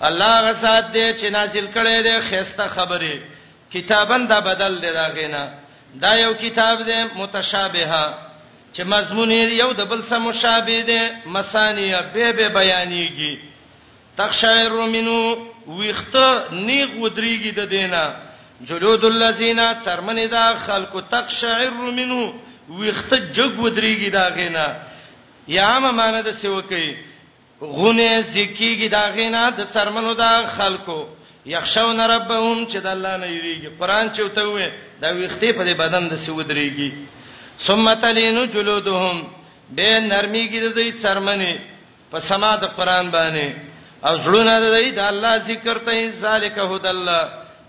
الله 0.00 0.32
غسات 0.46 0.84
دې 0.94 1.16
چې 1.20 1.26
نازل 1.32 1.66
کړي 1.74 2.02
دې 2.06 2.14
خسته 2.30 2.68
خبره 2.68 3.18
کتابن 3.72 4.26
دا 4.26 4.40
بدل 4.40 4.78
دی 4.80 4.92
دا 4.92 5.08
غینا 5.16 5.48
دا 6.02 6.14
یو 6.14 6.34
کتاب 6.34 6.82
دی 6.86 6.98
متشابهه 7.14 8.14
چې 8.74 8.80
مضمون 8.94 9.30
یې 9.30 9.60
یو 9.62 9.72
د 9.72 9.84
بل 9.84 10.02
سره 10.02 10.18
مشابه 10.18 10.82
دی 10.82 11.00
مسانیه 11.26 12.00
به 12.14 12.32
به 12.32 12.48
بیانېږي 12.48 13.38
تخشعر 14.16 14.72
منو 14.72 15.46
ویخته 15.66 16.44
نیغ 16.52 16.88
ودریږي 16.96 17.52
د 17.54 17.60
دینه 17.66 18.14
جلود 18.64 19.04
الذین 19.04 19.74
ثرمن 19.84 20.26
دا 20.26 20.54
خلق 20.66 21.04
تقشعر 21.10 21.70
منو 21.70 22.47
ویخته 22.76 23.16
جګ 23.36 23.52
ودرېږي 23.64 24.10
دا 24.16 24.24
غینا 24.36 24.66
یا 25.58 25.78
ممانه 25.82 26.20
د 26.28 26.30
سیوکې 26.40 26.84
غونه 27.76 28.08
زکیږي 28.34 28.88
دا 28.96 29.04
غینا 29.16 29.42
د 29.58 29.60
سرمنو 29.74 30.12
دا 30.22 30.32
خلکو 30.56 30.98
یخشون 31.54 32.00
ربهم 32.14 32.58
چې 32.70 32.78
د 32.84 32.88
الله 32.94 33.14
نه 33.22 33.28
یریږي 33.36 33.68
قران 33.80 34.06
چې 34.14 34.20
وته 34.26 34.42
وې 34.52 34.66
دا 35.02 35.08
ویخته 35.18 35.52
په 35.58 35.64
بدن 35.82 36.08
د 36.08 36.14
سیو 36.22 36.34
ودرېږي 36.38 36.90
ثم 37.64 37.94
تلینو 38.02 38.42
جلودهم 38.54 39.16
به 39.76 39.88
نرمیږي 40.12 40.60
د 40.66 40.68
دې 40.78 40.88
سرمنې 41.02 41.54
په 42.10 42.18
سما 42.20 42.52
د 42.56 42.64
قران 42.76 43.10
باندې 43.16 43.48
او 44.06 44.12
زړونه 44.24 44.52
د 44.60 44.66
دې 44.78 44.88
د 44.98 45.00
الله 45.10 45.34
ذکر 45.48 45.78
ته 45.86 46.10
ذالک 46.10 46.58
هو 46.58 46.76
د 46.78 46.86
الله 46.94 47.22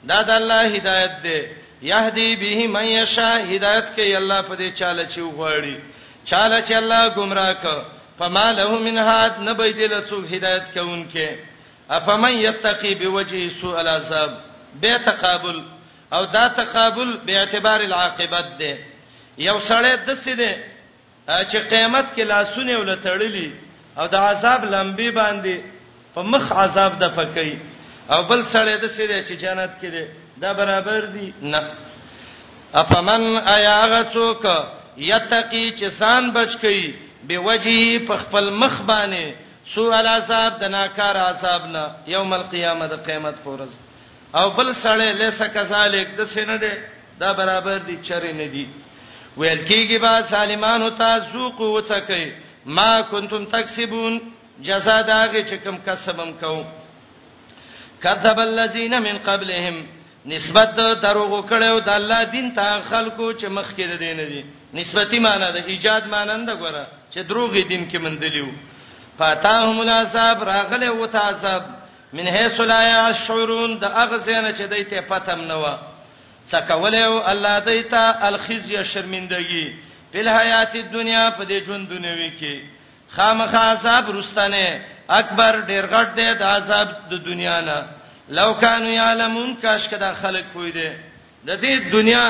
دا 0.10 0.22
د 0.22 0.32
الله 0.40 0.62
هدایت 0.76 1.14
دی 1.24 1.40
یهدی 1.82 2.36
به 2.36 2.68
من 2.74 2.86
یشا 2.88 3.40
هدایت 3.54 3.86
کوي 3.96 4.16
الله 4.16 4.42
په 4.50 4.56
دې 4.58 4.70
چاله 4.80 5.06
چې 5.12 5.20
وغواړي 5.20 5.76
چاله 6.26 6.60
چې 6.68 6.72
الله 6.82 7.10
گمراه 7.10 7.54
ک 7.54 7.66
فما 8.20 8.52
له 8.52 8.72
من 8.86 8.98
هاد 8.98 9.40
نه 9.40 9.54
به 9.54 9.72
دې 9.74 9.90
له 9.92 10.02
څوک 10.10 10.34
هدایت 10.34 10.64
کوونکې 10.74 11.28
افمن 11.90 12.32
یتقی 12.34 12.96
بوجه 12.96 13.50
سوء 13.62 13.80
العذاب 13.80 14.32
به 14.82 14.98
تقابل 15.06 15.58
او 16.14 16.26
دا 16.26 16.48
تقابل 16.48 17.18
به 17.26 17.38
اعتبار 17.40 17.82
العاقبت 17.82 18.48
ده 18.60 18.78
یو 19.38 19.60
سړی 19.60 19.94
د 20.08 20.14
سیده 20.14 20.56
چې 21.30 21.58
قیامت 21.70 22.06
کې 22.16 22.20
لاسونه 22.22 22.74
ولټړلی 22.82 23.48
او 24.00 24.08
د 24.08 24.16
عذاب 24.16 24.64
لمبي 24.66 25.12
باندې 25.12 25.56
په 26.16 26.22
مخ 26.24 26.52
عذاب 26.52 27.00
د 27.00 27.06
پکې 27.16 27.50
او 28.14 28.24
بل 28.24 28.44
سړی 28.54 28.76
د 28.84 28.88
سیده 28.88 29.24
چې 29.24 29.32
جنت 29.34 29.70
کې 29.82 29.88
ده 29.92 30.08
دا 30.42 30.54
برابر 30.54 31.06
دي 31.06 31.34
نه 31.42 31.70
افمن 32.74 33.24
ایاغتوک 33.38 34.44
یتقی 34.98 35.70
چې 35.78 35.90
سان 36.00 36.30
بچ 36.34 36.56
کی 36.62 36.96
به 37.28 37.38
وجهه 37.38 38.00
په 38.10 38.18
خپل 38.24 38.50
مخ 38.62 38.82
باندې 38.92 39.34
سو 39.76 39.86
العذاب 39.94 40.60
د 40.62 40.72
ناکار 40.76 41.18
عذاب 41.24 41.66
نه 41.74 41.84
یوم 42.14 42.34
القیامه 42.40 42.88
د 42.94 43.04
قیامت 43.10 43.36
پورز 43.44 43.76
او 44.36 44.50
بل 44.50 44.74
سړی 44.74 45.14
لیسا 45.24 45.48
کذالک 45.58 46.08
د 46.18 46.24
سینه 46.36 46.58
ده 46.58 46.88
دا 47.26 47.34
برابر 47.42 47.78
دي 47.78 47.98
چرې 48.04 48.34
نه 48.34 48.48
دي 48.56 48.68
ویل 49.38 49.66
کیږي 49.68 50.02
با 50.02 50.22
سالمانو 50.30 50.90
ته 50.90 51.20
ذوق 51.34 51.58
وڅکې 51.60 52.32
ما 52.66 53.02
کنتم 53.12 53.46
تکسبون 53.46 54.20
جزاء 54.70 55.02
داږي 55.04 55.50
چې 55.50 55.54
کوم 55.64 55.78
کسبم 55.86 56.34
کوم 56.42 56.66
کذب 58.04 58.40
الذين 58.50 59.02
من 59.02 59.18
قبلهم 59.32 59.98
نسبت 60.34 60.76
دروغ 61.04 61.32
کړو 61.50 61.76
د 61.88 61.90
الله 62.00 62.24
دین 62.34 62.48
ته 62.58 62.82
خلکو 62.90 63.28
چې 63.34 63.46
مخ 63.58 63.68
کې 63.78 63.86
د 63.92 63.96
دین 64.04 64.18
دي 64.32 64.42
نسبتی 64.80 65.20
معنی 65.26 65.48
د 65.56 65.64
ایجاد 65.74 66.04
مانند 66.14 66.50
غره 66.62 66.84
چې 67.14 67.18
دروغ 67.30 67.52
دین 67.72 67.84
کې 67.90 67.98
مندلیو 68.06 68.50
فاتاهم 69.20 69.80
العذاب 69.84 70.44
راغله 70.50 70.90
و 71.02 71.06
ته 71.14 71.20
عذاب 71.32 71.64
من 72.18 72.28
هيث 72.38 72.60
لا 72.72 72.80
يشعرون 73.10 73.78
د 73.84 73.98
اغزنه 74.04 74.50
چې 74.58 74.62
دایته 74.74 75.02
پتم 75.12 75.42
نه 75.52 75.60
و 75.64 75.76
څکولیو 76.50 77.22
الله 77.34 77.60
دایته 77.60 78.28
الخزي 78.32 78.82
شرمندگی 78.94 79.68
په 80.14 80.20
حیات 80.38 80.74
دنیا 80.98 81.30
په 81.38 81.46
دې 81.46 81.66
ژوند 81.66 81.90
دنیوي 81.96 82.32
کې 82.40 82.62
خامخا 83.18 83.64
عذاب 83.76 84.10
رستنه 84.18 84.66
اکبر 85.20 85.62
ډیر 85.70 85.86
غټ 85.94 86.16
دی 86.20 86.28
د 86.42 86.52
عذاب 86.58 86.94
د 87.14 87.26
دنیا 87.30 87.62
نه 87.70 87.78
لو 88.30 88.54
کانوا 88.62 88.90
یعلمون 88.92 89.54
کاش 89.62 89.90
کدا 89.90 90.12
خلک 90.22 90.46
پوی 90.54 90.72
دي 90.72 90.90
د 91.48 91.62
دې 91.62 91.94
دنیا 91.94 92.26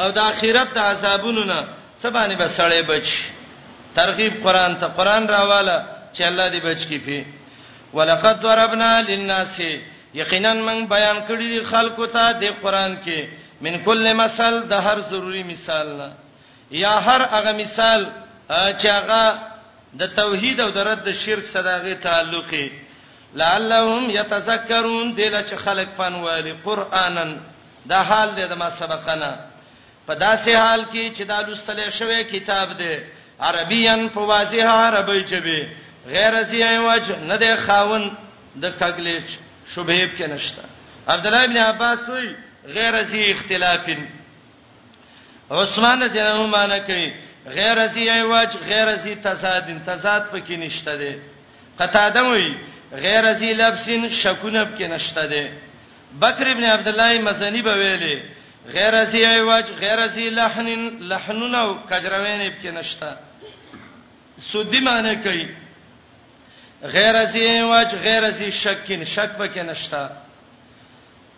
او 0.00 0.08
د 0.16 0.18
آخرت 0.18 0.74
د 0.74 0.78
عذابونو 0.90 1.44
نه 1.44 1.60
سبانه 2.02 2.34
بسړې 2.40 2.78
بچ 2.90 3.08
ترغیب 3.96 4.34
قران 4.46 4.76
ته 4.80 4.86
قران 4.98 5.26
راواله 5.34 5.76
چې 6.14 6.22
الله 6.30 6.46
دې 6.50 6.64
بچ 6.66 6.86
کی 6.88 6.98
پی 7.06 7.22
ولقد 7.94 8.42
ضربنا 8.42 8.90
للناس 9.08 9.60
یقینا 10.20 10.52
من 10.68 10.84
بیان 10.94 11.18
کړی 11.28 11.46
دی 11.54 11.60
خلکو 11.72 12.06
ته 12.16 12.32
د 12.44 12.60
قران 12.62 12.96
کې 13.06 13.24
من 13.68 13.78
کل 13.84 14.12
مثال 14.22 14.60
د 14.74 14.84
هر 14.86 15.00
ضروری 15.00 15.42
مثال 15.50 15.96
نه 15.98 16.12
یا 16.84 16.90
هر 17.08 17.22
هغه 17.34 17.52
مثال 17.64 18.06
چې 18.50 18.86
هغه 18.86 19.38
د 20.00 20.06
توحید 20.20 20.60
او 20.60 20.70
د 20.70 20.78
رد 20.92 21.12
شرک 21.24 21.44
صداغه 21.56 21.94
تعلقي 22.08 22.66
لعلهم 23.34 24.10
يتذكرون 24.10 25.14
دله 25.14 25.42
چې 25.44 25.54
خلق 25.54 25.88
پنوالي 25.98 26.52
قرانن 26.64 27.40
دا 27.86 28.02
حال 28.02 28.28
دی 28.36 28.44
د 28.48 28.52
ما 28.52 28.70
سبقنا 28.70 29.34
په 30.06 30.14
داسې 30.14 30.48
حال 30.56 30.84
کې 30.92 31.12
چې 31.18 31.22
دا 31.26 31.40
لوستل 31.40 31.90
شوی 31.90 32.24
کتاب 32.24 32.76
دی 32.78 32.94
عربین 33.40 34.08
په 34.08 34.20
واضح 34.20 34.64
عربی 34.66 35.24
چبي 35.24 35.68
غیر 36.06 36.34
ازیه 36.40 36.80
وجه 36.80 37.16
نه 37.20 37.36
دی 37.36 37.56
خاون 37.66 38.16
د 38.62 38.74
کګلیچ 38.80 39.30
شوبېب 39.74 40.10
کې 40.18 40.24
نشته 40.32 40.62
عبد 41.08 41.26
الله 41.26 41.44
ابن 41.44 41.56
عباس 41.56 41.98
وی 42.08 42.34
غیر 42.74 42.94
ازی 42.96 43.22
اختلافین 43.32 44.06
عثمان 45.50 46.02
رضی 46.02 46.20
الله 46.20 46.58
عنه 46.58 46.78
کوي 46.78 47.12
غیر 47.46 47.78
ازی 47.78 48.20
وجه 48.22 48.58
غیر 48.72 48.88
ازی 48.88 49.14
تضاد 49.14 49.72
تضاد 49.86 50.22
پکې 50.32 50.50
نشته 50.58 50.96
دی 50.96 51.12
قطادم 51.78 52.26
وی 52.32 52.54
غیر 52.92 53.24
ازی 53.32 53.52
لبسین 53.52 54.08
شکونب 54.10 54.78
کې 54.78 54.82
نشته 54.82 55.26
ده 55.26 55.50
بکر 56.20 56.46
ابن 56.50 56.64
عبد 56.64 56.88
الله 56.88 57.22
مزنی 57.22 57.62
به 57.62 57.74
ویلي 57.74 58.22
غیر 58.72 58.94
ازی 58.94 59.26
ایواج 59.26 59.64
غیر 59.80 59.98
ازی 60.00 60.30
لحن 60.30 60.68
لحنون 61.08 61.54
او 61.54 61.76
کجروین 61.90 62.52
کې 62.62 62.66
نشته 62.66 63.16
سودی 64.52 64.80
معنی 64.80 65.16
کوي 65.16 65.48
غیر 66.82 67.14
ازی 67.16 67.40
ایواج 67.40 67.94
غیر 67.94 68.24
ازی 68.24 68.50
شکین 68.52 69.04
شک 69.04 69.30
به 69.38 69.48
کې 69.54 69.58
نشته 69.58 70.10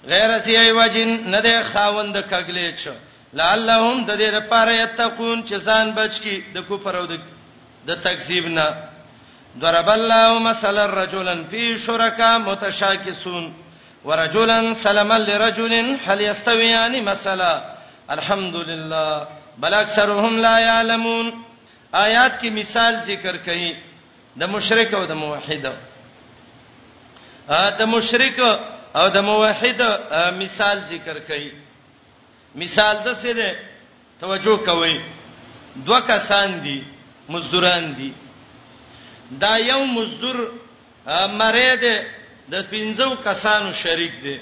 غیر 0.08 0.30
ازی 0.30 0.56
ایواجین 0.56 1.26
نه 1.30 1.40
ده 1.40 1.62
خاوند 1.62 2.16
کګلې 2.24 2.74
چ 2.84 2.88
لعلهم 3.32 4.04
د 4.04 4.10
دې 4.18 4.28
لپاره 4.36 4.72
یتقون 4.72 5.44
چې 5.46 5.52
ځان 5.54 5.92
بچ 5.94 6.20
کی 6.20 6.44
د 6.54 6.58
کوپر 6.62 6.96
او 6.96 7.06
د 7.86 7.94
تکذیب 8.00 8.46
نه 8.46 8.66
ضرب 9.58 9.88
الله 9.90 10.38
مثلا 10.38 10.86
رجلا 10.86 11.44
في 11.44 11.78
شركاء 11.78 12.38
متشاكسون 12.38 13.54
ورجلا 14.04 14.72
سلما 14.72 15.18
لرجل 15.18 15.96
هل 16.06 16.20
يستويان 16.20 17.04
مثلا 17.04 17.52
الحمد 18.16 18.56
لله 18.70 19.12
بل 19.58 19.74
اکثرهم 19.74 20.34
لا 20.46 20.58
يعلمون 20.58 21.26
آیات 21.94 22.40
کې 22.40 22.44
مثال 22.50 22.94
ذکر 23.10 23.36
کړي 23.46 23.74
د 24.40 24.42
مشرک 24.54 24.94
او 24.94 25.04
د 25.12 25.14
موحد 25.20 25.66
ا 27.48 27.70
د 27.80 27.82
مشرک 27.94 28.38
او 28.98 29.08
د 29.08 29.18
موحد 29.30 29.82
مثال 30.42 30.76
ذکر 30.92 31.16
کړي 31.28 31.52
مثال 32.62 32.94
د 33.06 33.14
څه 33.14 33.26
ده 33.26 33.56
توجه 34.20 34.56
کوئ 34.66 35.00
دوه 35.76 36.00
کسان 36.00 36.60
دي 36.64 36.76
مزدوران 37.28 37.92
دي 37.94 38.12
دا 39.40 39.56
یو 39.58 39.84
مزدور 39.84 40.38
مری 41.40 41.70
دی 41.80 41.96
د 42.52 42.62
پنځو 42.70 43.14
کسانو 43.22 43.72
شریک 43.82 44.12
دی 44.24 44.36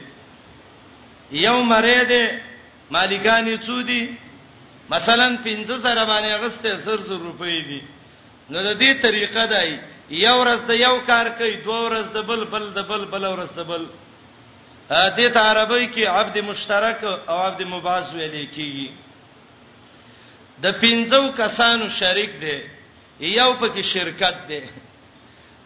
یو 1.45 1.63
مری 1.71 2.05
دی 2.09 2.23
مالکانی 2.95 3.57
څو 3.67 3.83
دي 3.83 4.03
مثلا 4.91 5.27
15000 5.45 6.07
باندې 6.07 6.33
اغسته 6.37 6.77
100 6.77 7.21
روپۍ 7.29 7.59
دي 7.69 7.81
نو 8.51 8.63
د 8.63 8.71
دې 8.81 9.03
طریقه 9.03 9.47
دی 9.53 9.71
یو 10.25 10.35
ورځ 10.45 10.61
د 10.71 10.81
یو 10.81 10.97
کار 11.07 11.29
کوي 11.39 11.55
دوه 11.67 11.79
ورځ 11.89 12.13
د 12.17 12.23
بل 12.29 12.45
بل 12.53 12.71
د 12.77 12.83
بل 12.91 13.05
بل 13.13 13.25
ورځ 13.25 13.53
د 13.57 13.65
بل 13.71 13.87
ا 14.91 15.17
دې 15.17 15.33
ته 15.33 15.41
عربی 15.51 15.87
کې 15.95 16.05
عبد 16.17 16.37
مشترک 16.51 17.05
او 17.31 17.37
عبد 17.47 17.63
مباز 17.73 18.15
ویل 18.15 18.37
کېږي 18.55 18.91
د 20.65 20.73
پنځو 20.83 21.23
کسانو 21.37 21.89
شریک 21.99 22.41
دی 22.41 22.59
یو 23.29 23.53
پکې 23.61 23.83
شرکت 23.93 24.47
دی 24.49 24.61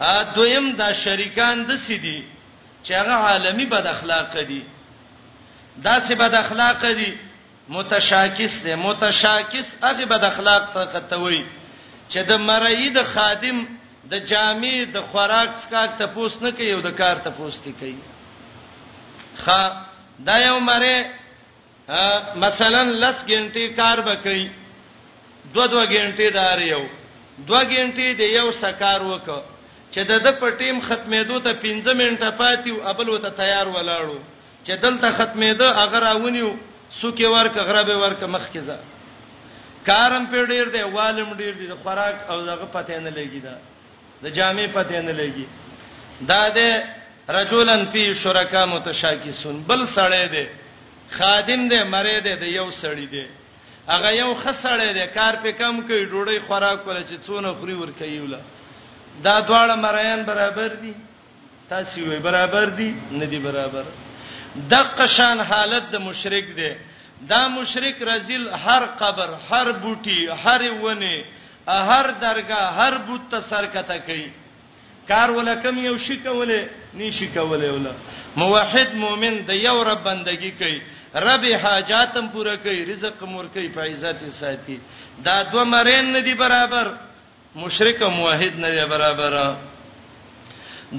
ا 0.00 0.22
دویم 0.34 0.66
دا 0.80 0.92
شریکان 1.04 1.62
د 1.68 1.76
سدي 1.86 2.18
چې 2.82 2.92
هغه 3.00 3.14
عالمی 3.28 3.66
بد 3.66 3.86
اخلاق 3.92 4.34
دي 4.48 4.62
دا 5.86 5.94
سه 6.08 6.14
بد 6.14 6.34
اخلاق 6.40 6.84
دي 6.98 7.14
متشاکس 7.68 8.58
دي 8.64 8.74
متشاکس 8.80 9.70
هغه 9.84 10.04
بد 10.10 10.24
اخلاق 10.28 10.66
ته 10.74 10.84
ختوي 10.96 11.40
چې 12.10 12.16
د 12.32 12.44
مرئی 12.50 12.90
د 12.98 13.04
خادم 13.14 13.64
د 14.10 14.14
جامع 14.32 14.74
د 14.98 15.08
خوراک 15.12 15.50
څخه 15.60 15.98
ته 16.02 16.06
پوس 16.18 16.38
نه 16.42 16.50
کوي 16.60 16.72
او 16.74 16.80
د 16.88 16.94
کار 17.00 17.16
ته 17.24 17.30
پوس 17.40 17.58
نه 17.66 17.72
کوي 17.80 17.96
خا 19.44 19.86
دا 20.28 20.36
یو 20.38 20.60
مره 20.60 21.10
مثلا 22.36 22.82
لس 22.82 23.24
غنټې 23.26 23.76
کار 23.76 23.98
وکړي 23.98 24.48
دو 25.54 25.66
دو 25.66 25.86
غنټې 25.86 26.32
دار 26.38 26.58
یو 26.62 26.84
دوه 27.44 27.62
غنټې 27.70 28.08
د 28.20 28.22
یو 28.38 28.52
سکار 28.62 29.00
وک 29.12 29.28
چې 29.92 30.00
د 30.10 30.12
د 30.24 30.26
پټیم 30.40 30.76
ختمېدو 30.88 31.36
ته 31.44 31.52
15 31.64 31.94
منټه 32.00 32.30
پاتیو 32.40 32.82
ابل 32.90 33.08
وته 33.10 33.28
تیار 33.40 33.66
ولاړو 33.68 34.18
چې 34.66 34.72
دلته 34.84 35.08
ختمېده 35.18 35.66
اگر 35.84 36.02
اونیو 36.12 36.48
سوکې 37.00 37.26
ورک 37.34 37.54
غربې 37.68 37.96
ورک 38.04 38.22
مخکزه 38.36 38.78
کارم 39.88 40.24
په 40.32 40.44
ډیر 40.52 40.66
دی 40.74 40.82
والم 40.96 41.28
ډیر 41.40 41.52
دی 41.60 41.66
خوراک 41.82 42.16
او 42.30 42.36
دغه 42.50 42.66
پته 42.76 42.98
نه 43.06 43.10
لګی 43.18 43.40
دا 43.46 43.54
د 44.22 44.26
جامې 44.36 44.66
پته 44.76 45.00
نه 45.08 45.12
لګی 45.20 45.46
دا 46.30 46.48
ده 46.50 46.82
رجلن 47.36 47.84
فی 47.92 48.02
شرکا 48.22 48.64
متشاکسون 48.66 49.56
بل 49.68 49.80
سړی 49.94 50.24
دی 50.34 50.44
خادم 51.16 51.60
دی 51.70 51.80
مری 51.94 52.20
دی 52.26 52.34
د 52.42 52.44
یو 52.58 52.66
سړی 52.82 53.06
دی 53.14 53.24
هغه 53.92 54.10
یو 54.22 54.30
خسړې 54.42 54.90
ده 54.98 55.06
کار 55.16 55.34
په 55.42 55.50
کم 55.60 55.74
کوي 55.88 56.04
ډوډۍ 56.12 56.38
خوراک 56.46 56.78
کوله 56.84 57.02
چې 57.08 57.16
څونه 57.26 57.48
خوري 57.58 57.74
ور 57.78 57.90
کوي 57.98 58.18
ولا 58.20 58.38
دا 59.26 59.34
دواړه 59.48 59.74
مریان 59.84 60.22
برابر 60.30 60.72
دي 60.82 60.94
تاسو 61.68 62.00
وي 62.08 62.18
برابر 62.28 62.64
دي 62.78 62.90
نه 63.10 63.24
دي 63.34 63.38
برابر 63.48 63.84
د 64.72 64.90
قشان 64.98 65.40
حالت 65.50 65.90
د 65.94 66.02
مشرک 66.08 66.46
ده 66.58 66.72
دا 67.32 67.42
مشرک 67.58 68.02
رزل 68.08 68.48
هر 68.64 68.82
قبر 69.02 69.30
هر 69.50 69.72
بوټي 69.72 70.30
هر 70.46 70.66
ونه 70.82 71.24
هر 71.92 72.10
درگاه 72.26 72.66
هر 72.80 72.98
بوت 73.06 73.22
ته 73.30 73.40
سرکته 73.52 73.98
کوي 74.10 74.28
کار 75.08 75.30
ولا 75.38 75.54
کم 75.64 75.78
یو 75.84 75.96
شي 76.08 76.16
کوله 76.26 76.60
نه 76.94 77.10
شي 77.20 77.26
کوله 77.38 77.72
ولا 77.76 77.90
موحد 78.42 78.94
مؤمن 79.06 79.42
د 79.48 79.64
یو 79.68 79.78
رب 79.88 80.00
بندگی 80.10 80.50
کوي 80.62 80.78
رب 81.14 81.44
حاجاتم 81.44 82.28
پوره 82.28 82.56
کوي 82.56 82.84
رزق 82.84 83.22
مور 83.24 83.44
کوي 83.54 83.68
په 83.68 83.80
عزت 83.92 84.24
ساتي 84.38 84.78
دا 85.24 85.42
دوه 85.42 85.64
مرین 85.64 86.12
نه 86.12 86.20
دي 86.20 86.34
برابر 86.34 86.94
مشرک 87.56 88.02
او 88.02 88.10
موحد 88.10 88.56
نه 88.58 88.70
دي 88.70 88.84
برابر 88.86 89.54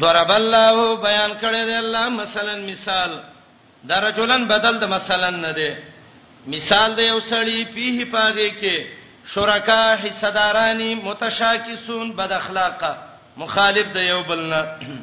ضرب 0.01 0.31
الله 0.31 0.95
بیان 0.95 1.31
کړی 1.41 1.65
دی 1.65 1.73
الله 1.77 2.09
مثلا 2.09 2.55
مثال 2.57 3.19
درجلن 3.87 4.45
بدل 4.47 4.79
د 4.79 4.83
مثلا 4.83 5.29
نه 5.29 5.51
دی 5.51 5.69
مثال 6.47 6.95
دی 6.97 7.03
یو 7.05 7.19
سړی 7.21 7.65
پیه 7.75 8.05
پاږي 8.11 8.51
کې 8.61 8.85
شرکا 9.33 9.95
حصدارانی 10.03 10.95
متشاکسون 10.95 12.11
بد 12.15 12.31
اخلاقه 12.31 12.97
مخالف 13.37 13.87
دی 13.93 14.01
یو 14.05 14.23
بلنه 14.23 14.65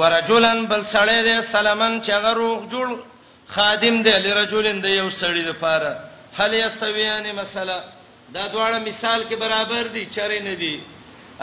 ورجلن 0.00 0.64
بل 0.66 0.82
سړی 0.84 1.24
دی 1.28 1.42
سلامن 1.52 2.00
چې 2.02 2.10
غروغ 2.22 2.68
جوړ 2.70 3.15
خادم 3.54 3.96
دی 4.06 4.12
لرجلین 4.24 4.78
دی 4.84 4.90
یو 5.00 5.08
سړی 5.20 5.42
د 5.46 5.50
پاره 5.62 5.92
هل 6.38 6.52
یستویان 6.54 7.26
مسله 7.40 7.78
دا 8.34 8.42
دواړه 8.54 8.78
مثال 8.88 9.20
کې 9.28 9.34
برابر 9.44 9.84
دي 9.94 10.04
چرې 10.16 10.38
نه 10.48 10.54
دي 10.62 10.76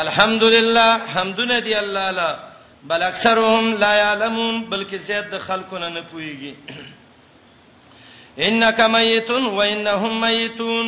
الحمدلله 0.06 0.88
حمدونه 1.16 1.60
دی 1.68 1.74
الله 1.84 2.10
لا 2.20 2.30
بل 2.90 3.04
اکثرهم 3.10 3.76
لا 3.84 3.94
یعلمون 3.96 4.56
بلکې 4.72 4.96
زیات 5.08 5.30
د 5.32 5.40
خلکونه 5.40 5.90
نه 5.90 6.02
پويږي 6.12 6.54
انک 8.38 8.80
میتون 8.80 9.44
و 9.46 9.58
انهم 9.62 10.22
میتون 10.28 10.88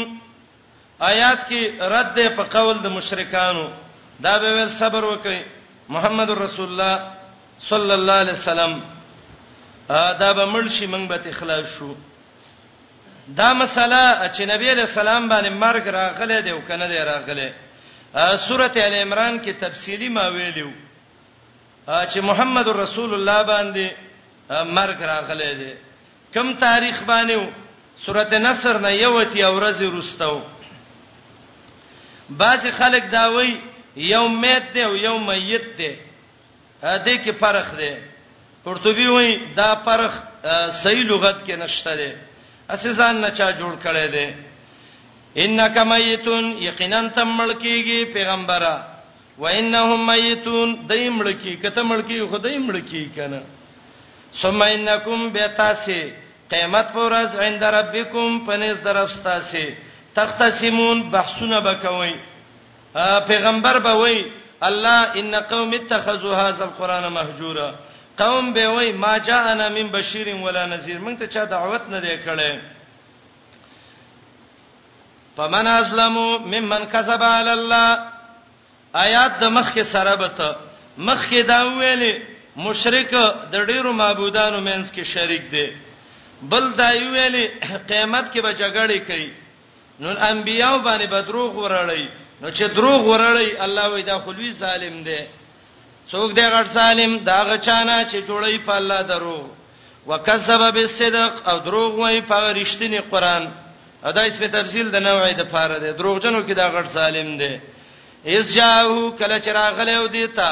آیات 1.12 1.40
کې 1.50 1.82
رد 1.96 2.20
په 2.38 2.44
قول 2.56 2.76
د 2.82 2.88
مشرکانو 2.98 3.66
دا 4.26 4.38
به 4.40 4.52
ول 4.56 4.72
صبر 4.82 5.04
وکي 5.04 5.40
محمد 5.96 6.30
رسول 6.42 6.68
الله 6.70 7.00
صلی 7.70 7.92
الله 7.94 8.14
علیه 8.22 8.34
وسلم 8.40 8.76
دا 9.90 10.34
به 10.34 10.46
مړ 10.52 10.68
شي 10.70 10.86
موږ 10.88 11.06
به 11.10 11.20
اخلاص 11.30 11.66
شو 11.78 11.96
دا 13.28 13.54
مسله 13.54 14.30
چې 14.34 14.42
نبی 14.54 14.74
له 14.74 14.86
سلام 14.86 15.30
باندې 15.30 15.60
مرګ 15.64 15.86
راغله 15.88 16.42
دی 16.42 16.50
او 16.50 16.62
کنه 16.62 16.88
دی 16.88 16.98
راغله 16.98 17.54
سوره 18.48 18.72
ال 18.76 18.94
عمران 18.96 19.42
کې 19.42 19.50
تفصيلي 19.62 20.10
ما 20.10 20.28
ویلو 20.28 20.72
چې 21.88 22.18
محمد 22.18 22.68
رسول 22.68 23.14
الله 23.14 23.44
باندې 23.44 23.96
مرګ 24.52 25.00
راغله 25.02 25.54
دی 25.60 25.74
کم 26.34 26.54
تاریخ 26.54 27.04
باندې 27.08 27.48
سوره 28.06 28.34
نصر 28.40 28.80
نه 28.80 28.90
یو 28.92 29.24
تی 29.34 29.44
اورز 29.44 29.82
رستو 29.82 30.42
بعض 32.30 32.68
خلک 32.78 33.04
دا 33.12 33.28
وایي 33.32 33.62
یوم 33.96 34.42
میت 34.42 34.74
دی 34.74 34.84
او 34.84 34.96
یوم 34.96 35.28
میت 35.28 35.78
دی 35.78 35.94
هدا 36.84 37.16
کې 37.24 37.30
فرق 37.40 37.78
دی 37.78 37.94
قرطبي 38.66 39.08
وایي 39.16 39.32
دا 39.60 39.70
پرخ 39.86 40.14
صحیح 40.82 41.04
لغت 41.10 41.38
کې 41.46 41.56
نشته 41.62 41.92
دی 42.00 42.10
اسې 42.74 42.90
ځان 43.00 43.16
نه 43.24 43.30
چا 43.40 43.48
جوړ 43.60 43.74
کړي 43.86 44.08
دی 44.16 44.28
انک 45.44 45.76
میتون 45.90 46.46
یقینا 46.70 47.02
تم 47.16 47.30
ملکیږي 47.38 48.00
پیغمبره 48.16 48.74
و 49.42 49.48
انهم 49.52 50.06
میتون 50.10 50.74
دای 50.92 51.10
ملکی 51.20 51.54
کته 51.64 51.82
ملکی 51.92 52.18
خدای 52.34 52.58
ملکی 52.68 53.04
کنه 53.16 53.42
ثم 54.42 54.60
انکم 54.62 55.22
بیتاسی 55.36 56.02
قیامت 56.52 56.88
پر 56.94 57.12
از 57.22 57.36
عند 57.46 57.64
ربکم 57.78 58.30
پنس 58.48 58.78
درفستاسی 58.88 59.66
تختصمون 60.16 60.98
بحثونه 61.16 61.60
بکوي 61.68 62.14
پیغمبر 63.28 63.76
به 63.86 63.94
وای 64.04 64.18
الله 64.68 65.00
ان 65.20 65.36
قوم 65.52 65.72
اتخذوا 65.80 66.36
هذا 66.44 66.64
القران 66.70 67.06
مهجورا 67.18 67.70
قوم 68.18 68.54
به 68.54 68.68
وای 68.68 68.92
ما 68.92 69.18
جاءنا 69.20 69.70
من 69.70 69.88
بشیر 69.92 70.36
ولا 70.36 70.66
نذیر 70.66 70.98
مونږ 70.98 71.20
ته 71.20 71.28
چا 71.28 71.44
دعوت 71.46 71.82
نه 71.90 72.00
دی 72.02 72.18
کړې 72.26 72.52
فمن 75.38 75.68
اسلمو 75.68 76.38
ممن 76.40 76.86
کذب 76.92 77.24
علی 77.24 77.50
الله 77.50 77.98
آیات 78.94 79.32
د 79.40 79.44
مخ 79.44 79.74
کې 79.74 79.84
سره 79.84 80.16
بته 80.16 80.56
مخ 80.98 81.30
کې 81.30 81.36
دا 81.48 81.60
ویلې 81.66 82.14
مشرک 82.58 83.12
د 83.52 83.56
ډیرو 83.66 83.94
معبودانو 83.94 84.60
مینس 84.62 84.92
کې 84.92 85.04
شریک 85.04 85.52
دی 85.52 85.68
بل 86.50 86.72
دا 86.78 86.90
ویلې 86.90 87.46
قیامت 87.88 88.34
کې 88.34 88.40
به 88.42 88.52
جګړه 88.56 89.00
کوي 89.12 89.32
نو 90.00 90.10
انبیاء 90.20 90.78
باندې 90.78 91.06
به 91.14 91.22
دروغ 91.22 91.56
ورړی 91.64 92.08
نو 92.42 92.50
چې 92.52 92.62
دروغ 92.78 93.02
ورړی 93.06 93.62
الله 93.62 93.88
وای 93.90 94.04
دا 94.04 94.20
خلوی 94.20 94.52
ظالم 94.54 95.04
دی 95.04 95.20
څوک 96.12 96.32
دې 96.38 96.46
غړ 96.54 96.66
سالم 96.78 97.14
دا 97.30 97.40
غچانا 97.50 97.98
چې 98.10 98.18
جوړی 98.30 98.56
په 98.66 98.74
الله 98.80 99.02
درو 99.12 99.40
وکذب 100.10 100.62
بالصدق 100.74 101.48
او 101.50 101.58
دروغ 101.60 101.92
وای 102.00 102.22
په 102.30 102.40
رښتینی 102.62 103.00
قران 103.12 103.44
ادا 104.10 104.22
اسمه 104.30 104.48
تفصیل 104.58 104.88
د 104.92 104.96
نوعی 105.08 105.34
د 105.34 105.42
فاره 105.52 105.78
ده 105.80 105.92
دروغجنو 106.00 106.42
کې 106.48 106.54
دا 106.54 106.68
غړ 106.76 106.86
سالم 106.98 107.38
ده 107.38 107.60
اس 108.36 108.46
جاءو 108.56 109.12
کله 109.20 109.40
چراغله 109.40 110.00
و 110.04 110.08
دیتا 110.18 110.50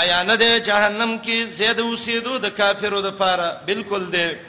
آیا 0.00 0.22
نه 0.22 0.36
ده 0.36 0.60
جهنم 0.68 1.12
کې 1.24 1.36
زید 1.58 1.80
اوسېدو 1.80 2.38
د 2.44 2.50
کافرو 2.58 3.00
د 3.00 3.10
فاره 3.18 3.48
بالکل 3.66 4.04
ده 4.10 4.40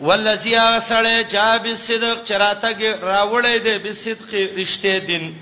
ولذي 0.00 0.56
اسړه 0.56 1.16
جاب 1.34 1.64
صدق 1.86 2.18
چراتګ 2.28 2.80
راوړې 3.12 3.56
ده 3.66 3.74
بصدق 3.84 4.30
رښتې 4.58 4.94
دین 5.08 5.34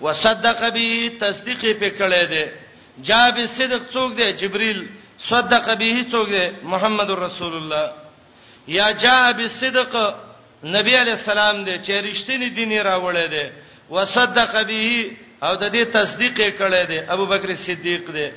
وصدق 0.00 0.60
به 0.74 1.10
تصدیق 1.20 1.62
پکړې 1.80 2.24
ده 2.34 2.44
جاب 3.04 3.38
صدق 3.56 3.90
څوک 3.92 4.14
دی 4.18 4.32
جبريل 4.32 4.86
صدق 5.28 5.68
به 5.78 6.04
څوک 6.10 6.28
دی 6.28 6.46
محمد 6.62 7.10
رسول 7.10 7.54
الله 7.56 7.92
یا 8.68 8.90
جاب 8.92 9.40
صدق 9.58 9.96
نبی 10.64 10.94
علی 11.00 11.10
السلام 11.10 11.64
دی 11.64 11.76
چې 11.78 12.04
رښتینی 12.06 12.48
دین 12.56 12.72
راوړی 12.82 13.26
دی 13.28 13.46
وصدق 13.90 14.52
به 14.66 15.16
او 15.42 15.54
د 15.56 15.72
دې 15.72 15.92
تصدیق 15.92 16.58
کړی 16.58 16.86
دی 16.88 16.98
ابو 17.08 17.26
بکر 17.26 17.54
صدیق 17.54 18.10
دی 18.14 18.28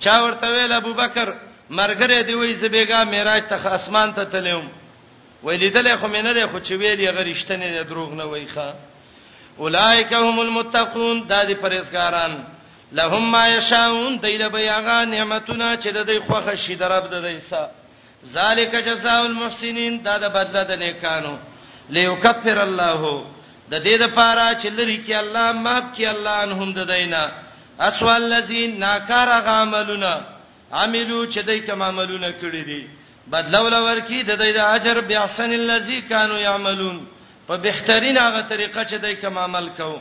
چا 0.00 0.22
ورته 0.22 0.50
ویل 0.52 0.72
ابو 0.72 0.92
بکر 0.94 1.32
مرګره 1.70 2.22
دی 2.26 2.34
وای 2.34 2.54
زبېګا 2.56 3.04
معراج 3.04 3.42
ته 3.48 3.74
اسمان 3.74 4.12
ته 4.14 4.24
تلوم 4.24 4.68
ولیدل 5.44 5.88
خو 6.00 6.08
مینه 6.08 6.32
دی 6.32 6.44
خو 6.52 6.58
چې 6.60 6.70
ویل 6.72 7.00
یې 7.00 7.10
غریشتنه 7.16 7.82
دروغ 7.82 8.12
نه 8.14 8.24
وای 8.24 8.46
ښا 8.54 8.72
اولایک 9.58 10.12
هم 10.12 10.38
المتقون 10.40 11.26
د 11.28 11.48
دې 11.48 11.54
پرېزګاران 11.62 12.55
لهم 12.92 13.30
ما 13.32 13.48
یشاءون 13.56 14.16
دایله 14.22 14.48
بیاغه 14.48 15.04
نعمتونه 15.04 15.76
چې 15.78 15.86
د 15.94 16.06
دوی 16.06 16.18
خوخه 16.18 16.54
شي 16.56 16.74
درب 16.74 17.06
د 17.10 17.14
دوی 17.22 17.40
سا 17.40 17.68
ذالک 18.26 18.74
جزاء 18.86 19.24
المحسنین 19.24 19.98
دا 20.04 20.18
د 20.18 20.24
بدله 20.28 20.62
د 20.64 20.72
نیکانو 20.78 21.36
لیکفر 21.90 22.58
الله 22.58 23.24
د 23.70 23.74
دې 23.74 24.00
د 24.02 24.06
پاره 24.16 24.54
چې 24.60 24.66
لري 24.78 25.04
کې 25.06 25.12
الله 25.16 25.52
معاف 25.52 25.84
کې 25.96 26.04
الله 26.08 26.42
انهم 26.42 26.72
د 26.72 26.78
دینا 26.86 27.30
اسوال 27.80 28.22
الذین 28.32 28.78
ناکار 28.80 29.28
عملونه 29.28 30.20
عملو 30.72 31.26
چې 31.32 31.38
دوی 31.42 31.60
کوم 31.60 31.82
عملونه 31.82 32.30
کړی 32.40 32.62
دي 32.70 32.86
بدلول 33.30 33.74
ورکی 33.74 34.22
د 34.22 34.30
دوی 34.38 34.52
د 34.52 34.58
اجر 34.58 35.00
بیا 35.00 35.26
سن 35.28 35.50
الذی 35.52 36.00
کانوا 36.00 36.38
یعملون 36.40 37.06
په 37.48 37.56
بهترین 37.56 38.16
هغه 38.18 38.40
طریقه 38.48 38.84
چې 38.84 38.94
دوی 38.98 39.14
کوم 39.16 39.38
عمل 39.38 39.68
کوو 39.68 39.98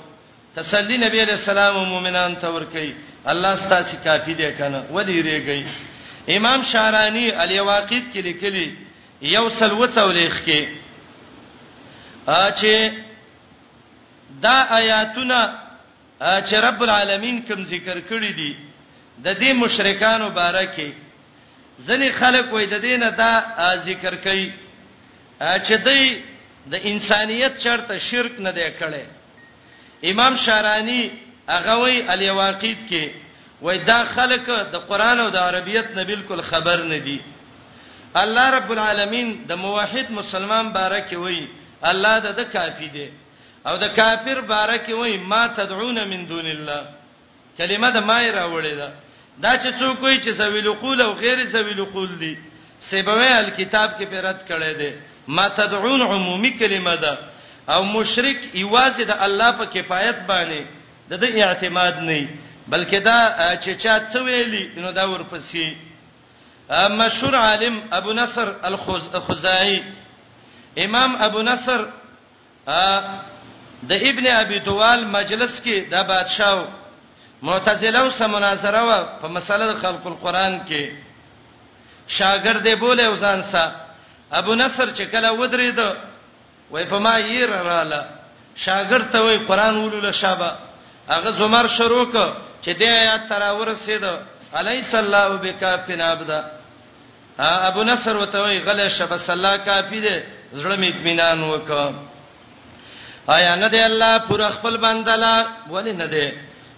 تسلی 0.56 0.98
نبی 0.98 1.20
علیہ 1.22 1.34
السلام 1.38 1.76
مومنان 1.92 2.36
ته 2.42 2.48
ور 2.58 2.66
کوي 2.74 2.90
الله 3.32 3.50
ستاسو 3.62 3.98
کافی 4.04 4.34
دی 4.42 4.50
کنه 4.60 4.80
ودی 4.98 5.16
ریږي 5.22 5.64
امام 6.38 6.60
شارانی 6.72 7.26
الیواقید 7.46 8.06
کې 8.14 8.20
لیکلي 8.28 8.68
یو 9.32 9.46
سلوڅولېخ 9.50 10.36
کې 10.46 10.62
اچې 12.28 12.76
دا 14.46 14.58
آیاتونه 14.78 15.40
چې 16.20 16.54
رب 16.68 16.80
العالمین 16.88 17.36
کوم 17.50 17.60
ذکر 17.74 18.00
کړی 18.00 18.36
دي 18.40 18.52
د 19.24 19.36
دې 19.36 19.54
مشرکانو 19.64 20.28
باره 20.40 20.64
کې 20.78 20.90
ځنې 21.88 22.12
خلک 22.22 22.46
وې 22.46 22.66
د 22.66 22.82
دې 22.86 22.96
نه 23.04 23.10
دا 23.20 23.34
ذکر 23.92 24.14
کوي 24.30 24.48
چې 25.40 25.74
دوی 25.90 26.10
د 26.72 26.74
انسانيت 26.94 27.54
چرته 27.68 27.94
شرک 28.08 28.34
نه 28.50 28.54
دی 28.60 28.70
کړی 28.80 29.06
امام 30.12 30.36
شارانی 30.36 31.12
هغه 31.50 31.74
وی 31.84 32.02
الیواقید 32.08 32.78
کې 32.90 33.10
وای 33.62 33.78
دا 33.78 34.04
خلک 34.16 34.46
د 34.74 34.78
قران 34.90 35.20
او 35.20 35.30
د 35.30 35.36
عربیت 35.38 35.88
نه 35.96 36.04
بالکل 36.04 36.42
خبر 36.42 36.84
نه 36.92 36.98
دي 36.98 37.20
الله 38.22 38.50
رب 38.58 38.72
العالمین 38.76 39.38
د 39.50 39.54
موحد 39.62 40.12
مسلمان 40.20 40.70
بارک 40.78 41.12
وی 41.26 41.48
الله 41.92 42.20
د 42.26 42.38
د 42.40 42.44
کافی 42.54 42.90
دی 42.98 43.10
او 43.72 43.78
د 43.78 43.88
کافر 43.96 44.42
بارک 44.54 44.88
وی 45.02 45.18
ما 45.18 45.48
تدعون 45.48 46.04
من 46.12 46.26
دون 46.30 46.46
الله 46.46 46.84
کلمه 47.58 47.90
د 47.98 48.06
ما 48.10 48.20
راوړې 48.28 48.74
ده 48.82 48.94
دا 49.42 49.58
چې 49.58 49.80
څوک 49.80 50.04
وی 50.04 50.18
چې 50.24 50.38
سویل 50.42 50.72
قول 50.74 51.02
او 51.02 51.12
غیر 51.14 51.46
سویل 51.46 51.84
قول 51.86 52.20
دي 52.20 52.36
سبوی 52.90 53.28
الکتاب 53.28 53.92
کې 54.00 54.04
پیرت 54.12 54.40
کړي 54.50 54.78
دي 54.78 54.94
ما 55.28 55.48
تدعون 55.48 56.02
عمومي 56.02 56.50
کلمه 56.52 56.96
ده 56.96 57.18
او 57.70 57.84
مشرک 57.84 58.38
ایواز 58.60 58.98
د 59.10 59.12
الله 59.26 59.52
په 59.60 59.66
کفایت 59.66 60.18
باندې 60.30 60.62
د 61.10 61.14
دې 61.22 61.42
اعتماد 61.48 61.94
نه 62.10 62.28
بلکې 62.72 62.98
دا 63.08 63.20
چې 63.64 63.72
چا 63.84 63.94
څه 64.12 64.20
ویلي 64.26 64.64
نو 64.78 64.92
دا 64.92 65.06
ورپسې 65.10 65.66
مشهور 67.02 67.34
عالم 67.36 67.76
ابو 67.92 68.14
نصر 68.14 68.48
الخزاعي 69.16 69.80
امام 70.86 71.16
ابو 71.22 71.42
نصر 71.42 71.80
د 73.90 73.92
ابن 74.10 74.26
ابي 74.28 74.60
دوال 74.60 75.06
مجلس 75.18 75.62
کې 75.66 75.78
د 75.92 75.96
بادشاہ 76.08 76.68
معتزله 77.48 78.00
او 78.00 78.10
سمناظره 78.10 78.82
وا 78.88 79.00
په 79.22 79.28
مسله 79.28 79.66
د 79.68 79.78
خلق 79.82 80.08
القرآن 80.10 80.60
کې 80.68 80.84
شاګرد 82.18 82.64
دی 82.64 82.76
بوله 82.76 83.10
وزانسا 83.10 83.64
ابو 84.40 84.56
نصر 84.56 84.88
چې 84.98 85.02
کله 85.14 85.30
ودرېد 85.32 85.80
وای 86.72 86.86
په 86.92 86.98
ما 87.06 87.18
ير 87.20 87.50
رااله 87.50 88.02
شاګرد 88.66 89.06
ته 89.14 89.20
وای 89.26 89.38
قران 89.48 89.78
ولوله 89.78 90.12
شابه 90.12 90.52
هغه 91.10 91.32
زمر 91.40 91.68
شروع 91.68 92.06
ک 92.14 92.16
چې 92.64 92.70
دې 92.80 92.86
آیات 93.02 93.22
تر 93.30 93.54
ورسید 93.56 94.04
الیس 94.54 94.96
الله 94.96 95.30
بکافن 95.30 96.02
عبدا 96.02 96.44
ابو 97.40 97.84
نصر 97.84 98.18
وته 98.18 98.40
وای 98.42 98.60
غل 98.60 98.90
شبه 98.90 99.18
صلا 99.18 99.58
کافی 99.58 100.02
دې 100.02 100.20
زړه 100.54 100.76
می 100.78 100.88
اطمینان 100.88 101.44
وک 101.44 101.70
آیا 103.28 103.56
نه 103.56 103.68
دې 103.70 103.82
الله 103.82 104.18
پر 104.20 104.50
خپل 104.50 104.78
بندلا 104.78 105.46
ولی 105.72 105.94
نه 105.94 106.08
دې 106.12 106.32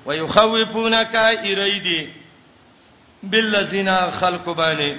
ويخوفونك 0.06 1.16
اریدی 1.16 2.10
بالذین 3.24 3.90
خلقوا 4.20 4.54
بانی 4.54 4.96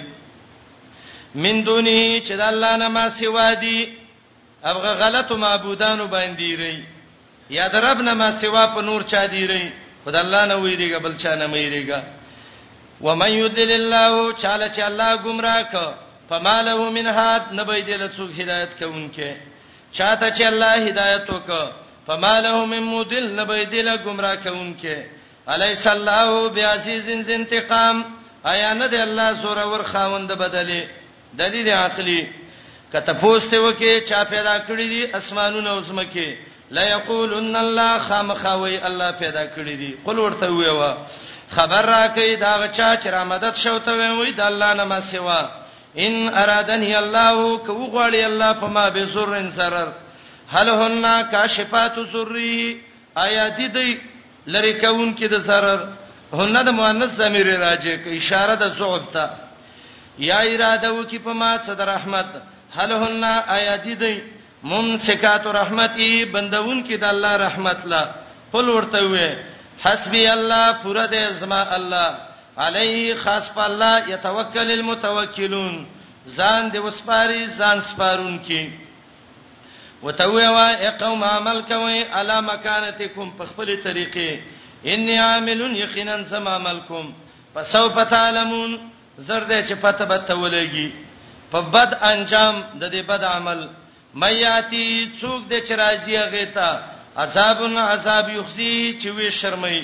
من 1.35 1.63
دونه 1.65 2.21
چې 2.27 2.31
د 2.37 2.41
الله 2.41 2.77
نه 2.77 2.89
ما 2.89 3.11
سوا 3.11 3.55
دي 3.55 3.98
هغه 4.65 4.91
غلط 5.03 5.33
معبودانو 5.33 6.07
باندې 6.07 6.51
ری 6.61 6.85
یا 7.51 7.69
دربنا 7.69 8.15
ما 8.15 8.41
سوا 8.41 8.67
په 8.75 8.81
نور 8.83 9.01
چا 9.03 9.27
دی 9.27 9.47
ری 9.47 9.73
خدای 10.05 10.23
الله 10.23 10.45
نه 10.47 10.55
ویریږي 10.57 10.99
بل 11.03 11.17
چا 11.17 11.35
نه 11.35 11.47
مېریږي 11.47 12.03
ومن 13.01 13.29
یذل 13.31 13.71
الله 13.73 14.33
چاله 14.33 14.69
چې 14.77 14.81
الله 14.81 15.17
گمراه 15.17 15.63
ک 15.73 15.75
فماله 16.31 16.91
من 16.91 17.07
هات 17.07 17.43
نبی 17.53 17.83
دې 17.83 17.97
له 18.03 18.09
څوک 18.17 18.31
هدایت 18.41 18.71
کوونکې 18.81 19.33
چاته 19.93 20.31
چې 20.31 20.43
الله 20.43 20.73
هدایت 20.89 21.31
وک 21.31 21.51
فماله 22.07 22.65
من 22.67 22.83
مدل 22.83 23.35
نبی 23.41 23.65
دې 23.67 23.83
له 23.89 23.97
گمراه 23.97 24.37
کوونکې 24.37 24.97
الیس 25.49 25.87
الله 25.87 26.49
بیاسیزن 26.49 27.21
انتقام 27.33 27.97
آیا 28.45 28.75
نه 28.75 28.87
دې 28.91 28.95
الله 29.01 29.33
زوره 29.33 29.65
ور 29.67 29.83
خاوند 29.83 30.31
بدلی 30.33 30.83
دلیل 31.39 31.69
عقلی 31.69 32.23
کته 32.93 33.13
پوسته 33.21 33.59
وکي 33.59 33.93
چا 34.09 34.23
پیدا 34.29 34.57
کړی 34.59 34.87
دي 34.89 35.03
اسمانونه 35.17 35.71
او 35.71 35.81
زمکه 35.89 36.39
لا 36.79 36.83
یقولن 36.85 37.57
الله 37.63 37.99
خامخوي 38.09 38.77
الله 38.91 39.11
پیدا 39.23 39.45
کړی 39.47 39.77
دي 39.81 39.91
قل 40.05 40.19
ورته 40.19 40.47
ویوا 40.55 40.93
خبر 41.57 41.83
را 41.93 42.01
کوي 42.15 42.37
دا 42.37 42.57
چا 42.69 42.97
چې 42.97 43.07
را 43.17 43.25
مدد 43.35 43.55
شوته 43.65 44.11
وي 44.21 44.33
د 44.33 44.41
الله 44.41 44.73
نه 44.81 44.85
ما 44.85 45.01
سوا 45.11 45.41
ان 45.97 46.19
ارادنی 46.35 46.95
الله 46.97 47.59
کو 47.69 47.79
غواړي 47.85 48.25
الله 48.25 48.53
په 48.65 48.67
ما 48.67 48.89
به 48.91 49.07
زر 49.15 49.35
انسرر 49.43 49.89
هل 50.57 50.69
هن 50.81 51.09
کاشفات 51.31 51.95
سری 52.13 52.81
آیات 53.15 53.57
دې 53.61 53.97
لری 54.53 54.73
کون 54.73 55.17
کې 55.17 55.25
د 55.31 55.39
سرر 55.47 55.89
هن 56.41 56.63
د 56.67 56.81
مؤنث 56.83 57.11
ضمیر 57.25 57.57
راځي 57.61 58.09
اشاره 58.19 58.55
د 58.61 58.79
صعود 58.79 59.11
ته 59.13 59.31
یا 60.29 60.39
اراده 60.53 60.91
وکي 60.95 61.19
په 61.19 61.31
ما 61.43 61.57
صد 61.67 61.81
رحمت 61.97 62.27
هلهن 62.77 63.25
آیات 63.25 63.85
دې 63.89 64.19
ممسکات 64.63 65.47
رحمتي 65.47 66.25
بندون 66.33 66.81
کې 66.85 66.97
د 67.03 67.05
الله 67.11 67.37
رحمت 67.43 67.87
لا 67.93 68.03
قل 68.53 68.69
ورته 68.71 69.01
وې 69.13 69.43
حسبي 69.85 70.27
الله 70.33 70.73
پورا 70.83 71.05
دې 71.13 71.33
زما 71.45 71.61
الله 71.77 72.17
عليه 72.65 73.15
خاص 73.23 73.49
په 73.55 73.65
الله 73.69 73.95
يتوکل 74.15 74.71
المتوکلون 74.73 75.87
ځان 76.37 76.71
دې 76.73 76.79
وسپاري 76.85 77.47
ځان 77.47 77.81
سپارون 77.91 78.39
کې 78.49 78.71
وتوي 80.03 80.47
وا 80.49 80.69
اقوم 80.89 81.25
عمل 81.25 81.61
کوي 81.69 82.05
على 82.05 82.43
مكانتكم 82.51 83.31
په 83.39 83.45
خپل 83.47 83.77
طریقې 83.85 84.41
اني 84.87 85.19
عامل 85.19 85.77
يقينا 85.77 86.19
سما 86.31 86.51
عملكم 86.51 87.13
فسوف 87.55 87.99
تعلمون 88.11 88.79
زرد 89.19 89.53
چې 89.67 89.73
پته 89.83 90.05
به 90.05 90.17
تولېږي 90.29 91.08
په 91.53 91.61
بد 91.61 91.95
انجام 92.03 92.55
د 92.81 92.85
دې 92.95 93.03
بد 93.07 93.25
عمل 93.25 93.61
میاتی 94.21 94.87
څوک 95.21 95.41
د 95.51 95.69
چرایزی 95.69 96.17
غیتا 96.35 96.71
عذابن 97.25 97.75
عذاب 97.79 98.27
یخزی 98.39 98.99
چې 99.01 99.07
وی 99.17 99.31
شرمای 99.41 99.81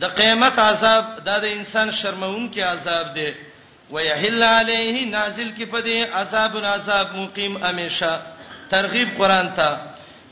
د 0.00 0.04
قیامت 0.18 0.58
عذاب 0.58 1.04
دا 1.26 1.36
د 1.44 1.44
انسان 1.56 1.90
شرمون 2.00 2.44
کې 2.54 2.58
عذاب 2.72 3.14
دی 3.16 3.32
ويحل 3.94 4.42
عليه 4.42 5.06
نازل 5.06 5.50
کې 5.58 5.62
په 5.72 5.80
دې 5.80 5.98
عذاب 6.20 6.52
عذاب 6.74 7.06
مقیم 7.16 7.64
امیشه 7.70 8.14
ترغیب 8.70 9.08
قران 9.18 9.48
ته 9.56 9.78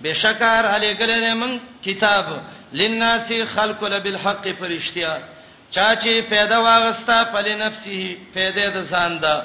بشکر 0.03 0.63
علی 0.75 0.97
ګلنه 1.01 1.35
من 1.35 1.59
کتاب 1.85 2.27
للناس 2.81 3.33
خلق 3.55 3.81
بالحق 4.05 4.45
فرشتیا 4.59 5.19
چا 5.71 5.89
چې 6.03 6.29
پیدا 6.35 6.59
واغستا 6.61 7.23
په 7.33 7.41
لنفسه 7.41 8.03
پیدا 8.35 8.67
د 8.77 8.81
ځان 8.93 9.21
ده 9.25 9.37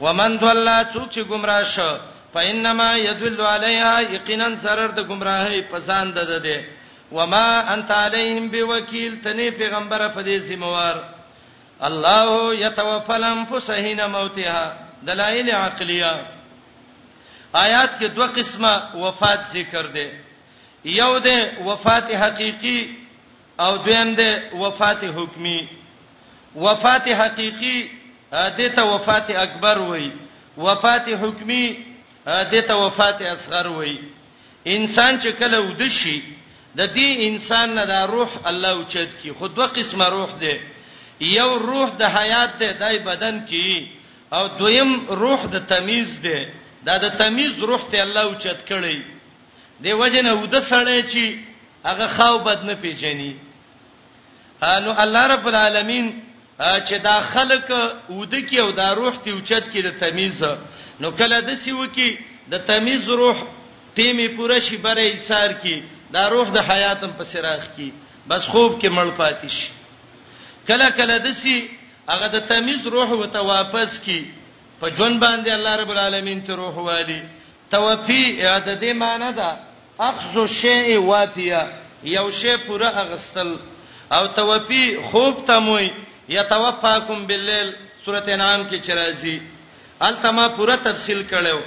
ومن 0.00 0.36
ضل 0.40 0.68
څوک 0.92 1.08
چې 1.14 1.20
گمراه 1.30 1.62
شو 1.64 1.96
فإنما 2.34 2.96
يدل 2.96 3.40
عليها 3.40 4.00
يقينا 4.14 4.48
سرر 4.62 4.90
د 4.90 4.98
گمراهي 5.08 5.60
پسان 5.70 6.14
ده 6.14 6.38
ده 6.38 6.64
وما 7.12 7.72
انت 7.74 7.90
عليهم 7.90 8.48
بوکیل 8.50 9.18
تنه 9.24 9.50
پیغمبره 9.58 10.08
په 10.08 10.22
دې 10.22 10.38
سیموار 10.48 10.96
الله 11.88 12.54
يتوفل 12.54 13.24
انفسهن 13.24 14.10
موتها 14.10 14.76
دلائل 15.02 15.50
عقليه 15.50 16.12
آیات 17.54 17.90
کې 18.00 18.04
دوه 18.16 18.26
قسمه 18.26 18.96
وفات 19.06 19.40
ذکر 19.54 19.86
دي 19.86 20.08
یو 20.84 21.18
ده 21.18 21.52
وفات 21.70 22.12
حقيقي 22.14 22.88
او 23.60 23.76
دویم 23.76 24.14
ده 24.14 24.42
وفات 24.54 25.04
حکمي 25.04 25.60
وفات 26.56 27.08
حقيقي 27.08 27.78
دې 28.56 28.68
ته 28.76 28.84
وفات 28.94 29.30
اکبر 29.46 29.78
وای 29.88 30.10
وفات 30.58 31.08
حکمی 31.22 31.64
دې 32.26 32.60
ته 32.70 32.74
وفات 32.84 33.22
اصغر 33.32 33.66
وای 33.66 33.96
انسان 34.76 35.18
چې 35.22 35.28
کله 35.42 35.60
ودشي 35.60 36.16
د 36.74 36.80
دې 36.94 37.08
انسان 37.28 37.74
نه 37.74 37.84
د 37.92 38.10
روح 38.14 38.30
الله 38.52 38.70
اوچت 38.78 39.10
کی 39.22 39.32
خود 39.40 39.54
دوه 39.58 39.66
قسمه 39.78 40.08
روح 40.16 40.30
ده 40.42 40.56
یو 41.20 41.50
روح 41.66 41.88
د 41.98 42.02
حیات 42.16 42.58
ده 42.58 42.72
دای 42.84 42.98
بدن 43.08 43.40
کی 43.46 43.88
او 44.32 44.46
دویم 44.58 44.94
روح 45.22 45.46
د 45.54 45.66
تمیز 45.72 46.20
ده 46.20 46.52
دا 46.86 46.96
د 47.04 47.08
تمیز 47.18 47.58
روح 47.58 47.82
ته 47.92 47.98
الله 48.06 48.20
اوچت 48.30 48.58
کړي 48.68 49.02
دی 49.82 49.92
وجنه 49.92 50.32
ود 50.42 50.60
سړی 50.60 51.02
چې 51.10 51.24
هغه 51.84 52.06
خاو 52.16 52.38
بد 52.38 52.64
نه 52.64 52.74
پیژني 52.74 53.32
نو 54.82 54.94
الله 54.98 55.26
رب 55.26 55.46
العالمین 55.48 56.12
چې 56.58 56.98
دا 57.02 57.20
خلق 57.20 57.70
وده 58.10 58.40
کې 58.48 58.58
او 58.60 58.70
دا 58.72 58.92
روح 58.94 59.12
تی 59.24 59.30
اوچت 59.30 59.64
کې 59.72 59.80
د 59.82 59.90
تمیز 59.98 60.42
نو 61.00 61.10
کله 61.10 61.40
د 61.50 61.54
سیو 61.58 61.86
کې 61.86 62.18
د 62.50 62.54
تمیز 62.66 63.08
روح 63.08 63.34
تیمې 63.96 64.28
پوره 64.38 64.58
شي 64.60 64.76
بره 64.76 65.00
ایثار 65.02 65.50
کې 65.62 65.82
دا 66.12 66.28
روح 66.30 66.48
د 66.54 66.58
حیاتم 66.58 67.12
په 67.18 67.24
سراخ 67.24 67.66
کې 67.76 67.90
بس 68.28 68.46
خوب 68.46 68.78
کې 68.80 68.88
مړ 68.88 69.08
پاتې 69.18 69.48
شي 69.50 69.68
کله 70.68 70.90
کله 70.90 71.18
د 71.18 71.32
سی 71.34 71.70
هغه 72.08 72.26
د 72.28 72.46
تمیز 72.46 72.86
روح 72.86 73.08
وته 73.10 73.40
واپس 73.40 73.98
کی 74.00 74.30
په 74.80 74.88
جون 74.90 75.20
باندې 75.20 75.50
الله 75.52 75.76
رب 75.76 75.90
العالمین 75.90 76.42
ته 76.46 76.54
روح 76.54 76.74
والی 76.76 77.22
توفی 77.70 78.40
اعاده 78.40 78.80
دې 78.80 78.94
معنی 78.94 79.32
ده 79.32 79.56
اخذ 80.00 80.38
شیء 80.60 80.98
واتیه 80.98 81.62
یو 82.04 82.30
شی 82.30 82.56
پوره 82.66 82.88
اغستل 82.98 83.54
او 84.12 84.26
توفی 84.26 84.96
خوب 85.10 85.44
تموي 85.46 85.90
یتوفاکم 86.32 87.26
باللیل 87.28 87.68
سورته 88.04 88.34
نام 88.36 88.60
کې 88.70 88.78
چرایږي 88.86 89.36
التما 90.06 90.46
پورا 90.56 90.74
تفصیل 90.84 91.22
کړو 91.30 91.60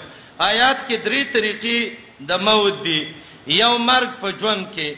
آیات 0.49 0.78
کې 0.88 0.95
درې 1.08 1.22
طریقې 1.34 1.97
د 2.30 2.41
موت 2.47 2.84
دي 2.86 2.99
یو 3.62 3.78
مرګ 3.89 4.10
په 4.22 4.28
ژوند 4.39 4.66
کې 4.76 4.89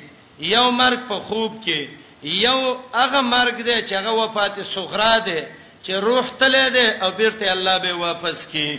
یو 0.56 0.66
مرګ 0.82 1.00
په 1.10 1.20
خوب 1.28 1.52
کې 1.66 1.80
یو 2.24 2.60
هغه 2.94 3.22
مرګ 3.36 3.56
دی 3.68 3.78
چې 3.88 3.94
هغه 4.00 4.12
وفات 4.22 4.56
صغرا 4.74 5.14
دی 5.28 5.40
چې 5.86 5.92
روح 6.08 6.26
تلې 6.40 6.68
دی 6.76 6.88
او 7.04 7.10
بیرته 7.20 7.46
الله 7.56 7.78
به 7.84 7.94
واپس 8.06 8.46
کی 8.52 8.70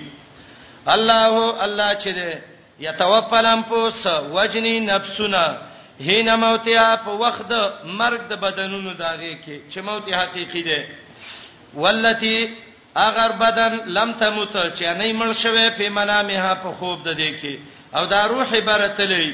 الله 0.94 1.34
الله 1.64 1.90
چې 2.02 2.10
دی 2.20 2.30
یتوفلم 2.86 3.60
پوس 3.70 4.06
وجنی 4.36 4.80
نفسنا 4.80 5.46
هینا 6.06 6.34
موتیا 6.44 6.86
په 7.04 7.12
وخت 7.22 7.42
د 7.52 7.54
مرګ 8.00 8.20
د 8.32 8.34
بدنونو 8.44 8.90
داږي 9.02 9.34
کې 9.44 9.56
چې 9.72 9.78
موت 9.88 10.04
حقيقي 10.20 10.62
ده 10.68 10.78
ولتی 11.82 12.36
اگر 13.06 13.30
بدن 13.42 13.72
لم 13.96 14.12
تموت 14.22 14.54
چې 14.76 14.86
نه 15.00 15.10
مړ 15.18 15.30
شوه 15.42 15.64
په 15.78 15.88
منامه 15.96 16.54
په 16.62 16.70
خوب 16.78 17.02
ده 17.08 17.12
دي 17.20 17.30
کې 17.40 17.54
او 17.96 18.06
دا 18.12 18.22
روح 18.32 18.50
عبارت 18.62 18.98
لې 19.10 19.28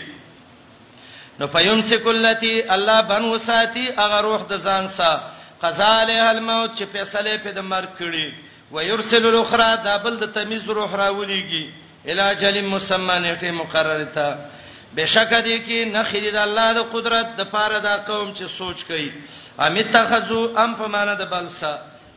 نو 1.39 1.47
فیمسک 1.55 2.07
اللتی 2.13 2.55
الله 2.77 3.01
بن 3.13 3.25
وساتی 3.31 3.87
اگر 4.05 4.21
روح 4.29 4.43
د 4.51 4.61
ځان 4.67 4.89
سا 4.99 5.11
قضا 5.63 5.95
له 6.11 6.29
الموت 6.33 6.71
چې 6.75 6.85
فیصله 6.93 7.37
په 7.45 7.51
د 7.61 7.61
مرګ 7.73 7.97
کړي 8.01 8.33
ويرسل 8.75 9.27
الاخرى 9.27 9.73
دا 9.85 9.97
بل 10.05 10.17
د 10.21 10.33
تمیز 10.37 10.69
روح 10.69 10.93
راولېږي 10.95 11.65
الاجل 12.11 12.65
مسمى 12.65 13.17
نیټه 13.23 13.53
مقرره 13.53 14.07
ته 14.15 14.29
بشک 14.97 15.33
دې 15.47 15.57
کې 15.67 15.79
نخې 15.95 16.31
د 16.35 16.39
الله 16.47 16.69
د 16.77 16.81
قدرت 16.95 17.27
د 17.41 17.45
پاره 17.55 17.79
دا 17.87 17.95
قوم 18.09 18.29
چې 18.37 18.45
سوچ 18.59 18.85
کوي 18.91 19.09
امیت 19.67 19.91
تخذو 19.97 20.43
ام 20.65 20.75
په 20.81 20.87
معنا 20.95 21.15
د 21.21 21.29
بلسا 21.33 21.73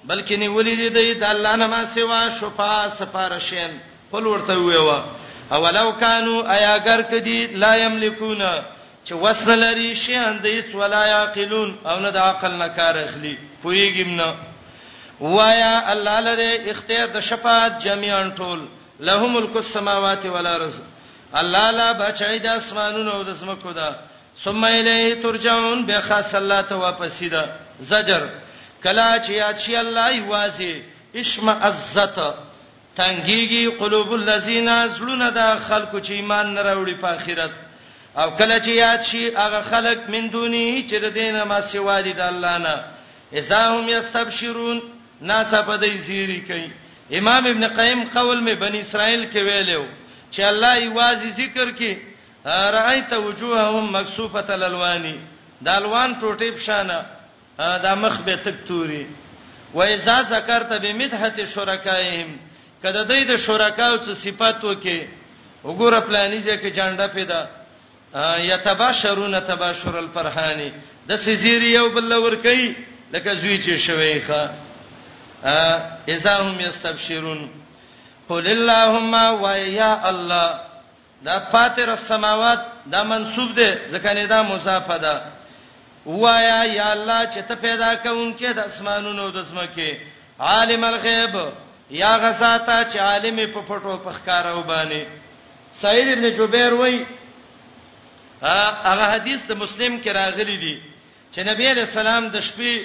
بلکې 0.09 0.41
نیولې 0.43 0.91
دې 0.97 1.15
د 1.21 1.23
الله 1.33 1.55
نه 1.61 1.67
ما 1.73 1.81
سوا 1.95 2.21
شفا 2.39 2.75
سفارشین 2.99 3.73
په 4.11 4.19
لورته 4.25 4.57
ویوا 4.59 4.99
اولو 5.57 5.91
کانوا 6.03 6.43
ایاګر 6.57 7.01
کدی 7.11 7.39
لا 7.63 7.71
یملکون 7.83 8.41
چې 9.05 9.11
وسره 9.23 9.55
لري 9.63 9.89
شي 10.03 10.15
اندیس 10.19 10.75
ولا 10.83 11.01
یاقلون 11.07 11.75
او 11.85 11.95
نه 12.03 12.09
د 12.19 12.21
عقل 12.27 12.53
نه 12.61 12.67
کار 12.77 12.97
اخلي 13.05 13.33
پویګم 13.63 14.09
نه 14.21 14.35
وایا 15.35 15.73
الله 15.95 16.19
لره 16.29 16.71
اختیار 16.75 17.07
د 17.17 17.27
شفاعت 17.31 17.83
جميعا 17.87 18.21
ټول 18.39 18.59
لهم 19.09 19.33
ملک 19.39 19.55
السماوات 19.63 20.25
والارض 20.37 20.79
الله 21.35 21.71
لا 21.71 21.93
بچای 21.93 22.39
د 22.39 22.47
اسمانونو 22.47 23.11
او 23.11 23.23
د 23.23 23.33
سمکو 23.35 23.71
دا 23.73 23.95
ثم 24.43 24.63
الیه 24.63 25.15
ترجعون 25.15 25.85
به 25.85 26.01
خاص 26.01 26.35
الله 26.35 26.61
ته 26.61 26.75
واپس 26.75 27.23
دا 27.31 27.45
زجر 27.79 28.27
کلا 28.83 29.19
چې 29.25 29.31
اچي 29.31 29.75
الله 29.75 30.11
یوازي 30.15 30.81
اشم 31.15 31.49
عزت 31.49 32.15
تنګيږي 32.97 33.67
قلوب 33.79 34.13
الذين 34.13 34.87
زلون 34.87 35.29
دا 35.33 35.59
خلکو 35.69 35.99
چې 35.99 36.09
ایمان 36.11 36.53
نه 36.53 36.61
راوړي 36.61 36.93
په 37.01 37.07
آخرت 37.07 37.51
او 38.17 38.29
کله 38.37 38.59
چې 38.59 38.69
یاد 38.69 39.01
شي 39.01 39.31
هغه 39.35 39.61
خلک 39.61 39.99
من 40.09 40.27
دوني 40.29 40.85
چې 40.89 40.93
د 41.01 41.05
دینه 41.13 41.43
ما 41.43 41.61
سیوا 41.61 42.01
دي 42.01 42.13
د 42.13 42.21
الله 42.21 42.57
نه 42.57 42.83
اذا 43.31 43.67
هم 43.67 43.89
یستبشرون 43.89 44.81
ناڅه 45.23 45.59
په 45.67 45.77
دې 45.81 45.97
زیری 45.99 46.41
کوي 46.47 46.69
امام 47.19 47.47
ابن 47.47 47.67
قیم 47.67 48.03
قول 48.13 48.39
می 48.41 48.55
بنی 48.55 48.79
اسرائیل 48.79 49.25
کې 49.31 49.35
ویلو 49.37 49.85
چې 50.31 50.41
الله 50.41 50.71
ایوازي 50.81 51.29
ذکر 51.41 51.71
کې 51.71 51.97
رایت 52.75 53.13
وجوههم 53.13 53.95
مکسوفه 53.95 54.45
الالوان 54.57 55.05
د 55.61 55.67
الوان 55.67 56.15
ټوټې 56.19 56.51
بشانه 56.55 57.05
د 57.85 57.95
مخ 58.03 58.19
به 58.27 58.35
تک 58.47 58.55
توري 58.67 59.03
و 59.73 59.81
اذا 59.85 60.21
ذکرت 60.33 60.73
بمدحت 60.83 61.41
شرکائهم 61.53 62.35
کله 62.83 63.03
د 63.03 63.11
دې 63.13 63.23
د 63.31 63.37
شرکاو 63.45 63.97
څخه 63.97 64.15
صفاتو 64.25 64.75
کې 64.83 65.07
وګوره 65.63 65.99
پلانیږي 65.99 66.57
کې 66.57 66.69
جانډه 66.69 67.07
پیدا 67.07 67.47
یتباشرون 68.49 69.39
تباشر 69.47 69.95
الفرحانی 69.97 70.69
د 71.09 71.15
سزيري 71.25 71.71
یو 71.73 71.89
بل 71.97 72.13
ور 72.13 72.35
کوي 72.45 72.73
لکه 73.13 73.33
زوی 73.41 73.57
چې 73.61 73.77
شوي 73.87 74.21
ښا 74.21 74.49
اذا 76.15 76.33
هم 76.41 76.59
یستبشرون 76.61 77.47
قل 78.29 78.45
اللهم 78.55 79.13
ويا 79.43 80.09
الله 80.09 80.49
دا 81.21 81.39
فاتر 81.51 81.89
السماوات 81.93 82.59
دا 82.91 83.03
منسوب 83.03 83.55
دی 83.55 83.75
ځکه 83.91 84.07
نه 84.13 84.25
دا 84.25 84.43
مصافه 84.43 84.97
ده 84.97 85.21
وایا 86.05 86.63
یا 86.65 86.91
الله 86.93 87.25
چې 87.25 87.37
ته 87.47 87.55
پیدا 87.55 87.95
کونکې 87.95 88.51
د 88.55 88.59
اسمانونو 88.59 89.29
د 89.29 89.43
سمکه 89.45 89.97
عالم 90.39 90.83
الغیب 90.83 91.35
یا 91.89 92.17
غساته 92.17 92.89
چې 92.91 92.97
عالم 92.99 93.35
په 93.53 93.61
پټو 93.67 93.97
پخکارو 94.05 94.63
باندې 94.63 95.01
سعید 95.81 96.07
ابن 96.17 96.29
جبیر 96.37 96.73
وای 96.73 97.05
هغه 98.83 99.05
حدیث 99.13 99.39
د 99.47 99.51
مسلم 99.57 99.99
کې 100.03 100.07
راغلی 100.07 100.57
دی 100.63 100.75
چې 101.33 101.39
نبی 101.49 101.73
رسول 101.73 102.07
الله 102.07 102.29
د 102.29 102.41
شپې 102.41 102.81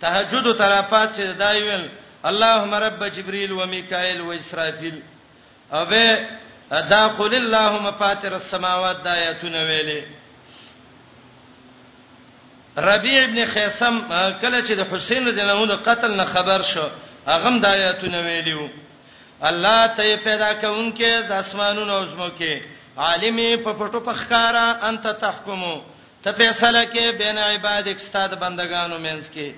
تهجد 0.00 0.46
او 0.46 0.52
ترافات 0.52 1.16
چې 1.16 1.22
دایول 1.38 1.82
دا 1.82 2.03
اللهم 2.30 2.74
رب 2.74 3.04
جبريل 3.04 3.52
وميكائيل 3.52 4.20
واسرافيل 4.20 5.02
اوبه 5.72 6.26
داخل 6.70 7.34
اللهم 7.34 7.92
فاتر 7.92 8.34
السماوات 8.36 8.96
د 9.04 9.06
آیاتونه 9.06 9.58
ویلې 9.68 10.00
ربيع 12.78 13.24
ابن 13.24 13.46
خيسم 13.46 13.94
کله 14.42 14.60
چې 14.66 14.72
د 14.80 14.86
حسین 14.92 15.28
رضی 15.28 15.40
الله 15.42 15.62
عنه 15.62 15.74
قتل 15.76 16.14
نه 16.16 16.24
خبر 16.24 16.62
شو 16.62 16.88
هغه 17.26 17.50
د 17.58 17.66
آیاتونه 17.66 18.20
ویلو 18.20 18.68
الله 19.42 19.86
ته 19.96 20.16
پیدا 20.24 20.50
کونکې 20.60 21.28
د 21.28 21.32
اسمانونو 21.32 21.96
او 21.98 22.06
زمکه 22.06 22.60
عالمي 22.98 23.56
په 23.56 23.72
پټو 23.72 24.00
پخکارا 24.08 24.66
انت 24.88 25.06
تحکمو 25.20 25.76
ته 26.22 26.32
فیصله 26.32 26.84
کې 26.92 27.16
بین 27.18 27.38
عبادک 27.38 27.98
ستاد 28.00 28.38
بندگانو 28.40 28.98
مینس 28.98 29.30
کې 29.30 29.48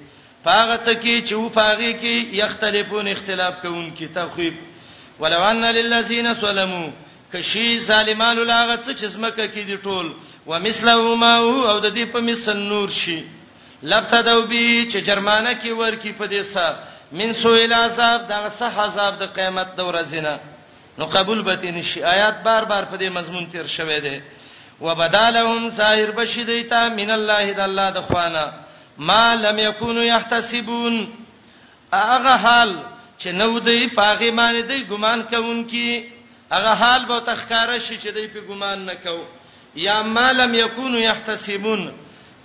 پاغه 0.46 0.76
څه 0.86 0.94
کې 1.02 1.20
چې 1.28 1.34
و 1.34 1.48
پاغه 1.48 1.92
کې 2.00 2.14
یختلفون 2.42 3.08
اختلاف 3.12 3.54
کوون 3.62 3.86
کې 3.96 4.06
تخویب 4.14 4.54
ولو 5.22 5.42
ان 5.44 5.64
للذین 5.78 6.28
سلموا 6.34 6.92
کشی 7.32 7.78
ظالمانو 7.86 8.44
لاغه 8.50 8.76
څه 8.76 8.94
چې 9.00 9.04
زمکه 9.14 9.46
کې 9.48 9.64
دی 9.66 9.76
ټول 9.76 10.06
ومثله 10.50 11.14
ما 11.22 11.32
هو 11.38 11.66
او 11.70 11.78
د 11.80 11.94
دې 11.96 12.12
په 12.12 12.20
مثل 12.28 12.56
نور 12.58 12.90
شي 12.98 13.18
لبتدو 13.82 14.42
بی 14.42 14.86
چې 14.90 14.96
جرمانه 15.08 15.54
کې 15.60 15.68
ور 15.78 15.96
کې 16.02 16.10
په 16.18 16.26
دې 16.34 16.42
سا 16.54 16.78
من 17.18 17.34
سویل 17.42 17.72
عذاب 17.72 18.28
دغه 18.28 18.48
صح 18.58 18.78
عذاب 18.84 19.18
د 19.22 19.32
قیامت 19.38 19.74
د 19.78 19.88
ورځې 19.88 20.98
نو 20.98 21.06
قبول 21.16 21.42
به 21.48 21.70
نشي 21.78 22.02
آیات 22.14 22.42
بار 22.42 22.64
بار 22.64 22.84
په 22.92 22.96
دې 22.98 23.12
مضمون 23.18 23.46
تیر 23.52 23.66
شوه 23.74 23.98
دی 24.06 24.20
وبدالهم 24.80 25.70
سایر 25.76 26.10
بشیدیتا 26.20 26.88
من 27.00 27.10
الله 27.18 27.52
د 27.52 27.60
الله 27.68 27.90
د 27.98 28.02
خوانه 28.08 28.46
ما 28.98 29.34
لم 29.36 29.58
یکونو 29.58 30.04
یحتسبون 30.04 31.08
هغه 31.92 32.36
حال 32.36 32.82
چې 33.18 33.26
نو 33.32 33.58
دی 33.58 33.88
پاغه 33.96 34.30
باندې 34.30 34.62
دی 34.68 34.86
ګمان 34.90 35.22
کوونکی 35.30 36.12
هغه 36.52 36.74
حال 36.74 37.04
به 37.06 37.20
تخکاره 37.20 37.78
شي 37.78 37.98
چې 37.98 38.08
دی 38.14 38.26
په 38.28 38.40
ګمان 38.40 38.78
نه 38.84 38.94
کو 38.94 39.24
یا 39.76 40.02
ما 40.02 40.32
لم 40.32 40.54
یکونو 40.54 40.98
یحتسبون 40.98 41.92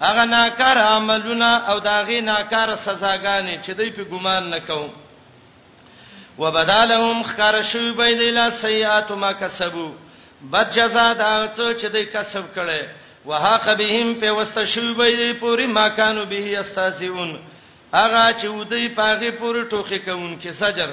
هغه 0.01 0.25
ناکار 0.25 0.77
عملونه 0.77 1.57
او 1.69 1.79
داغه 1.79 2.21
ناکار 2.21 2.75
سزاګانې 2.75 3.61
چې 3.65 3.69
دی 3.71 3.89
په 3.89 4.03
ګمان 4.03 4.49
نه 4.49 4.59
کو 4.59 4.89
وبدالهم 6.37 7.23
خرشوا 7.23 7.91
بيدلا 7.91 8.49
سيئات 8.49 9.11
ما 9.11 9.31
كسبوا 9.31 9.91
بد 10.41 10.71
جزاء 10.73 11.13
دا 11.13 11.49
څه 11.55 11.75
چې 11.81 11.85
دی 11.91 12.05
کسب 12.05 12.43
کړي 12.55 13.00
وهاق 13.25 13.73
بهم 13.77 14.07
په 14.21 14.29
وسته 14.33 14.65
شوی 14.65 14.93
به 15.15 15.33
پوری 15.33 15.67
ماکانو 15.67 16.25
به 16.25 16.59
استازیون 16.59 17.39
اغه 17.93 18.33
چې 18.39 18.45
ودی 18.45 18.87
پاغه 18.89 19.31
پوری 19.39 19.63
ټوخی 19.71 19.99
کوون 20.05 20.39
کې 20.41 20.49
سجر 20.51 20.89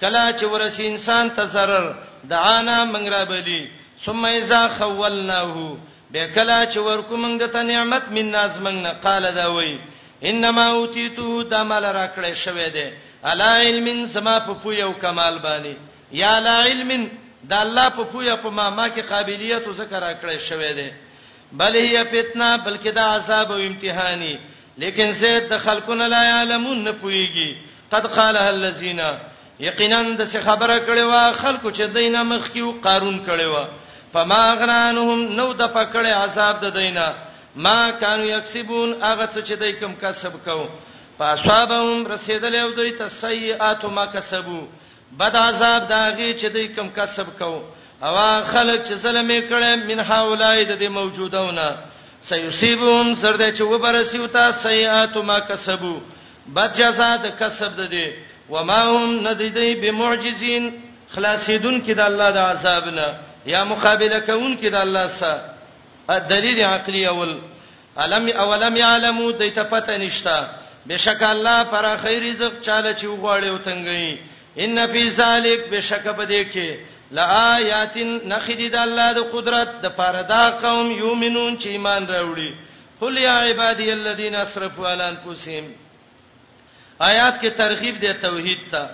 کلا 0.00 0.32
چې 0.32 0.42
ورسی 0.44 0.86
انسان 0.86 1.30
ته 1.36 1.46
zarar 1.46 1.86
دعانا 2.28 2.84
منګرا 2.92 3.24
بدی 3.30 3.70
ثم 4.04 4.24
اذا 4.24 4.68
خولناه 4.68 5.76
به 6.12 6.26
کلا 6.34 6.60
چې 6.66 6.76
ورکو 6.76 7.16
موږ 7.16 7.42
د 7.42 7.56
نعمت 7.72 8.04
من 8.16 8.26
ناز 8.36 8.58
موږ 8.58 8.76
نه 8.86 8.90
قال 9.02 9.30
دا 9.34 9.52
وای 9.54 9.78
انما 10.22 10.66
اوتیتو 10.68 11.42
د 11.42 11.54
مال 11.70 11.84
راکړې 11.84 12.34
شوې 12.44 12.68
ده 12.74 12.86
الا 13.24 13.56
علم 13.58 14.06
سما 14.12 14.38
په 14.40 14.52
پو 14.62 14.72
یو 14.72 14.92
کمال 14.92 15.38
باندې 15.38 15.74
یا 16.12 16.38
لا 16.40 16.56
علم 16.64 17.08
د 17.50 17.54
الله 17.64 17.88
په 17.96 18.04
پو 18.04 18.22
یا 18.22 18.36
په 18.36 18.48
ما 18.50 18.70
ما 18.70 18.88
کې 18.88 19.00
قابلیت 19.12 19.66
او 19.66 19.74
ذکر 19.74 20.00
راکړې 20.00 20.38
شوې 20.48 20.72
ده 20.78 20.88
بل 21.52 21.76
هي 21.76 22.04
فتنه 22.04 22.56
بلکې 22.64 22.88
دا 22.94 23.02
عذاب 23.14 23.52
او 23.52 23.58
امتحاني 23.58 24.36
لیکن 24.78 25.12
زید 25.12 25.48
د 25.52 25.58
خلقونه 25.64 26.06
لا 26.06 26.20
علمون 26.40 26.84
نه 26.84 26.92
پويږي 26.92 27.56
قد 27.92 28.06
قالها 28.06 28.50
الذين 28.50 29.00
یقینا 29.60 30.02
د 30.02 30.26
څه 30.32 30.36
خبره 30.44 30.76
کړي 30.86 31.04
وا 31.12 31.32
خلکو 31.32 31.70
چې 31.70 31.82
دینه 31.96 32.22
مخ 32.24 32.50
کیو 32.52 32.70
قارون 32.84 33.18
کړي 33.26 33.44
وا 33.54 33.64
فما 34.12 34.42
غرانهم 34.60 35.22
نو 35.40 35.52
د 35.52 35.62
پکړې 35.62 36.14
عذاب 36.24 36.60
د 36.64 36.72
دینه 36.76 37.12
ما 37.56 37.90
كانوا 37.90 38.24
يكسبون 38.24 38.94
هغه 39.02 39.26
څه 39.34 39.44
چې 39.48 39.52
دای 39.60 39.72
کوم 39.72 39.94
کسب 40.04 40.38
کو 40.44 40.68
فاصابهم 41.18 42.04
رسیدلې 42.04 42.54
او 42.62 42.70
دوی 42.76 42.90
ته 42.90 43.08
سیئات 43.08 43.84
ما 43.84 44.06
کسبو 44.14 44.60
بد 45.18 45.36
عذاب 45.36 45.88
داږي 45.90 46.40
چې 46.40 46.46
دوی 46.54 46.68
کوم 46.76 46.88
کسب 46.98 47.38
کو 47.38 47.52
اوا 48.08 48.28
خلک 48.44 48.84
چې 48.88 48.92
سلمې 48.96 49.40
کړي 49.48 49.76
من 49.94 50.00
حولای 50.08 50.64
د 50.64 50.78
دې 50.80 50.88
موجودونه 50.98 51.66
سيصيبهم 52.28 53.14
سرده 53.22 53.48
چې 53.52 53.60
وبرسیو 53.72 54.26
تا 54.36 54.44
سیئات 54.62 55.16
ما 55.30 55.38
کسبو 55.48 55.94
بد 56.58 56.76
جزاء 56.78 57.16
د 57.24 57.34
کسب 57.40 57.76
ده 57.76 57.86
دي 57.94 58.06
وما 58.50 58.80
هم 58.84 59.10
ندیدای 59.28 59.74
بمعجزین 59.82 60.70
خلاصیدون 61.14 61.76
کې 61.86 61.90
د 62.00 62.00
الله 62.06 62.30
د 62.36 62.38
عذاب 62.52 62.88
نه 62.98 63.08
یا 63.52 63.64
مقابله 63.72 64.20
کون 64.20 64.56
کې 64.62 64.66
د 64.76 64.82
الله 64.84 65.08
سره 65.20 66.18
دلیل 66.30 66.60
عقلی 66.68 67.06
اول 67.06 67.34
علم 68.04 68.30
اولم 68.44 68.76
یعلمو 68.76 69.30
د 69.42 69.50
تپته 69.58 69.96
نشتا 70.04 70.38
بشک 70.88 71.22
الله 71.28 71.64
پر 71.74 71.90
خیر 72.04 72.22
رزق 72.28 72.60
چاله 72.60 72.94
چې 72.98 73.04
وغواړي 73.04 73.46
او 73.46 73.58
تنګي 73.58 74.16
ان 74.58 74.86
فی 74.92 75.02
ذلک 75.18 75.60
بشک 75.72 76.06
بده 76.20 76.40
کې 76.52 76.89
لآیات 77.18 77.96
نخذ 78.32 78.60
د 78.72 78.76
الله 78.80 79.12
د 79.18 79.20
قدرت 79.34 79.70
د 79.84 79.94
پاردا 80.00 80.42
قوم 80.64 80.90
یومنون 81.00 81.56
چې 81.58 81.66
ایمان 81.76 82.06
راوړي 82.10 82.50
قل 83.00 83.18
یا 83.18 83.36
عبادی 83.46 83.90
الذین 83.92 84.34
اسرفوا 84.42 84.90
علی 84.92 85.02
انفسهم 85.04 85.64
آیات 87.10 87.42
کې 87.44 87.56
ترغیب 87.62 88.00
دی 88.00 88.12
توحید 88.26 88.58
ته 88.70 88.90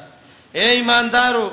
اے 0.58 0.66
ایماندارو 0.78 1.46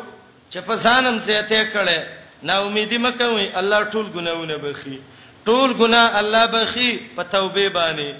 چې 0.51 0.57
په 0.67 0.75
ځانم 0.87 1.19
سيته 1.27 1.63
کړي 1.75 2.01
نا 2.49 2.57
امیدی 2.67 2.97
مکوي 3.07 3.51
الله 3.63 3.83
ټول 3.89 4.07
ګناونه 4.15 4.55
بخي 4.65 4.99
ټول 5.45 5.73
ګنا 5.85 6.03
الله 6.23 6.45
بخي 6.57 6.91
په 7.15 7.23
توبه 7.37 7.69
باندې 7.69 8.15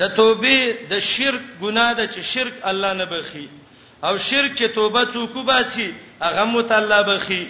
د 0.00 0.06
توبه 0.06 0.76
د 0.90 0.98
شرک 1.14 1.42
ګنا 1.62 1.90
د 1.92 2.12
چې 2.12 2.20
شرک 2.34 2.54
الله 2.72 2.92
نه 2.92 3.04
بخي 3.16 3.48
او 4.04 4.18
شرک 4.18 4.54
چې 4.60 4.74
توبه 4.74 5.04
څوک 5.16 5.44
باسي 5.50 5.94
هغه 6.22 6.44
مت 6.52 6.72
الله 6.76 7.02
بخي 7.08 7.44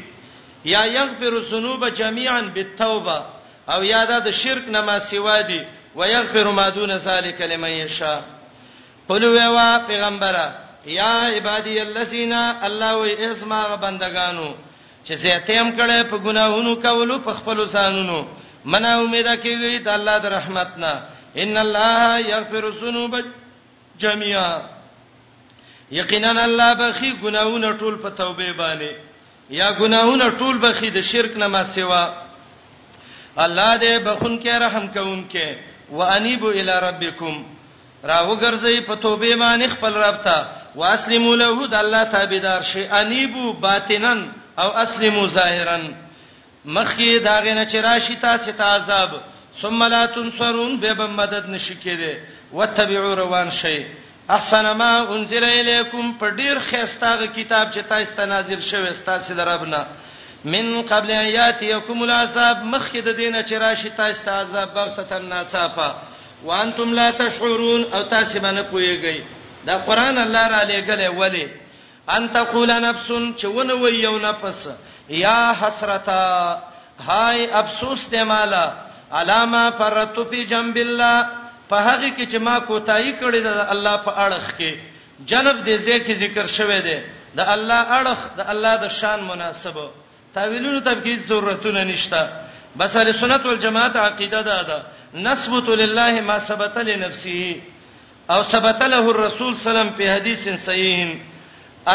یا 0.70 0.82
یغفر 0.98 1.28
الذنوب 1.36 1.82
جميعا 2.00 2.40
بالتوبه 2.54 3.18
او 3.74 3.80
یا 3.92 4.02
د 4.26 4.30
شرک 4.40 4.66
نه 4.74 4.80
ما 4.80 4.96
سیوا 5.08 5.42
دی 5.42 5.60
ويغفر 5.96 6.46
ما 6.58 6.68
دون 6.68 6.96
ذلك 6.98 7.38
لمن 7.50 7.70
يشاء 7.82 8.22
قلوا 9.08 9.48
وا 9.48 9.78
پیغمبره 9.88 10.46
یا 10.86 11.14
عبادی 11.36 11.80
الذین 11.80 12.32
الله 12.66 12.92
و 12.96 13.02
اسما 13.02 13.76
بندگانو 13.76 14.54
چې 15.06 15.12
زیاتیم 15.14 15.76
کړه 15.76 16.06
په 16.10 16.18
ګناهونو 16.18 16.74
کولو 16.82 17.18
په 17.18 17.32
خپل 17.34 17.68
سانونو 17.68 18.26
منا 18.64 19.00
امیده 19.00 19.36
کیږي 19.42 19.78
د 19.82 19.88
الله 19.88 20.18
د 20.18 20.26
رحمتنا 20.26 21.02
ان 21.36 21.56
الله 21.56 22.20
یغفر 22.20 22.64
الذنوب 22.64 23.16
جميعا 23.98 24.60
یقینا 25.92 26.44
الله 26.44 26.72
بخي 26.74 27.10
ګناهونه 27.22 27.72
ټول 27.78 27.94
په 28.02 28.10
توبه 28.10 28.52
باندې 28.52 28.92
یا 29.60 29.68
ګناهونه 29.80 30.26
ټول 30.40 30.56
بخي 30.64 30.88
د 30.96 31.02
شرک 31.10 31.32
نه 31.42 31.46
ما 31.54 31.62
سیوا 31.76 32.04
الله 33.44 33.70
دې 33.82 33.92
بخون 34.06 34.34
کې 34.42 34.52
رحم 34.64 34.86
کوونکې 34.96 35.46
وانيبو 35.96 36.48
الی 36.60 36.76
ربکم 36.88 37.34
راوګرځي 38.10 38.80
په 38.86 38.94
توبه 39.02 39.34
باندې 39.42 39.68
خپل 39.74 39.92
رب 40.04 40.16
ته 40.28 40.36
واسلمو 40.74 41.34
له 41.42 41.66
د 41.72 41.76
الله 41.82 42.04
تابعدار 42.14 42.62
شي 42.70 42.84
انيبو 43.00 43.52
باطنن 43.66 44.20
او 44.64 44.68
اسلمو 44.84 45.28
ظاهرن 45.36 45.84
مخی 46.64 47.08
داغه 47.18 47.54
نه 47.54 47.64
چې 47.72 47.74
راشي 47.88 48.16
تاسو 48.24 48.52
ته 48.62 48.64
عذاب 48.76 49.14
ثم 49.60 49.84
لا 49.94 50.06
تنصرون 50.16 50.76
به 50.82 50.92
به 50.94 51.06
مدد 51.06 51.48
نشي 51.50 51.76
کېده 51.84 52.16
وتبعوا 52.52 53.12
روان 53.22 53.50
شي 53.60 53.78
احسن 54.30 54.70
ما 54.76 54.94
انزل 55.14 55.44
الیکم 55.44 56.12
په 56.20 56.28
ډیر 56.30 56.58
خستاغه 56.70 57.26
کتاب 57.34 57.70
چې 57.74 57.78
تاسو 57.88 58.14
ته 58.16 58.26
نازل 58.26 58.60
شوی 58.60 58.92
تاسو 59.06 59.34
دربنه 59.34 59.84
من 60.44 60.82
قبل 60.88 61.10
ایاتیکم 61.10 62.02
العذاب 62.02 62.56
مخکې 62.64 62.96
د 63.04 63.08
دینه 63.16 63.42
چې 63.42 63.52
راشي 63.52 63.90
تاسو 63.96 64.22
ته 64.24 64.30
عذاب 64.40 64.74
بغته 64.74 65.02
تر 65.02 65.20
ناڅاپه 65.22 65.90
وانتم 66.44 66.92
لا 66.94 67.10
تشعرون 67.10 67.84
او 67.92 68.02
تاسو 68.02 68.38
باندې 68.40 68.62
پویږئ 68.72 69.20
دا 69.66 69.78
قران 69.78 70.18
الله 70.18 70.46
را 70.48 70.62
لېګلې 70.68 71.18
ولی 71.18 71.48
ان 72.08 72.28
تقول 72.32 72.70
نفس 72.82 73.08
چې 73.08 73.44
ونه 73.44 73.74
وی 73.74 73.94
یو 74.02 74.18
نفس 74.18 74.68
یا 75.08 75.52
حسرتا 75.60 76.58
هاي 77.10 77.50
افسوس 77.50 78.08
دې 78.12 78.16
مالا 78.32 78.72
علامه 79.12 79.70
فرت 79.78 80.18
فی 80.30 80.44
جنب 80.44 80.76
الله 80.76 81.26
په 81.72 81.78
هغه 81.88 82.08
کې 82.16 82.24
چې 82.32 82.36
ما 82.46 82.54
کوتاهی 82.68 83.12
کړې 83.22 83.40
ده 83.46 83.52
الله 83.74 83.96
په 84.06 84.12
اړه 84.24 84.38
کې 84.58 84.72
جنب 85.30 85.56
دې 85.66 85.76
ځکه 85.88 86.12
ذکر 86.22 86.46
شوه 86.56 86.78
دی 86.86 86.98
د 87.38 87.40
الله 87.54 87.80
اړه 87.98 88.12
د 88.38 88.40
الله 88.52 88.72
د 88.82 88.86
شان 88.98 89.20
مناسبه 89.30 89.86
تعویلونو 90.34 90.80
تبکیز 90.88 91.20
ضرورتونه 91.30 91.84
نشته 91.92 92.22
بس 92.76 92.96
اهل 92.96 93.14
سنت 93.22 93.46
والجماعت 93.48 93.96
عقیده 94.02 94.42
ده 94.50 94.58
ده 94.70 94.78
نسبت 95.28 95.68
لله 95.82 96.20
ما 96.28 96.38
ثبت 96.50 96.78
لنفسه 96.90 97.56
او 98.36 98.40
ثبت 98.52 98.82
له 98.94 99.04
الرسول 99.14 99.56
صلی 99.56 99.70
الله 99.70 99.70
علیه 99.70 99.72
وسلم 99.72 99.90
په 99.98 100.06
حدیث 100.16 100.46
صحیح 100.68 101.20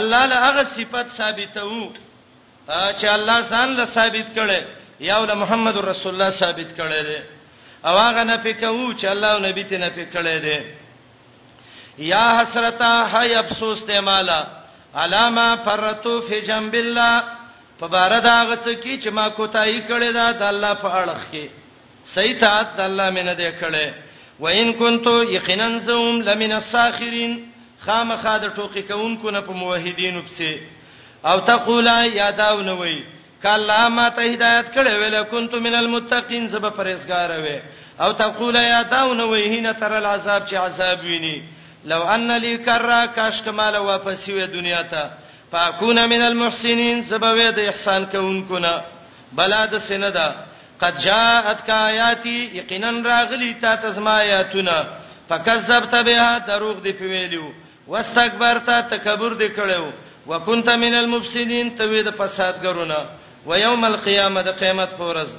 الله 0.02 0.26
له 0.26 0.36
هغه 0.48 0.64
صفات 0.76 1.08
ثابتو 1.18 1.90
چې 2.68 3.06
الله 3.16 3.38
ځان 3.52 3.68
له 3.80 3.86
ثابت 3.86 4.28
کړي 4.38 4.60
یا 5.10 5.18
ول 5.18 5.34
محمد 5.46 5.78
رسول 5.92 6.14
الله 6.14 6.30
ثابت 6.44 6.70
کړي 6.78 7.02
ده 7.10 7.20
او 7.88 7.98
هغه 7.98 8.24
نه 8.24 8.38
پکاو 8.38 8.94
چې 8.94 9.06
الله 9.06 9.28
او 9.32 9.40
نبی 9.40 9.64
ته 9.64 9.78
نه 9.78 9.90
پکړې 9.90 10.38
دي 10.46 10.60
یا 12.12 12.26
حسرتا 12.40 12.90
هاي 13.14 13.36
افسوس 13.40 13.86
ته 13.86 14.00
مالا 14.02 14.40
علامه 14.96 15.46
فرتو 15.66 16.14
فی 16.28 16.42
جنب 16.50 16.74
الله 16.76 17.24
په 17.80 17.88
بار 17.96 18.20
دا 18.28 18.36
غڅ 18.50 18.68
کی 18.84 19.00
چې 19.02 19.10
ما 19.20 19.30
کوتای 19.40 19.82
کړي 19.88 20.12
دا 20.20 20.32
د 20.32 20.44
الله 20.54 20.74
په 20.84 21.04
اړه 21.06 21.20
کې 21.32 21.48
صحیح 22.14 22.40
ته 22.40 22.64
د 22.78 22.82
الله 22.90 23.10
مینه 23.10 23.36
دې 23.36 23.52
کړي 23.62 23.94
وان 24.40 24.74
کنتو 24.80 25.14
یقینا 25.34 25.68
زوم 25.86 26.22
لمن 26.22 26.52
الساخرین 26.52 27.38
خامخا 27.86 28.38
د 28.38 28.54
ټوکی 28.56 28.82
کوونکو 28.82 29.32
نه 29.36 29.42
په 29.42 29.52
موحدینو 29.62 30.22
پسې 30.22 30.58
او 31.30 31.40
تقولا 31.52 31.98
یاداونه 32.06 32.74
وی 32.82 32.98
کله 33.44 33.88
ما 33.90 34.10
ته 34.10 34.22
هدایت 34.34 34.74
کړې 34.74 34.94
ویل 35.02 35.24
كنت 35.32 35.54
من 35.56 35.76
المتقین 35.76 36.48
سبب 36.50 36.76
پرېزګار 36.78 37.30
وې 37.42 37.62
او 38.00 38.12
تقول 38.12 38.56
یا 38.56 38.82
داون 38.84 39.20
وې 39.20 39.48
هینه 39.54 39.74
تر 39.74 39.92
العذاب 39.92 40.48
چې 40.48 40.56
عذاب 40.56 41.00
ویني 41.04 41.38
لو 41.86 42.02
ان 42.04 42.28
لی 42.42 42.58
کرا 42.66 43.06
کاش 43.16 43.42
کمال 43.46 43.76
واپس 43.76 44.28
وې 44.28 44.48
دنیا 44.54 44.82
ته 44.84 45.10
پاکون 45.52 46.00
من 46.10 46.22
المحسنین 46.22 47.04
سبب 47.04 47.40
د 47.56 47.60
احسان 47.68 48.06
کوونکو 48.12 48.60
نه 48.60 48.82
بلاد 49.34 49.78
سندا 49.88 50.30
قد 50.82 50.98
جاءت 51.02 51.66
کایاتی 51.68 52.40
یقینا 52.54 52.92
راغلی 53.06 53.54
تا 53.62 53.76
تزمایاتنا 53.76 54.84
فکذبت 55.30 55.96
بها 56.06 56.38
دروغ 56.48 56.82
دی 56.84 56.92
پیویلو 56.92 57.52
واستكبرت 57.88 58.70
تکبر 58.92 59.34
دی 59.34 59.50
کړو 59.50 59.84
وکنت 60.28 60.70
من 60.70 60.94
المفسدين 60.94 61.76
ته 61.76 62.02
د 62.04 62.12
فسادګرونه 62.18 63.17
و 63.46 63.60
یوم 63.60 63.84
القیامه 63.84 64.42
د 64.44 64.50
قیامت 64.52 64.90
پورز 64.98 65.36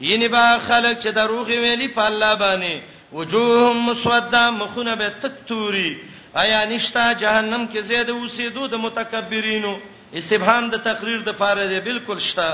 یني 0.00 0.28
با 0.28 0.58
خلک 0.68 1.00
چې 1.02 1.06
دروغ 1.08 1.46
ویلي 1.46 1.88
په 1.88 2.02
الله 2.04 2.34
باندې 2.36 2.80
وجوههم 3.12 3.76
مسوده 3.88 4.50
مخونه 4.50 4.94
به 4.96 5.08
تک 5.20 5.32
توري 5.48 6.00
آیا 6.34 6.64
نشتا 6.64 7.12
جهنم 7.12 7.68
کې 7.74 7.78
زید 7.80 8.10
اوسېدو 8.10 8.68
د 8.68 8.74
متکبرینو 8.76 9.78
استبهام 10.14 10.70
د 10.70 10.76
تقریر 10.84 11.20
د 11.22 11.32
پاره 11.32 11.66
دی 11.66 11.80
بالکل 11.80 12.18
شتا 12.18 12.50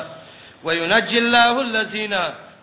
وینجی 0.64 1.18
الله 1.18 1.56
الذین 1.66 2.14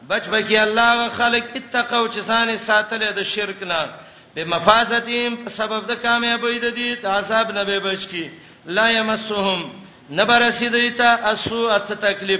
بچ 0.10 0.24
بکی 0.32 0.58
الله 0.58 1.10
خلق 1.10 1.46
اتقوا 1.56 2.08
چې 2.10 2.20
سان 2.28 2.58
ساتل 2.58 3.12
د 3.16 3.24
شرک 3.24 3.64
نه 3.64 3.88
به 4.36 4.46
مفازتیم 4.46 5.36
په 5.44 5.50
سبب 5.50 5.86
د 5.92 6.02
کامیابی 6.02 6.60
د 6.60 6.68
دې 6.78 7.06
عذاب 7.06 7.52
نه 7.52 7.64
به 7.64 7.80
بچ 7.80 8.08
کی 8.08 8.30
لا 8.66 8.90
یمسهم 8.92 9.72
نبر 10.14 10.40
رسیدیتا 10.42 11.04
اسو 11.30 11.64
ات 11.70 11.92
تکلیف 12.02 12.40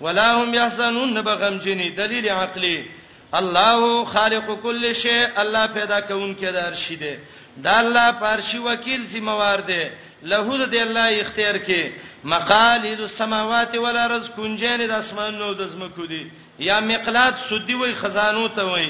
ولا 0.00 0.30
هم 0.40 0.54
یحزنون 0.54 1.16
نبغم 1.18 1.58
جنی 1.58 1.90
دلیل 1.90 2.28
عقلی 2.30 2.84
الله 3.32 4.04
خالق 4.04 4.50
کل 4.62 4.92
شی 5.02 5.18
الله 5.36 5.66
پیدا 5.74 6.00
کونکي 6.00 6.46
د 6.46 6.56
ارشی 6.56 6.96
دی 6.96 7.16
دا 7.64 7.70
الله 7.78 8.12
پارشی 8.20 8.58
وکیل 8.58 9.06
ذمہ 9.12 9.30
وار 9.40 9.58
دی 9.66 9.84
له 10.22 10.66
د 10.66 10.74
الله 10.74 11.20
اختیار 11.20 11.58
کې 11.68 11.88
مقالید 12.24 13.00
السماوات 13.00 13.74
والارض 13.74 14.28
کنجین 14.36 14.86
د 14.86 14.90
اسمانونو 14.98 15.52
د 15.54 15.66
زمکو 15.72 16.06
دی 16.06 16.22
یا 16.58 16.78
مقلات 16.80 17.34
سودی 17.48 17.74
وای 17.74 17.94
خزانو 17.94 18.48
ته 18.48 18.62
وای 18.64 18.88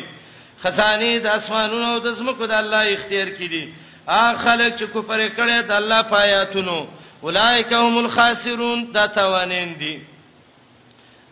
خزانه 0.63 1.19
د 1.25 1.27
اسمانونو 1.27 1.99
د 1.99 2.13
زمکو 2.21 2.47
د 2.47 2.53
الله 2.53 2.93
اختیار 2.93 3.29
کې 3.29 3.51
دی 3.51 3.75
اخلک 4.09 4.77
چې 4.79 4.85
کو 4.93 5.03
پرې 5.03 5.39
کړي 5.39 5.63
د 5.69 5.73
الله 5.73 6.03
پایاتونو 6.03 6.77
پا 6.85 7.06
اولائک 7.23 7.73
هم 7.73 7.99
الخاسرون 7.99 8.93
دا 8.93 9.07
توانین 9.07 9.73
دي 9.81 9.97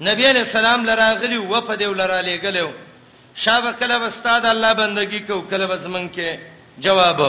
نبی 0.01 0.27
علیہ 0.31 0.41
السلام 0.43 0.85
لراغلی 0.85 1.37
و 1.37 1.61
په 1.61 1.75
دیو 1.81 1.93
لراله 1.93 2.37
غلو 2.45 2.71
شابه 3.45 3.73
کله 3.73 3.99
واستاد 4.05 4.47
الله 4.53 4.73
بندگی 4.81 5.19
کو 5.29 5.41
کله 5.51 5.67
وسمن 5.71 6.09
کې 6.15 6.39
جواب 6.87 7.21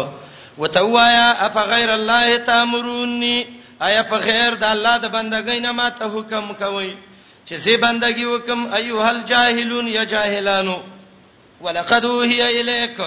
وتوایا 0.57 1.29
اف 1.47 1.57
غیر 1.57 1.89
الله 1.93 2.37
تامرونی 2.49 3.35
آیا 3.87 4.03
په 4.11 4.17
غیر 4.27 4.55
د 4.55 4.63
الله 4.63 4.97
د 4.97 5.05
بندګۍ 5.11 5.61
نه 5.61 5.71
ماته 5.71 6.05
حکم 6.15 6.53
کوي 6.53 6.95
چې 7.47 7.53
زی 7.55 7.77
بندګۍ 7.77 8.23
وکم 8.23 8.73
ایها 8.79 9.09
الجاهلون 9.09 9.87
یا 9.87 10.03
جاهلانو 10.03 10.79
ولقد 11.61 12.05
وهي 12.05 12.41
الیک 12.61 13.01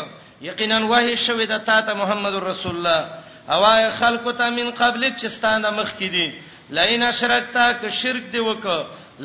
یقینا 0.50 0.78
وهي 0.92 1.16
شوی 1.16 1.46
د 1.46 1.64
تا 1.70 1.80
ته 1.82 1.94
محمد 2.02 2.34
رسول 2.50 2.76
الله 2.76 3.08
اوای 3.48 3.90
خلکو 3.90 4.32
ته 4.32 4.50
من 4.50 4.70
قبلک 4.78 5.16
چې 5.20 5.26
ستانه 5.36 5.70
مخ 5.70 5.90
کې 5.96 6.04
دي 6.04 6.32
لئن 6.78 7.02
اشرکتا 7.02 7.70
ک 7.80 7.88
شرک 8.00 8.32
دی 8.32 8.38
وک 8.48 8.66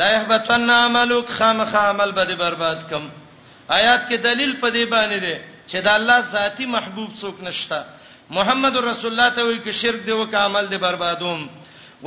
لا 0.01 0.05
يهبطن 0.11 0.69
عملک 0.69 1.27
خامخ 1.39 1.73
عمل 1.75 2.11
به 2.11 2.35
برباد 2.37 2.85
کم 2.89 3.09
آیات 3.69 4.09
کې 4.09 4.13
دلیل 4.27 4.55
په 4.61 4.69
دې 4.69 4.89
باندې 4.89 5.23
دی 5.25 5.35
چې 5.67 5.75
د 5.75 5.87
الله 5.97 6.21
ذاتی 6.37 6.65
محبوب 6.77 7.11
څوک 7.19 7.43
نشتا 7.49 7.81
محمد 8.37 8.77
رسول 8.85 9.11
الله 9.11 9.29
ته 9.35 9.43
وی 9.49 9.59
ک 9.67 9.71
شرک 9.81 10.05
دی 10.05 10.11
وک 10.21 10.35
عمل 10.45 10.67
دی 10.71 10.77
بربادوم 10.87 11.45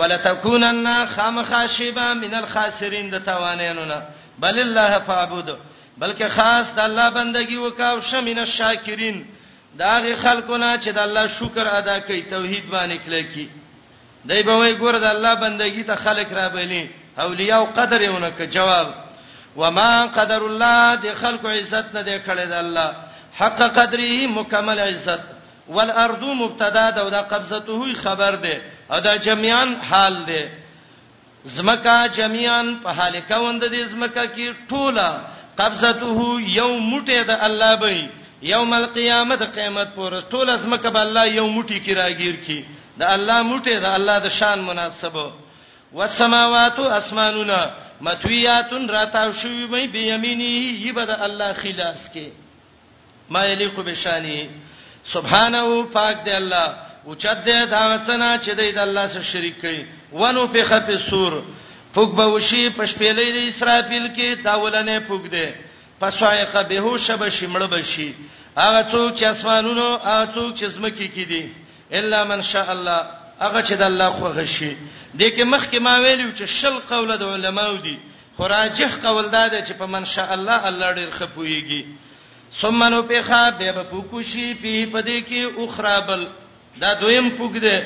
ولتكونن 0.00 0.92
خامخ 1.14 1.54
شیبا 1.76 2.12
من 2.24 2.34
الخاسرین 2.42 3.10
د 3.10 3.24
توانینونه 3.30 4.02
بل 4.46 4.60
الله 4.66 4.98
فعبد 5.06 5.54
بلکې 6.00 6.28
خاص 6.38 6.74
د 6.76 6.80
الله 6.90 7.10
بندگی 7.20 7.56
وکاو 7.56 8.00
شمن 8.10 8.38
الشاکرین 8.48 9.24
داغه 9.78 10.16
خلقونه 10.16 10.78
چې 10.82 10.88
د 10.96 10.98
الله 10.98 11.26
شکر 11.38 11.66
ادا 11.78 11.98
کوي 12.00 12.22
توحید 12.32 12.68
باندې 12.70 12.96
کله 13.06 13.22
کی 13.32 13.48
دای 14.30 14.42
به 14.42 14.52
وای 14.58 14.76
ګور 14.78 14.96
د 14.96 15.04
الله 15.04 15.34
بندگی 15.42 15.82
ته 15.90 15.94
خلق 15.96 16.32
را 16.32 16.48
بلی 16.48 16.88
اولیاء 17.24 17.58
او 17.60 17.66
قدر 17.80 18.02
یونه 18.02 18.30
ک 18.30 18.42
جواب 18.56 18.94
وما 19.56 20.06
قدر 20.16 20.42
الله 20.42 20.96
د 21.02 21.14
خلق 21.14 21.46
عزت 21.46 21.94
نه 21.94 22.02
دی 22.02 22.18
کړی 22.18 22.46
د 22.50 22.52
الله 22.52 22.90
حق 23.40 23.62
قدره 23.78 24.26
مکمل 24.40 24.78
عزت 24.80 25.20
والارض 25.68 26.22
مبتدا 26.24 26.90
ده 26.90 27.00
او 27.00 27.10
دا 27.10 27.22
قبضته 27.22 27.94
خبر 28.02 28.34
ده 28.34 28.60
ادا 28.90 29.16
جميعا 29.16 29.76
حال 29.90 30.24
ده 30.24 30.50
زمکا 31.44 32.06
جميعا 32.16 32.62
په 32.84 32.90
حال 32.90 33.20
کوند 33.28 33.66
دي 33.66 33.84
زمکا 33.84 34.26
کی 34.26 34.54
ټوله 34.70 35.10
قبضته 35.58 36.40
یو 36.40 36.78
موټه 36.78 37.24
ده 37.26 37.44
الله 37.44 37.76
به 37.76 38.08
یوم 38.42 38.72
القیامت 38.72 39.42
قیامت 39.54 39.94
پر 39.94 40.20
ټول 40.30 40.50
ازمکه 40.50 40.90
به 40.90 41.00
الله 41.00 41.34
یو 41.34 41.46
موټی 41.46 41.78
کی 41.80 41.94
راگیر 41.94 42.34
کی 42.46 42.62
د 42.98 43.02
الله 43.02 43.42
موټه 43.42 43.80
د 43.80 43.84
الله 43.84 44.18
د 44.24 44.28
شان 44.38 44.60
مناسبه 44.60 45.32
والسماوات 45.92 46.78
اسماننا 46.78 47.66
متویاتن 48.00 48.88
راتاو 48.88 49.32
شوی 49.32 49.66
مې 49.66 49.92
به 49.92 49.98
یمینی 49.98 50.46
یبه 50.88 51.04
د 51.04 51.10
الله 51.28 51.52
خلاص 51.52 52.08
کی 52.12 52.28
ما 53.30 53.44
یلیق 53.46 53.78
بشانی 53.86 54.38
سبحانه 55.12 55.82
پاک 55.92 56.24
دی 56.26 56.32
الله 56.32 56.68
او 57.04 57.14
چد 57.14 57.44
دی 57.46 57.66
دا 57.70 57.82
وسنا 57.94 58.30
چې 58.38 58.50
دی 58.56 58.72
د 58.72 58.78
الله 58.78 59.06
سره 59.14 59.22
شریک 59.22 59.56
کړي 59.60 59.84
ونو 60.12 60.46
په 60.46 60.62
خفه 60.64 60.96
سور 61.10 61.42
فوق 61.94 62.14
به 62.16 62.24
وشي 62.32 62.68
پشپېلې 62.68 63.30
د 63.36 63.48
اسرافیل 63.48 64.08
کې 64.16 64.44
داولنه 64.48 64.98
فوق 65.08 65.26
دی 65.34 65.48
پسوایق 66.00 66.68
بهوش 66.68 67.10
به 67.10 67.30
شمړ 67.30 67.62
بشي 67.74 68.14
هغه 68.56 68.82
څوک 68.92 69.14
چې 69.18 69.24
اسمانونو 69.24 69.98
هغه 70.04 70.24
څوک 70.34 70.54
چې 70.58 70.64
زمکي 70.64 71.08
کې 71.14 71.24
دي 71.28 71.52
الا 72.00 72.24
من 72.24 72.42
شاء 72.42 72.70
الله 72.72 73.00
هغه 73.40 73.62
چې 73.62 73.72
د 73.74 73.82
الله 73.82 74.10
خو 74.10 74.26
غشي 74.26 74.76
دې 75.18 75.36
کې 75.36 75.42
مخکې 75.54 75.78
ما 75.86 75.98
ویلو 75.98 76.30
چې 76.32 76.44
شل 76.60 76.78
قول 76.90 77.16
د 77.16 77.22
علماو 77.22 77.76
دي 77.76 77.98
خوراجح 78.36 78.94
قول 79.04 79.28
داده 79.30 79.60
چې 79.64 79.72
په 79.80 79.86
من 79.86 80.04
شاء 80.04 80.32
الله 80.34 80.68
الله 80.68 80.92
ډیر 81.00 81.10
خپويږي 81.18 81.84
ثم 82.60 82.84
نو 82.94 83.02
پیخا 83.02 83.50
به 83.50 83.72
په 83.72 83.82
پوکوشي 83.84 84.48
په 84.62 84.86
پدې 84.92 85.18
کې 85.28 85.56
اوخرابل 85.60 86.26
دا 86.80 86.94
دویم 87.00 87.28
پوګ 87.36 87.56
دی 87.66 87.76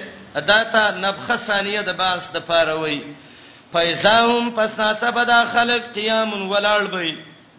ادا 0.41 0.65
ته 0.73 0.83
نبخه 1.05 1.37
ثانیه 1.37 1.81
د 1.83 1.93
باس 2.03 2.31
د 2.33 2.37
پاره 2.51 2.73
وای 2.75 3.01
فایزاهم 3.73 4.51
پس 4.51 4.71
ناڅه 4.79 5.11
به 5.17 5.25
د 5.33 5.49
خلق 5.55 5.93
قیام 5.99 6.51
ولاړ 6.53 6.85
بې 6.95 7.11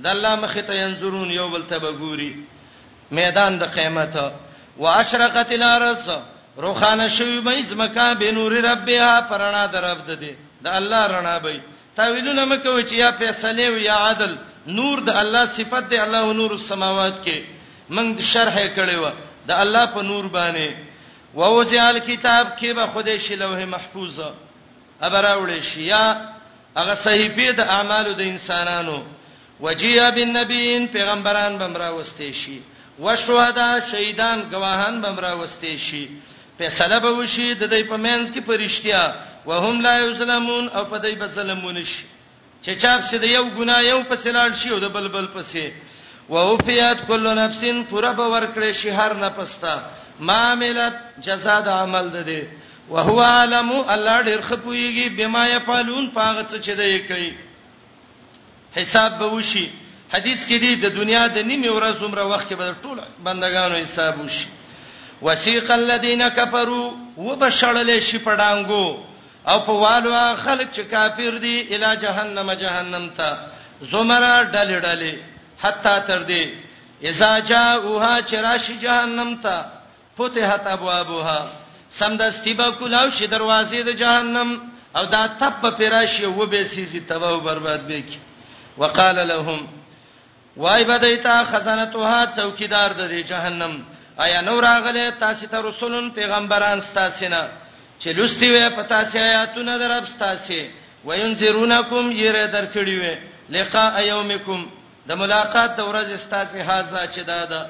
د 0.04 0.08
الله 0.08 0.36
مخ 0.44 0.54
ته 0.68 0.74
ينظرون 0.84 1.32
یو 1.32 1.48
بل 1.54 1.64
ته 1.72 1.78
بګوري 1.84 2.32
میدان 3.18 3.58
د 3.62 3.74
قیامت 3.76 4.16
واشرقت 4.84 5.52
الارض 5.58 6.10
روخانه 6.66 7.08
شوی 7.18 7.40
به 7.48 7.62
زمکا 7.72 8.14
به 8.14 8.32
نور 8.38 8.54
ربها 8.70 9.22
پرانا 9.32 9.66
درب 9.74 10.06
ده 10.08 10.16
دي 10.16 10.34
د 10.64 10.68
الله 10.78 11.02
رڼا 11.08 11.38
به 11.44 11.62
تعویلونه 11.96 12.46
مکه 12.46 12.84
چې 12.90 12.94
یا 12.94 13.12
فیصله 13.20 13.68
او 13.68 13.78
یا 13.90 13.96
عدل 14.08 14.36
نور 14.78 15.00
د 15.10 15.18
الله 15.24 15.46
صفت 15.60 15.90
دی 15.90 15.98
الله 15.98 16.34
نور 16.34 16.52
السماوات 16.52 17.16
کې 17.26 17.38
موږ 17.92 18.22
شرح 18.34 18.56
کړي 18.76 18.96
و 19.04 19.12
د 19.48 19.52
الله 19.64 19.86
په 19.86 20.02
نور 20.10 20.26
باندې 20.28 20.74
ووجعل 21.36 22.00
کتاب 22.00 22.48
کې 22.60 22.76
به 22.76 22.88
خوده 22.88 23.18
شی 23.18 23.36
لوح 23.36 23.66
محفوظه 23.76 24.34
ابراوړې 25.08 25.62
شی 25.72 25.84
یا 25.88 26.06
هغه 26.78 26.94
صحیفه 26.96 27.52
د 27.58 27.76
اعمالو 27.78 28.14
د 28.14 28.22
انسانانو 28.22 29.02
وجیا 29.64 30.10
بالنبیین 30.10 30.86
پیغمبران 30.94 31.58
بمرا 31.58 31.96
وسته 31.98 32.32
شي 32.32 32.56
وشهدا 33.00 33.70
شهیدان 33.92 34.40
گواهان 34.52 34.96
بمرا 35.02 35.38
وسته 35.42 35.78
شي 35.78 36.04
په 36.58 36.70
سلب 36.80 37.04
وشي 37.20 37.54
د 37.54 37.64
دې 37.72 37.82
په 37.90 37.98
مینس 38.06 38.32
کې 38.32 38.42
پرشتیا 38.50 39.02
وهم 39.46 39.82
لا 39.88 39.96
یسلمون 40.00 40.68
او 40.74 40.84
په 40.86 40.98
دې 41.04 41.14
بسلمون 41.22 41.78
شي 41.84 42.04
چې 42.64 42.72
چاپ 42.86 43.02
سي 43.12 43.18
د 43.24 43.34
یو 43.34 43.44
ګنا 43.60 43.78
یو 43.90 44.02
په 44.10 44.16
سلاړ 44.24 44.54
شي 44.64 44.70
او 44.74 44.80
د 44.86 44.90
بلبل 44.98 45.28
پسې 45.36 45.72
ووفیات 46.30 47.08
کل 47.08 47.24
نفس 47.38 47.64
پورا 47.90 48.12
به 48.20 48.26
ورکړي 48.34 48.74
شي 48.82 48.90
هر 48.98 49.14
نفستا 49.26 49.76
ما 50.32 50.38
عملت 50.52 50.96
جزاء 51.28 51.60
د 51.70 51.70
عمل 51.86 52.10
ده 52.18 52.22
دي 52.32 52.42
وهو 52.90 53.22
علم 53.22 53.72
الله 53.94 54.22
ډیر 54.22 54.42
خپويږي 54.50 55.08
بما 55.22 55.48
يفعلون 55.48 56.12
پاغه 56.20 56.46
څه 56.52 56.60
چي 56.60 56.76
دی 56.82 57.00
کوي 57.08 57.32
حساب 58.76 59.18
به 59.20 59.26
وشي 59.26 59.66
حدیث 60.14 60.46
کې 60.48 60.58
دی 60.64 60.76
د 60.76 60.86
دنیا 60.96 61.28
د 61.28 61.38
نیمه 61.52 61.70
ورځ 61.76 61.98
عمره 62.08 62.24
وخت 62.32 62.48
کې 62.50 62.56
به 62.62 62.76
ټول 62.84 62.98
بندگانو 63.24 63.76
حساب 63.84 64.20
وشي 64.26 64.48
وسیق 65.22 65.72
الذين 65.72 66.30
كفروا 66.30 66.92
وبشړل 67.18 68.00
شي 68.02 68.18
پډانګو 68.18 68.98
او 69.52 69.58
په 69.68 69.72
والو 69.84 70.12
خلک 70.46 70.68
چې 70.72 70.82
کافر 70.82 71.38
دي 71.38 71.56
اله 71.76 71.96
جهنم 71.96 72.54
جهنم 72.64 73.10
ته 73.18 73.38
زمرا 73.92 74.44
ډلې 74.44 74.78
ډلې 74.86 75.14
حتا 75.64 76.00
تر 76.00 76.24
دې 76.24 76.50
اذا 77.10 77.40
جاءوها 77.40 78.22
چراشی 78.22 78.78
جهنم 78.78 79.36
ته 79.44 79.66
فتحت 80.18 80.68
ابوابها 80.68 81.40
سمدستی 82.00 82.54
به 82.54 82.72
کولاو 82.80 83.10
شي 83.10 83.28
دروازې 83.28 83.80
د 83.86 83.90
جهنم 84.02 84.50
او 84.98 85.06
دا 85.06 85.24
تپ 85.40 85.62
په 85.62 85.70
پیراشي 85.78 86.26
وبې 86.26 86.64
سيزي 86.64 87.00
تباہ 87.00 87.30
او 87.30 87.40
برباد 87.40 87.88
به 87.88 88.02
کی 88.10 88.20
وقال 88.78 89.28
لهم 89.28 89.68
وای 90.58 90.84
بدایتا 90.84 91.44
خزانتها 91.44 92.26
چوکیدار 92.36 92.90
د 93.00 93.02
دې 93.12 93.22
جهنم 93.32 93.74
آیا 94.24 94.40
نو 94.42 94.60
راغله 94.62 95.12
تاسو 95.20 95.48
ته 95.48 95.58
رسولون 95.62 96.10
پیغمبران 96.12 96.80
ستاسو 96.82 97.28
نه 97.34 97.42
چې 98.00 98.08
لستی 98.18 98.50
وې 98.52 98.78
پتا 98.80 99.02
سي 99.12 99.20
آیاتونه 99.20 99.78
درب 99.78 100.06
ستاسو 100.08 100.62
وینذرونکم 101.06 102.12
یره 102.12 102.46
درکړی 102.48 102.96
وې 103.02 103.16
لقاء 103.50 104.00
یومکم 104.02 104.66
د 105.08 105.12
ملاقات 105.22 105.76
د 105.78 105.82
ورځ 105.90 106.18
ستاسو 106.20 106.58
حاضر 106.68 107.08
چې 107.16 107.20
دادا 107.32 107.62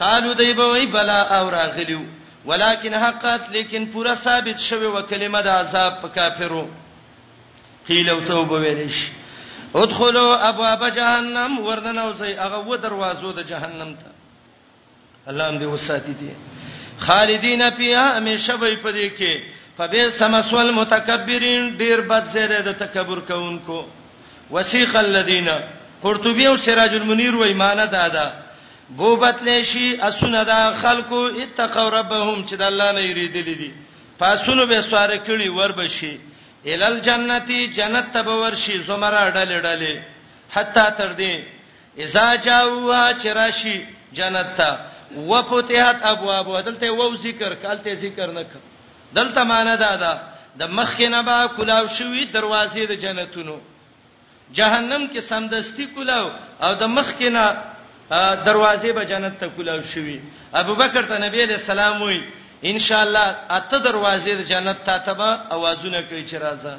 قالو 0.00 0.34
دی 0.34 0.52
به 0.52 0.66
وی 0.72 0.86
بلا 0.86 1.20
او 1.36 1.50
راغلیو 1.50 2.00
ولکن 2.46 2.94
حقات 2.94 3.50
لیکن 3.50 3.86
پورا 3.92 4.14
ثابت 4.14 4.58
شوه 4.58 4.88
وکلمه 4.98 5.40
د 5.42 5.48
عذاب 5.48 6.00
په 6.02 6.08
کافرو 6.08 6.68
قیل 7.88 8.10
او 8.10 8.20
توبه 8.20 8.56
ویل 8.60 8.90
شي 8.90 9.08
ادخلوا 9.74 10.48
ابواب 10.48 10.94
جهنم 10.94 11.58
وردن 11.60 11.98
اوسئ 11.98 12.36
هغه 12.38 12.58
و 12.68 12.76
دروازو 12.76 13.32
د 13.32 13.40
جهنم 13.46 13.94
ته 14.00 14.06
الله 15.30 15.58
دې 15.58 15.62
وساتي 15.62 16.12
دي 16.12 16.30
خالدین 16.98 17.70
فیها 17.70 18.16
همیشه 18.18 18.54
وي 18.60 18.76
پدې 18.76 19.18
کې 19.18 19.42
فبئس 19.78 20.22
مسول 20.22 20.70
متکبرین 20.70 21.76
ډیر 21.78 22.00
بد 22.00 22.24
زیاده 22.32 22.60
د 22.60 22.72
تکبر 22.78 23.18
کوونکو 23.20 23.84
وسیق 24.50 24.96
الذین 24.96 25.48
قرطبی 26.02 26.46
او 26.46 26.56
سراج 26.56 26.94
المنیر 26.94 27.34
و 27.36 27.40
ایمانه 27.42 27.86
دادا 27.86 28.32
بوبت 28.96 29.42
لشی 29.42 30.00
اسونه 30.02 30.42
دا 30.44 30.74
خلقو 30.82 31.24
اتقوا 31.26 31.88
ربهم 31.88 32.44
چې 32.48 32.52
د 32.54 32.62
الله 32.62 32.92
نه 32.92 33.00
یریدل 33.02 33.44
دي 33.44 33.72
پاسونو 34.18 34.66
به 34.66 34.80
سوار 34.82 35.16
کړي 35.16 35.48
ور 35.58 35.72
بشي 35.72 36.16
ال 36.74 36.82
الجنتی 36.82 37.60
جنت 37.78 38.06
ته 38.14 38.30
ورشي 38.42 38.76
زمرا 38.88 39.22
ډلې 39.36 39.58
ډلې 39.66 39.94
حتا 40.54 40.86
تر 40.98 41.10
دې 41.20 41.34
اذا 42.04 42.26
جاءوا 42.46 43.04
چرشی 43.22 43.76
جنت 44.16 44.48
ته 44.58 44.70
وفتحت 45.30 45.98
ابواب 46.12 46.46
دلته 46.66 46.88
وو 47.00 47.14
ذکر 47.24 47.54
کالته 47.62 47.94
ذکر 48.04 48.26
نه 48.36 48.44
دلته 49.16 49.40
معنا 49.52 49.74
دا 49.84 49.92
ده 50.02 50.12
د 50.60 50.62
مخ 50.78 51.00
نه 51.00 51.20
با 51.28 51.36
کلاو 51.56 51.84
شوی 51.96 52.22
دروازې 52.32 52.82
د 52.90 52.94
جنتونو 53.04 53.56
جهنم 54.56 55.02
کې 55.12 55.18
سمدستی 55.30 55.86
کلاو 55.96 56.26
او 56.64 56.72
د 56.82 56.84
مخ 56.96 57.08
کې 57.18 57.28
نه 57.36 57.44
دروازې 58.48 58.90
به 58.96 59.02
جنت 59.12 59.34
ته 59.40 59.46
کلاو 59.56 59.80
شوی 59.92 60.18
ابوبکر 60.54 61.02
ته 61.10 61.16
نبی 61.26 61.38
علیہ 61.44 61.56
السلام 61.60 62.02
وی 62.02 62.20
ان 62.64 62.78
شاء 62.78 63.02
الله 63.02 63.36
اته 63.50 63.78
دروازې 63.78 64.30
د 64.34 64.44
جنت 64.44 64.82
ته 64.86 64.98
تبا 64.98 65.48
اوازونه 65.54 66.00
کوي 66.02 66.24
چې 66.26 66.34
راځه 66.42 66.74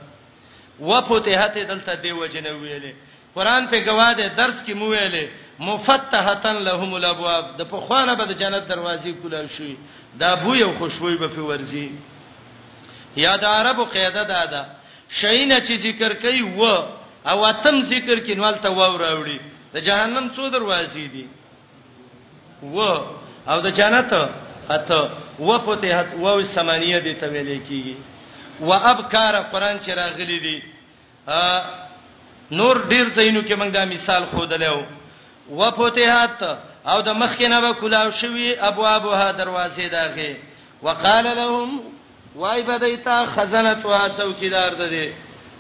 و 0.80 1.02
فتحت 1.02 1.58
دلته 1.58 1.96
دی 1.96 2.12
وجنه 2.12 2.50
ویلې 2.52 2.94
قران 3.36 3.68
په 3.68 3.80
گواهه 3.86 4.36
درس 4.36 4.64
کې 4.66 4.72
مو 4.76 4.90
ویلې 4.92 5.28
مفتحتن 5.60 6.56
لهم 6.64 6.94
الابواب 6.96 7.58
د 7.58 7.62
پخوانه 7.64 8.16
به 8.16 8.26
د 8.26 8.32
جنت 8.34 8.68
دروازې 8.68 9.10
کولا 9.22 9.48
شي 9.48 9.76
دا 10.20 10.36
بو 10.36 10.56
یو 10.56 10.74
خوشبوې 10.80 11.18
به 11.20 11.28
په 11.28 11.42
ورزي 11.42 11.92
یاد 13.18 13.44
عربو 13.46 13.84
قاعده 13.84 14.24
دا 14.24 14.46
ده 14.46 14.66
شینه 15.10 15.60
چې 15.60 15.72
ذکر 15.80 16.14
کوي 16.14 16.42
و 16.42 16.64
او 17.28 17.46
اتم 17.46 17.82
ذکر 17.82 18.20
کینوال 18.20 18.56
ته 18.62 18.70
و 18.70 18.98
راوړي 18.98 19.40
د 19.74 19.78
جهنم 19.80 20.32
څو 20.36 20.50
دروازې 20.54 21.08
دي 21.14 21.28
و 22.64 22.80
او 23.48 23.62
د 23.62 23.68
جنت 23.72 24.14
اته 24.72 25.10
وفتحت 25.40 26.14
واو 26.18 26.44
سمانیه 26.44 27.00
دي 27.00 27.14
ته 27.14 27.28
ویل 27.28 27.60
کیږي 27.68 27.96
وابکار 28.62 29.34
قران 29.52 29.80
چې 29.80 29.90
راغلي 29.92 30.40
دي 30.40 30.60
نور 32.52 32.76
ډیر 32.90 33.10
زینو 33.16 33.42
کې 33.42 33.54
موږ 33.56 33.72
دا 33.74 33.86
مثال 33.86 34.26
خودلېو 34.32 34.86
وفتحت 35.50 36.42
او 36.92 37.02
د 37.02 37.10
مخ 37.10 37.38
کې 37.38 37.48
نه 37.54 37.62
به 37.62 37.74
کلاو 37.82 38.12
شوی 38.12 38.56
ابوابها 38.70 39.32
دروازې 39.32 39.86
داغه 39.92 40.38
وقال 40.84 41.24
لهم 41.40 41.82
وای 42.36 42.62
بدایتا 42.64 43.26
خزنتها 43.26 44.10
چوکیدار 44.18 44.74
ده 44.76 44.88
دي 44.90 45.10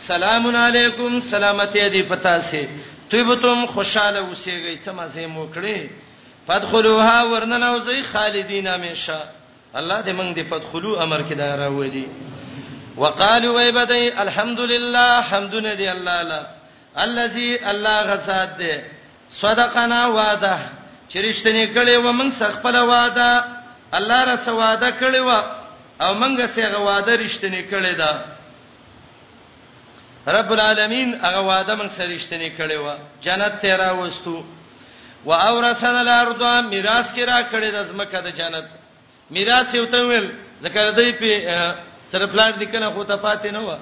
سلام 0.07 0.55
علیکم 0.55 1.19
سلامتی 1.19 1.89
دی 1.89 2.01
پتا 2.09 2.39
سي 2.51 2.67
طيبتم 3.11 3.65
خوشاله 3.65 4.19
اوسېږئ 4.33 4.85
څه 4.85 4.89
مزه 4.93 5.27
مو 5.27 5.47
کړې 5.55 5.77
فادخلوها 6.49 7.23
ورننوزي 7.31 8.01
خالدین 8.13 8.67
همیشه 8.67 9.19
الله 9.75 9.97
دې 10.05 10.13
موږ 10.19 10.35
دې 10.37 10.43
فادخلوا 10.51 11.03
امر 11.03 11.21
کې 11.27 11.33
دا 11.33 11.49
راوړي 11.55 12.05
وقالو 12.97 13.53
وای 13.53 13.71
بدای 13.71 14.11
الحمدلله 14.23 15.21
حمدنا 15.21 15.73
دی 15.73 15.87
الله 15.89 16.21
لا 16.21 16.41
الذي 16.97 17.59
الله 17.71 17.97
غزاد 18.01 18.49
دې 18.59 18.75
صدقنا 19.41 20.07
وعده 20.07 20.57
چریشتنی 21.09 21.67
کړي 21.75 21.95
و 21.97 22.13
موږ 22.19 22.31
سخپل 22.33 22.75
وعده 22.77 23.43
الله 23.93 24.23
را 24.25 24.35
سواده 24.45 24.91
کړي 25.01 25.17
و 25.29 25.29
او 26.01 26.13
موږ 26.21 26.45
سیغه 26.55 26.77
وعده 26.77 27.17
رښتینی 27.27 27.63
کړي 27.71 27.93
دا 28.01 28.23
رب 30.27 30.51
العالمین 30.53 31.09
هغه 31.25 31.39
وعده 31.41 31.75
موږ 31.75 31.89
سره 31.97 32.15
رښتینی 32.17 32.49
کړي 32.59 32.73
و 32.85 32.95
جنت 33.21 33.61
ته 33.61 33.75
را 33.77 33.93
وستو 33.95 34.43
و 35.25 35.31
اورثنا 35.31 35.99
الارض 36.01 36.41
میراث 36.73 37.05
کې 37.15 37.23
را 37.27 37.39
کړې 37.51 37.69
د 37.75 37.79
زمکه 37.89 38.19
د 38.25 38.29
جنت 38.39 38.65
میراث 39.35 39.75
یو 39.75 39.85
ته 39.93 39.99
ویل 40.07 40.27
ځکه 40.63 40.79
دوی 40.97 41.11
په 41.21 41.39
سره 42.11 42.25
پلان 42.33 42.51
لیکنه 42.61 42.87
خو 42.93 43.03
ته 43.09 43.15
پاتې 43.25 43.49
نه 43.55 43.59
و 43.67 43.77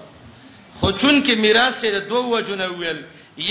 خو 0.80 0.88
چون 0.92 1.16
کې 1.26 1.34
میراث 1.46 1.84
یې 1.84 2.00
دوه 2.10 2.26
وجونه 2.34 2.68
ویل 2.78 3.00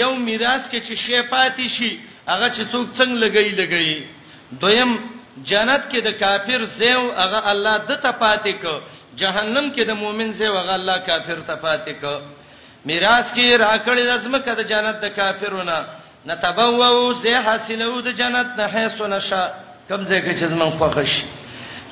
یو 0.02 0.12
میراث 0.28 0.62
کې 0.70 0.78
چې 0.86 0.94
شی 1.04 1.20
پاتې 1.34 1.66
شي 1.76 1.90
هغه 2.30 2.48
چې 2.56 2.62
څوک 2.72 2.86
څنګه 2.98 3.20
لګی 3.24 3.50
لګی 3.50 4.06
دویم 4.62 4.92
جنت 5.50 5.82
کې 5.92 5.98
د 6.06 6.10
کافر 6.22 6.64
زیو 6.78 7.04
هغه 7.22 7.40
الله 7.52 7.74
د 7.88 7.92
ته 8.04 8.12
پاتې 8.24 8.50
کو 8.62 8.74
جهنم 9.20 9.66
کې 9.76 9.82
د 9.90 9.92
مؤمن 10.02 10.32
زیو 10.38 10.58
هغه 10.58 10.74
الله 10.78 10.98
کافر 11.10 11.38
ته 11.48 11.54
پاتې 11.66 11.92
کو 12.02 12.14
میراث 12.88 13.32
کې 13.36 13.60
راکړې 13.64 14.02
لازمه 14.10 14.38
کده 14.38 14.62
جنت 14.72 14.96
د 15.04 15.16
کافرونه 15.20 15.78
نتبوو 16.26 17.12
زه 17.22 17.34
حاصلو 17.40 18.00
د 18.06 18.16
جنت 18.18 18.46
نه 18.58 18.66
حيث 18.74 18.98
نشا 19.00 19.42
کمزه 19.88 20.18
کې 20.20 20.38
چې 20.38 20.44
من 20.60 20.72
خوښش 20.78 21.12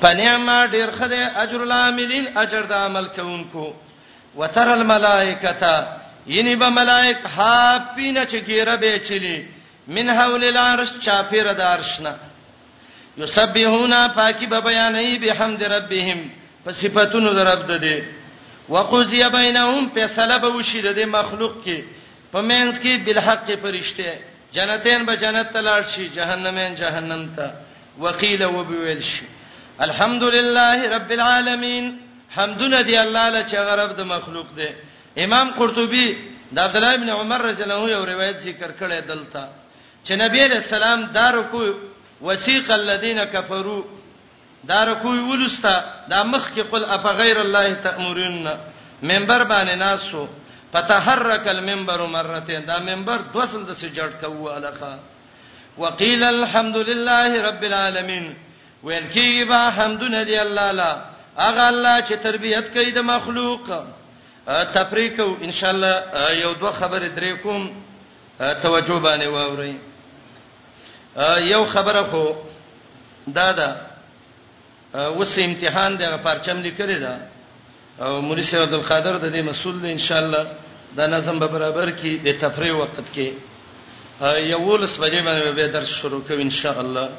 پنیما 0.01 0.57
ډیر 0.71 0.91
خدای 0.97 1.23
اجر 1.43 1.61
العاملین 1.65 2.25
اجر 2.43 2.61
د 2.71 2.73
عمل 2.79 3.07
کوونکو 3.15 3.67
وتر 4.39 4.69
الملائکه 4.71 5.75
یني 6.35 6.55
به 6.55 6.69
ملائک 6.69 7.17
حافینه 7.37 8.25
چې 8.25 8.49
ګیره 8.49 8.75
به 8.83 8.99
چلی 8.99 9.47
من 9.87 10.09
حول 10.19 10.43
العرش 10.43 10.93
چاپیره 11.01 11.53
د 11.53 11.61
عرشنا 11.71 12.15
یسبحونا 13.17 14.07
پاکی 14.15 14.45
به 14.53 14.61
بیانې 14.61 15.23
بحمد 15.25 15.63
ربهم 15.63 16.31
په 16.65 16.71
صفاتونو 16.81 17.33
د 17.33 17.39
رب 17.49 17.67
ده 17.67 17.77
دي 17.77 17.97
وقضی 18.69 19.19
بینهم 19.33 19.89
فیصله 19.95 20.37
به 20.39 20.47
وشي 20.55 20.81
د 20.81 20.99
مخلوق 21.17 21.55
کې 21.65 21.83
پمنس 22.31 22.79
کې 22.79 22.97
بالحق 23.05 23.51
فرشته 23.61 24.15
جنتین 24.57 25.05
به 25.05 25.15
جنت 25.23 25.51
تلاړ 25.57 25.83
شي 25.95 26.07
جهنمین 26.17 26.75
جهنم 26.81 27.23
ته 27.35 27.51
وقیل 28.05 28.43
وبویل 28.57 29.01
شي 29.09 29.25
الحمدلله 29.87 30.89
رب 30.95 31.11
العالمین 31.17 31.89
حمدونه 32.35 32.81
دی 32.89 32.97
الله 33.01 33.25
له 33.35 33.41
چې 33.47 33.55
غرب 33.71 33.97
د 33.97 34.01
مخلوق 34.13 34.47
دی 34.59 34.67
امام 35.25 35.51
قرطبي 35.57 36.05
د 36.51 36.59
عبد 36.59 36.75
الله 36.81 36.93
ابن 36.99 37.09
عمر 37.17 37.41
رضی 37.47 37.63
الله 37.63 37.81
عنه 37.83 37.91
یو 37.91 38.05
روایت 38.11 38.37
ذکر 38.45 38.71
کړی 38.79 39.01
دلته 39.11 39.43
چې 40.05 40.11
نبی 40.23 40.47
رسول 40.53 40.83
الله 40.83 41.07
دارکو 41.11 41.73
وسیق 42.29 42.71
الذين 42.71 43.23
كفروا 43.25 43.81
دارکو 44.71 45.09
ولستا 45.27 45.75
دا 46.09 46.23
مخ 46.33 46.49
کې 46.55 46.59
قل 46.71 46.85
اف 46.97 47.05
غیر 47.21 47.39
الله 47.41 47.73
تامرون 47.73 48.47
منبر 49.03 49.43
باندې 49.43 49.75
ناسو 49.85 50.27
فتحرك 50.75 51.45
المنبر 51.55 51.99
مرتين 52.15 52.61
دا 52.69 52.77
منبر 52.87 53.19
دوسل 53.33 53.61
د 53.67 53.69
سجړ 53.81 54.09
کوو 54.21 54.45
الخه 54.57 54.93
وقيل 55.83 56.21
الحمد 56.29 56.77
لله 56.89 57.29
رب 57.47 57.61
العالمين 57.67 58.25
ولکی 58.83 59.43
با 59.49 59.61
حمدونه 59.77 60.21
دی 60.29 60.37
الله 60.45 60.71
لا 60.71 60.91
اغه 61.39 61.69
الله 61.69 62.01
چې 62.07 62.11
تربيت 62.23 62.67
کوي 62.73 62.91
د 62.91 62.97
مخلوق 62.99 63.83
تفریق 64.73 65.19
او 65.19 65.35
ان 65.43 65.51
شاء 65.51 65.69
الله 65.71 65.95
یو 66.43 66.53
دوه 66.53 66.71
خبره 66.71 67.09
درې 67.19 67.39
کوم 67.43 67.71
توجه 68.39 68.99
باندې 69.07 69.25
واوري 69.27 69.77
یو 71.51 71.65
خبره 71.65 72.01
خو 72.03 72.25
دا 73.27 73.51
دا 73.61 73.77
وسه 74.93 75.45
امتحان 75.45 75.97
دغه 76.03 76.17
پرچم 76.27 76.57
لیکل 76.69 76.91
دا 77.07 77.15
او 78.05 78.09
مولوی 78.21 78.43
سید 78.43 78.59
عبد 78.61 78.73
القادر 78.73 79.13
د 79.17 79.31
دې 79.35 79.49
مسول 79.49 79.81
دی 79.81 79.91
ان 79.91 79.97
شاء 80.09 80.19
الله 80.25 80.45
دا 80.97 81.07
نظم 81.07 81.39
به 81.39 81.47
برابر 81.47 81.91
کی 81.91 82.17
د 82.17 82.31
تفریح 82.39 82.71
وخت 82.73 82.99
کې 83.13 83.27
یوولس 84.53 84.97
بجې 84.97 85.21
باندې 85.21 85.49
به 85.55 85.67
درس 85.67 85.89
شروع 86.01 86.21
کوو 86.27 86.41
ان 86.41 86.49
شاء 86.49 86.77
الله 86.79 87.09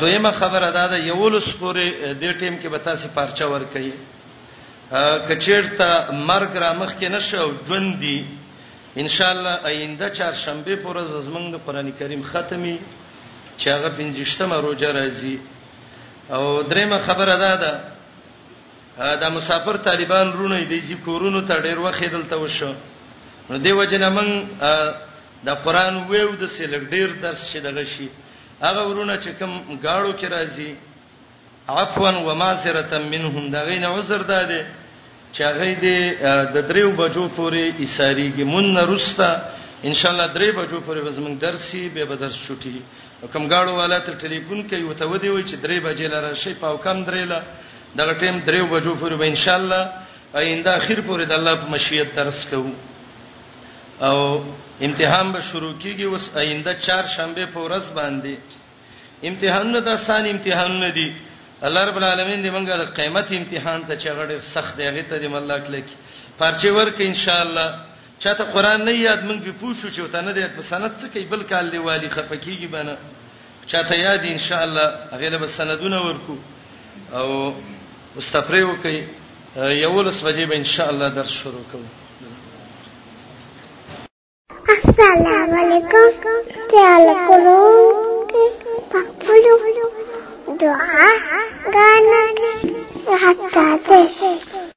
دویمه 0.00 0.30
خبره 0.30 0.70
دا 0.70 0.86
ده 0.86 0.98
یوولس 1.06 1.48
پورې 1.60 2.14
د 2.22 2.32
ټیم 2.38 2.62
کې 2.62 2.66
به 2.66 2.78
تاسو 2.78 3.08
پارچا 3.14 3.46
ور 3.50 3.64
کوي 3.74 3.92
کچیرته 5.28 6.06
مرګ 6.28 6.58
را 6.58 6.72
مخ 6.72 6.94
کې 7.00 7.04
نشو 7.10 7.50
ژوند 7.66 8.00
دی 8.00 8.24
ان 8.96 9.08
شاء 9.08 9.30
الله 9.30 9.54
آینده 9.72 10.10
چهارشنبه 10.10 10.76
پورې 10.76 11.26
زمنګ 11.26 11.54
د 11.54 11.60
قران 11.66 11.90
کریم 11.98 12.22
ختمي 12.22 12.78
چې 13.58 13.66
هغه 13.68 13.88
15مه 13.98 14.54
روزه 14.66 14.92
راځي 14.92 15.38
او 16.34 16.62
درېمه 16.62 16.98
خبره 17.06 17.36
دا 17.36 17.56
ده 17.56 17.93
دا 18.98 19.28
مسافر 19.30 19.76
طالبان 19.76 20.32
رونه 20.38 20.62
دي 20.70 20.80
چې 20.82 20.94
کورونو 21.04 21.40
ته 21.46 21.58
ډیر 21.60 21.78
وخت 21.78 22.04
دلته 22.10 22.36
وشو 22.38 22.72
نو 23.50 23.58
دی 23.58 23.72
وجنه 23.72 24.08
من 24.08 24.28
د 25.46 25.50
قران 25.64 25.96
ویو 26.08 26.30
د 26.40 26.46
سیلګ 26.46 26.82
ډیر 26.90 27.08
درس 27.22 27.50
شي 27.50 27.60
دغه 27.60 27.84
شي 27.84 28.08
هغه 28.62 28.82
ورونه 28.88 29.18
چې 29.24 29.28
کوم 29.38 29.78
گاړو 29.82 30.12
کې 30.14 30.26
راځي 30.30 30.74
عفوا 31.68 32.10
و 32.26 32.34
معذره 32.34 32.98
منهم 32.98 33.50
دا 33.50 33.62
غین 33.66 33.84
عذر 33.84 34.22
داده 34.22 34.66
چې 35.34 35.40
هغه 35.40 35.74
دې 35.82 36.54
د 36.54 36.66
دریو 36.70 36.90
بجو 36.92 37.28
پورې 37.28 37.74
ایساریږي 37.82 38.44
مون 38.44 38.76
رستا 38.78 39.30
ان 39.84 39.94
شاء 39.94 40.12
الله 40.12 40.26
درې 40.36 40.50
بجو 40.58 40.78
پورې 40.86 41.00
زموږ 41.18 41.34
درسي 41.40 41.88
به 41.88 42.04
به 42.04 42.14
درس 42.16 42.34
شوټي 42.48 42.78
کوم 43.32 43.44
گاړو 43.50 43.74
والا 43.74 43.98
ته 43.98 44.12
ټلیفون 44.18 44.62
کوي 44.70 44.84
وته 44.84 45.04
ودی 45.10 45.28
وای 45.28 45.42
چې 45.44 45.54
درې 45.64 45.78
بجې 45.86 46.06
لاره 46.14 46.34
شي 46.34 46.54
پاو 46.54 46.76
کم 46.76 47.04
درې 47.04 47.24
لاره 47.26 47.46
دغه 47.98 48.12
ټیم 48.20 48.38
دریو 48.46 48.66
بجو 48.70 48.94
پورې 49.00 49.16
به 49.18 49.26
ان 49.32 49.36
شاء 49.44 49.56
الله 49.56 49.88
آینده 50.40 50.70
اخر 50.78 51.00
پورې 51.00 51.24
د 51.30 51.38
الله 51.38 51.54
په 51.62 51.66
مشیت 51.74 52.14
درس 52.16 52.40
کوو 52.54 52.72
او 54.06 54.18
امتحان 54.88 55.30
به 55.34 55.40
شروع 55.50 55.72
کیږي 55.82 56.02
اوس 56.10 56.30
آینده 56.42 56.74
چهار 56.86 57.06
شنبه 57.16 57.46
په 57.54 57.60
ورځ 57.66 57.92
باندې 57.94 58.34
امتحان 59.30 59.72
نه 59.74 59.80
د 59.88 59.96
آسان 59.98 60.26
امتحان 60.30 60.78
نه 60.80 60.88
دی 60.98 61.08
الله 61.68 61.84
رب 61.88 61.96
العالمین 62.00 62.42
دې 62.44 62.54
مونږه 62.54 62.76
د 62.84 62.90
قیامت 63.00 63.32
امتحان 63.38 63.84
ته 63.88 63.96
چې 63.96 64.08
غړي 64.20 64.38
سخت 64.54 64.76
دی 64.78 64.84
هغه 64.88 65.02
ته 65.02 65.20
دې 65.22 65.26
ملک 65.36 65.70
لکی 65.74 65.94
پرچې 66.38 66.66
ورک 66.78 67.00
ان 67.08 67.14
شاء 67.22 67.40
الله 67.44 67.68
چاته 68.24 68.44
قران 68.56 68.84
نه 68.88 68.92
یاد 68.96 69.22
مونږ 69.28 69.38
به 69.46 69.54
پوښو 69.62 69.86
چې 69.94 70.00
وته 70.00 70.20
نه 70.26 70.32
دې 70.34 70.46
په 70.56 70.62
سند 70.72 70.90
څه 70.98 71.14
کوي 71.14 71.24
بل 71.36 71.42
کال 71.52 71.70
دی 71.76 71.78
والی 71.78 72.08
خفکیږي 72.10 72.66
بنه 72.74 72.96
چاته 73.66 73.96
یاد 74.00 74.20
ان 74.34 74.38
شاء 74.48 74.62
الله 74.62 74.86
هغه 75.12 75.28
له 75.36 75.46
سندونه 75.58 76.00
ورکو 76.08 76.36
او 77.18 77.30
مستفری 78.16 78.62
وکي 78.62 78.96
یولس 79.82 80.18
بجې 80.24 80.44
به 80.46 80.56
ان 80.56 80.64
شاء 80.64 80.88
الله 80.88 81.08
درس 81.08 81.30
شروع 81.42 81.62
کوو 81.72 81.88
السلام 84.74 85.56
علیکم 85.62 86.28
تعال 86.70 87.06
کولو 87.26 87.58
پخپلو 88.92 89.58
دعا 90.60 91.10
غانا 91.72 92.26
کې 92.38 93.18
حتا 93.22 93.68
ته 93.86 94.63